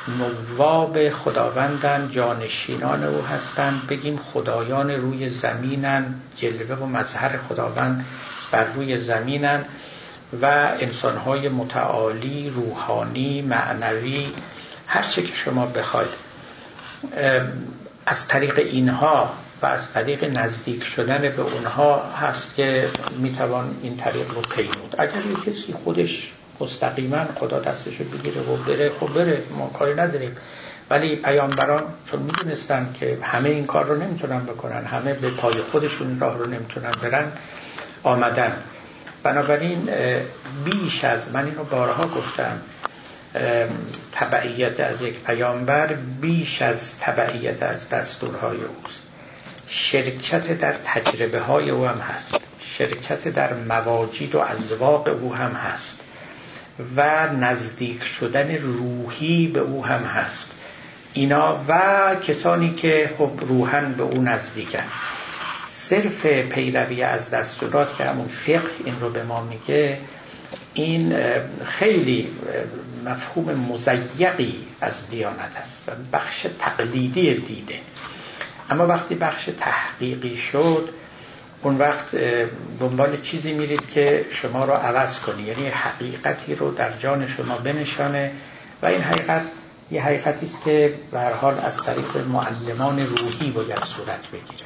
[0.07, 3.88] نواب خداوندن جانشینان او هستند.
[3.88, 8.06] بگیم خدایان روی زمینن جلوه و مظهر خداوند
[8.52, 9.65] بر روی زمینن
[10.41, 14.32] و انسانهای متعالی روحانی معنوی
[14.88, 16.10] هر چه که شما بخواید.
[18.06, 24.30] از طریق اینها و از طریق نزدیک شدن به اونها هست که می‌توان این طریق
[24.32, 24.95] رو پیمود.
[24.98, 28.91] اگر یک کسی خودش مستقیما خدا دستشو بگیره و بره.
[28.99, 30.38] خب بره ما کاری نداریم.
[30.90, 36.19] ولی پیامبران چون می‌دونستن که همه این کار رو نمی‌تونن بکنن همه به پای خودشون
[36.19, 37.32] راه رو نمی‌تونن برن
[38.03, 38.53] آمدن.
[39.23, 39.90] بنابراین
[40.65, 42.61] بیش از من اینو بارها گفتم
[44.11, 49.03] تبعیت از یک پیامبر بیش از تبعیت از دستورهای اوست.
[49.68, 52.40] شرکت در تجربه های او هم هست.
[52.60, 56.02] شرکت در مواجید و ازواق او هم هست.
[56.95, 60.52] و نزدیک شدن روحی به او هم هست.
[61.14, 64.84] اینا و کسانی که خب روحن به او نزدیکن.
[65.69, 69.97] صرف پیروی از دستورات که همون فقه این رو به ما میگه
[70.73, 71.15] این
[71.65, 72.27] خیلی
[73.06, 77.80] مفهوم مزیقی از دیانت است بخش تقلیدی دیده.
[78.69, 80.89] اما وقتی بخش تحقیقی شد
[81.61, 82.15] اون وقت
[82.80, 85.44] دنبال چیزی میرید که شما رو عوض کنی.
[85.44, 88.32] یعنی حقیقتی رو در جان شما بنشانه
[88.82, 89.45] و این حقیقت
[89.91, 94.65] یه حقیقتی است که به حال از طریق معلمان روحی باید صورت بگیره.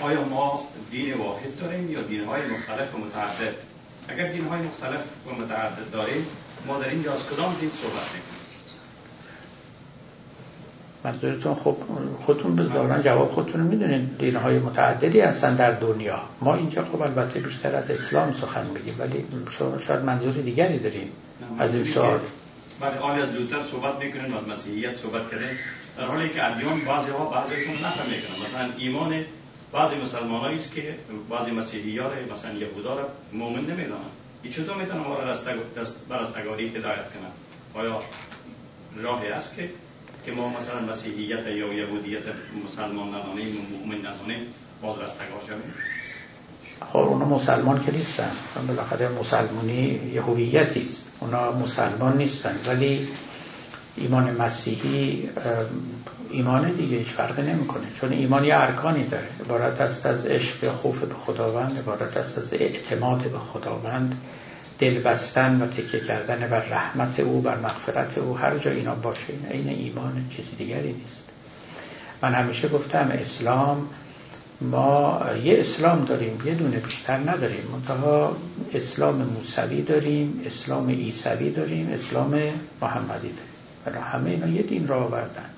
[0.00, 3.54] آیا ما دین واحد داریم یا دین های مختلف و متعدد؟
[4.08, 6.26] اگر دین های مختلف و متعدد داریم
[6.66, 8.41] ما در اینجا از کدام دین صحبت می‌کنیم؟
[11.04, 11.76] منظورتون خب
[12.22, 14.04] خودتون بذارن جواب خودتون می‌دونین.
[14.18, 16.20] دین های متعددی هستن در دنیا.
[16.40, 21.12] ما اینجا خب البته بیشتر از اسلام سخن میگیم ولی شما شاید منظور دیگری داریم
[21.58, 22.20] از این سوال.
[22.80, 25.50] بعد آن از لوتر صحبت می‌کنن از مسیحیت صحبت کردن
[25.98, 28.46] در حالی که ادیان بعضی ها بعضیشون نفهم می‌کنن.
[28.46, 29.24] مثلا ایمان
[29.72, 30.94] بعضی مسلمان است که
[31.30, 34.12] بعضی مسیحی ها مثلا یهودا را مؤمن نمی‌دانند.
[34.42, 35.34] این چطور می‌تونن ما را
[36.08, 37.32] برستگاری هدایت کنن
[37.74, 38.02] آیا
[39.02, 39.68] راهی است که
[40.26, 42.22] که ما مثلا مسیحیت یا یهودیت
[42.64, 44.46] مسلمان ندانیم مؤمن ندانیم
[44.82, 45.74] باز رستگار شویم.
[46.92, 48.30] خب اونا مسلمان که نیستن.
[48.68, 51.10] بالاخره مسلمانی یه هویتی است.
[51.20, 52.56] اونا مسلمان نیستن.
[52.66, 53.08] ولی
[53.96, 55.28] ایمان مسیحی
[56.30, 57.84] ایمان دیگه هیچ فرقی نمی‌کنه.
[58.00, 59.26] چون ایمان یه ارکانی داره.
[59.40, 64.16] عبارت است از عشق خوف به خداوند عبارت است از اعتماد به خداوند.
[64.82, 69.32] دل بستن و تکیه کردن بر رحمت او بر مغفرت او هر جا اینا باشه
[69.50, 71.22] این ایمان چیزی دیگری نیست.
[72.22, 73.86] من همیشه گفتم اسلام
[74.60, 77.64] ما یه اسلام داریم یه دونه بیشتر نداریم.
[77.72, 78.36] منتها
[78.74, 82.30] اسلام موسوی داریم اسلام عیسوی داریم اسلام
[82.80, 83.52] محمدی داریم.
[83.86, 85.50] ولی همه اینا یه دین را آوردن.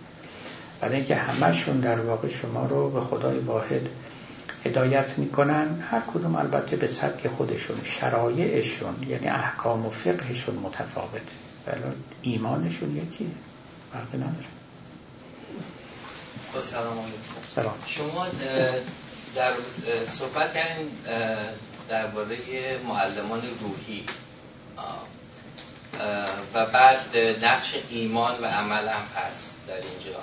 [0.80, 3.88] برای اینکه همهشون در واقع شما رو به خدای واحد
[4.64, 11.20] هدایت می‌کنن هر کدوم البته به سبک خودشون شرایعشون یعنی احکام و فقهشون متفاوته
[11.66, 11.82] ولی
[12.22, 13.30] ایمانشون یکی
[13.92, 14.46] فرقی نداره.
[16.62, 17.12] سلام
[17.54, 17.74] سلام.
[17.86, 18.26] شما
[19.34, 19.52] در
[20.06, 20.88] صحبت کردین
[21.88, 22.36] درباره
[22.88, 24.04] معلمان روحی.
[26.54, 30.20] و بعد نقش ایمان و عمل هم هست در اینجا.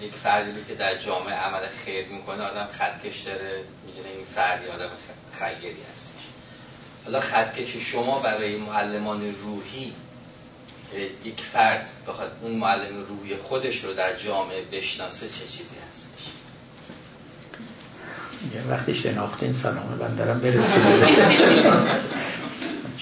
[0.00, 4.88] یک فردی که در جامعه عمل خیر می‌کنه آدم خطکش داره می‌دونه این فردی آدم
[5.32, 6.22] خیری هستش.
[7.04, 9.92] حالا خطکش شما برای معلمان روحی
[11.24, 16.26] یک فرد بخواد اون معلم روحی خودش رو در جامعه بشناسه چه چیزی هستش؟
[18.54, 20.82] یه وقتی شناخته این سلامه من دارم برسیم.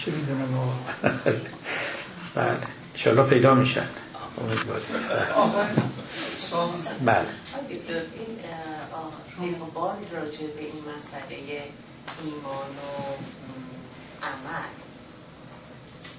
[0.04, 0.78] چه می‌دونم
[2.34, 3.22] بله.
[3.22, 3.86] پیدا میشن.
[4.40, 4.86] امیدواریم.
[7.04, 7.26] بله.
[9.40, 11.62] این اقبال راجع به این مسئله
[12.22, 12.86] ایمان و
[14.22, 14.68] عمل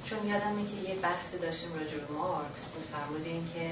[0.05, 3.71] چون یادمه که یه بحثی داشتیم راجع به مارکس فرمودیم که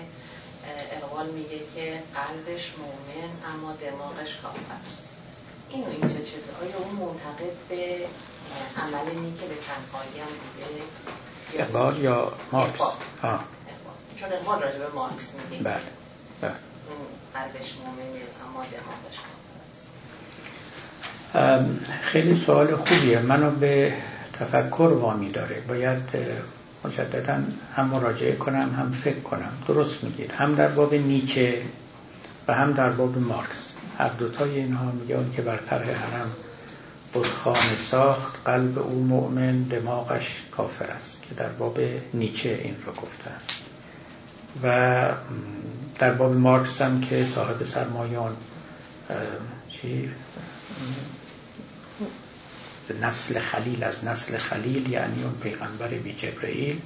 [0.96, 4.60] اقبال میگه که قلبش مؤمن اما دماغش کافر
[4.92, 5.14] است
[5.70, 8.08] اینو اینجا چطور؟ آیا اون معتقد به
[8.78, 13.40] عمل نیکه به تنهایی هم بوده؟ اقبال یا مارکس؟ اقبال.
[14.18, 15.64] چون اقبال راجع به مارکس میگه.
[15.64, 15.82] بله.
[22.02, 23.20] خیلی سوال خوبیه.
[23.20, 23.94] منو به
[24.34, 25.62] تفکر وامی داره.
[25.68, 26.02] باید
[26.86, 27.44] مجددا
[27.76, 29.52] هم مراجعه کنم هم فکر کنم.
[29.68, 30.32] درست میگید.
[30.32, 31.62] هم در باب نیچه
[32.48, 33.70] و هم در باب مارکس.
[33.98, 36.32] هر دوتای اینها میگن که بر طرح حرم
[37.14, 41.22] بتخانه ساخت قلب او مؤمن دماغش کافر است.
[41.22, 41.80] که در باب
[42.14, 43.73] نیچه این رو گفته است.
[44.64, 45.10] و
[46.00, 48.36] در باب مارکس هم که صاحب سرمایان
[49.70, 50.10] چی؟
[53.02, 56.82] نسل خلیل از نسل خلیل یعنی اون پیغمبر بی جبرئیل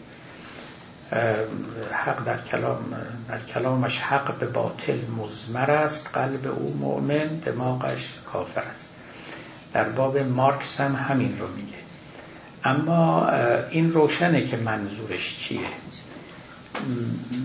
[1.91, 2.95] حق در کلام
[3.29, 8.93] در کلامش حق به باطل مزمر است قلب او مؤمن دماغش کافر است.
[9.73, 11.77] در باب مارکس هم همین رو میگه.
[12.63, 13.29] اما
[13.69, 15.59] این روشنه که منظورش چیه؟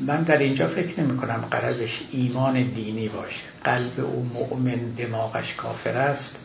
[0.06, 3.40] من در اینجا فکر نمی کنم قرضش ایمان دینی باشه.
[3.64, 6.36] قلب او مؤمن دماغش کافر است.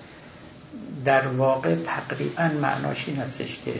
[1.05, 3.73] در واقع تقریبا معناش این هستش که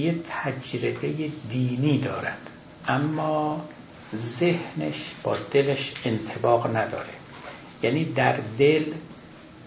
[0.00, 2.38] یه تجربه دینی دارد.
[2.88, 3.64] اما
[4.16, 7.14] ذهنش با دلش انتباق نداره.
[7.82, 8.84] یعنی در دل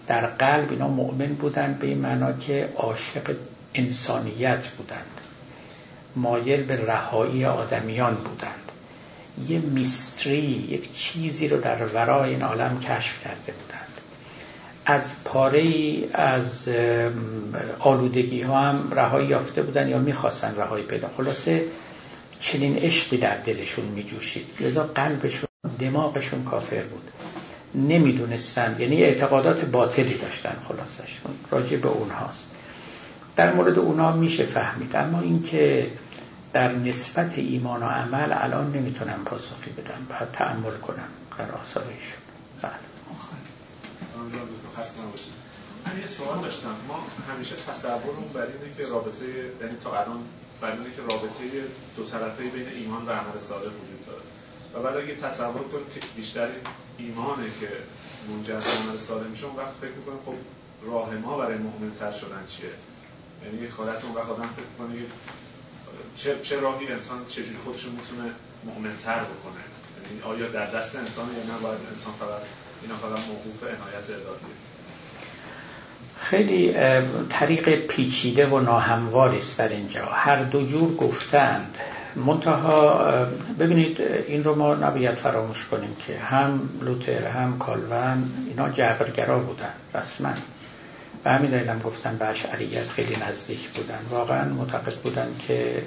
[0.06, 3.36] در قلب اینا مؤمن بودند به این معنا که عاشق
[3.74, 5.20] انسانیت بودند.
[6.16, 8.72] مایل به رهایی آدمیان بودند.
[9.48, 13.86] یه میستری یک چیزی رو در ورای این عالم کشف کرده بودند.
[14.86, 15.64] از پاره
[16.12, 16.68] از
[17.78, 21.64] آلودگی ها هم رهایی یافته بودن یا می‌خواستن رهایی پیدا خلاصه
[22.40, 24.46] چنین عشقی در دلشون میجوشید.
[24.60, 25.48] لذا قلبشون
[25.80, 27.10] دماغشون کافر بود.
[27.74, 31.18] نمی‌دونستند یعنی اعتقادات باطلی داشتن خلاصش.
[31.50, 32.50] راجع به اونهاست.
[33.36, 34.96] در مورد اونها میشه فهمید.
[34.96, 35.86] اما اینکه
[36.52, 40.06] در نسبت ایمان و عمل الان نمی‌تونم پاسخی بدم.
[40.08, 41.08] باید تعمل کنم
[41.38, 42.20] در آثارشون.
[42.62, 42.72] بله.
[45.86, 46.76] من یه سوال داشتم.
[46.88, 49.26] ما همیشه تصورمون بر اینه که رابطه
[49.60, 50.22] یعنی تا الان
[50.60, 51.44] بر اینه که رابطه
[51.96, 54.22] دو طرفه بین ایمان و عمل صالح وجود داره.
[54.74, 56.48] و بعد اگه تصور کنیم که بیشتر
[56.98, 57.68] ایمانه که
[58.28, 60.34] منجر به عمل صالح میشه اون وقت فکر می‌کنیم خب
[60.86, 62.70] راه ما برای مؤمنتر شدن چیه؟
[63.44, 64.94] یعنی خالت اون وقت آدم فکر کنه
[66.22, 68.30] چه, چه راهی انسان چجوری خودش رو می‌تونه
[68.64, 69.62] مؤمنتر بکنه؟
[70.06, 72.42] یعنی آیا در دست انسان یا نه؟ باید انسان فقط
[72.82, 74.56] اینا فقط موقوف عنایت الهیه
[76.20, 76.74] خیلی
[77.28, 80.06] طریق پیچیده و ناهمواری است در اینجا.
[80.06, 81.78] هر دو جور گفتند.
[82.16, 83.26] منتها
[83.58, 89.72] ببینید این رو ما نباید فراموش کنیم که هم لوتر هم کالون اینا جبرگرا بودن
[89.94, 90.32] رسما.
[91.24, 93.98] و همین دلیل هم گفتن به اشعریت خیلی نزدیک بودن.
[94.10, 95.82] واقعا معتقد بودن که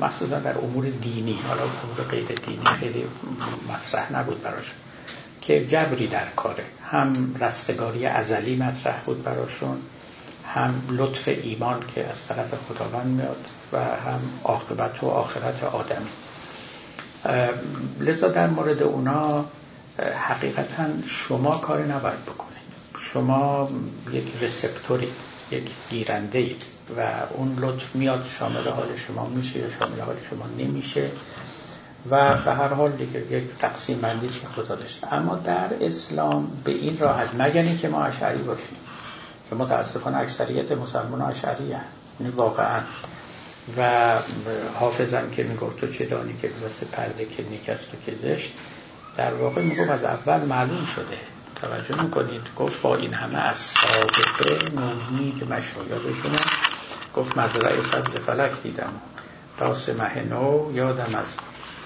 [0.00, 3.04] مخصوصا در امور دینی حالا امور غیر دینی خیلی
[3.68, 4.74] مطرح نبود براشون
[5.40, 6.64] که جبری در کاره.
[6.90, 9.78] هم رستگاری ازلی مطرح بود براشون
[10.54, 16.08] هم لطف ایمان که از طرف خداوند میاد و هم عاقبت و آخرت آدمی.
[18.00, 19.44] لذا در مورد اونا
[20.16, 22.51] حقیقتا شما کاری نباید بکنید
[23.12, 23.70] شما
[24.12, 25.08] یک رسپتوری
[25.50, 26.56] یک گیرنده
[26.96, 27.00] و
[27.34, 31.10] اون لطف میاد شامل حال شما میشه یا شامل حال شما نمیشه
[32.10, 35.14] و به هر حال دیگه یک تقسیم بندی که خدا داشته.
[35.14, 38.76] اما در اسلام به این راحت مگر که ما اشعری باشیم
[39.50, 41.84] که متاسفانه اکثریت مسلمان اشعری هست
[42.20, 42.80] یعنی واقعا.
[43.78, 44.14] و
[44.80, 48.52] حافظم که می‌گفت تو چه دانی که واسه پرده که نیکست و که زشت
[49.16, 51.31] در واقع می‌گفت از اول معلوم شده.
[51.62, 52.42] توجه می‌کنید.
[52.56, 56.38] گفت با این همه از سابقه نومید مشو یادتونه
[57.16, 58.92] گفت مزرعه سبز فلک دیدم.
[59.58, 61.26] داس مه نو یادم از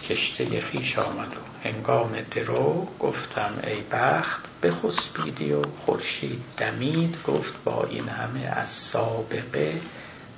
[0.08, 1.32] کشته خیش آمد.
[1.32, 7.16] و هنگام درو گفتم ای بخت بخسبیدی و خورشید دمید.
[7.26, 9.80] گفت با این همه از سابقه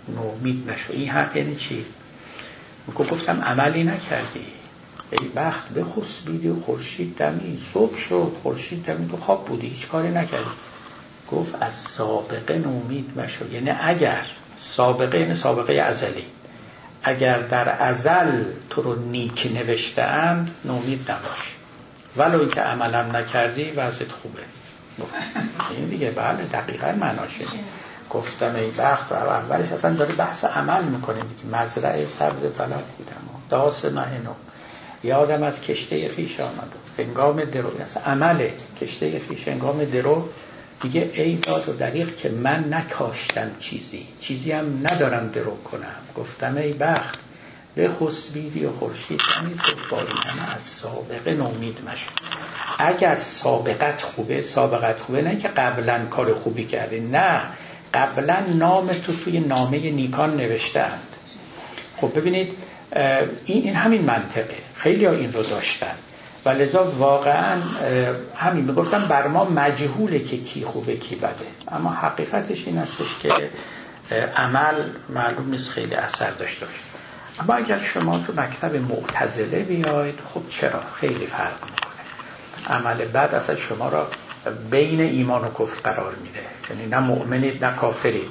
[0.09, 1.85] نومید نشو این حق یعنی چی؟
[2.99, 4.58] گفتم عملی نکردی.
[5.11, 10.11] ای بخت بخسبیدی و خورشید دمید صبح شد خورشید دمید و خواب بودی هیچ کاری
[10.11, 10.51] نکردی.
[11.33, 13.53] گفت از سابقه نومید مشو.
[13.53, 14.27] یعنی اگر
[14.59, 16.25] سابقه یعنی سابقه ازلی.
[17.03, 21.55] اگر در ازل تو رو نیک نوشته اند نومید نباش.
[22.17, 24.41] ولو که عملم نکردی وضعت خوبه.
[25.71, 27.45] این دیگه بله دقیقا معناشه
[28.11, 31.21] گفتم ای بخت و اولش اصلا داره بحث عمل می‌کنه.
[31.53, 33.23] مزرعه سبز طلب دیدم.
[33.51, 34.33] داس مهنو
[35.05, 36.73] یادم از کشته خیش آمد.
[36.99, 37.71] هنگام درو
[38.07, 38.49] عمل
[38.81, 40.29] کشته خیش هنگام درو
[40.83, 44.07] دیگه ای داد و دریق که من نکاشتم چیزی.
[44.21, 45.95] چیزی هم ندارم درو کنم.
[46.17, 47.19] گفتم ای بخت
[47.75, 49.61] به خسبیدی و خورشید کنید
[49.91, 52.11] با این همه از سابقه نومید مشد
[52.79, 57.01] اگر سابقت خوبه سابقت خوبه نه که قبلا کار خوبی کردی.
[57.01, 57.43] نه
[57.95, 61.17] قبلا نام تو توی نامه نیکان نوشتند
[61.97, 62.57] خب ببینید
[63.45, 64.55] این, همین منطقه.
[64.77, 65.95] خیلی ها این رو داشتن.
[66.45, 67.57] و لذا واقعا
[68.37, 71.47] همین می‌گفتم بر ما مجهوله که کی خوبه کی بده.
[71.69, 73.51] اما حقیقتش این هستش که
[74.37, 76.79] عمل معلوم نیست خیلی اثر داشته باشه.
[77.41, 82.79] اما اگر شما تو مکتب معتزله بیاید خب چرا؟ خیلی فرق می‌کنه.
[82.79, 84.11] عمل بد اصلا شما را
[84.71, 86.41] بین ایمان و کفر قرار میده.
[86.71, 88.31] یعنی نه مؤمنید نه کافرید.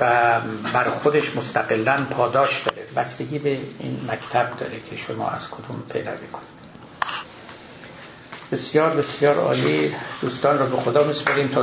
[0.00, 0.40] و
[0.72, 2.73] بر خودش مستقلا پاداش داره.
[2.96, 6.54] بستگی به این مکتب داره که شما از کدوم پیروی کنید
[8.52, 9.94] بسیار بسیار عالی.
[10.20, 11.48] دوستان رو به خدا میسپاریم.
[11.48, 11.62] تا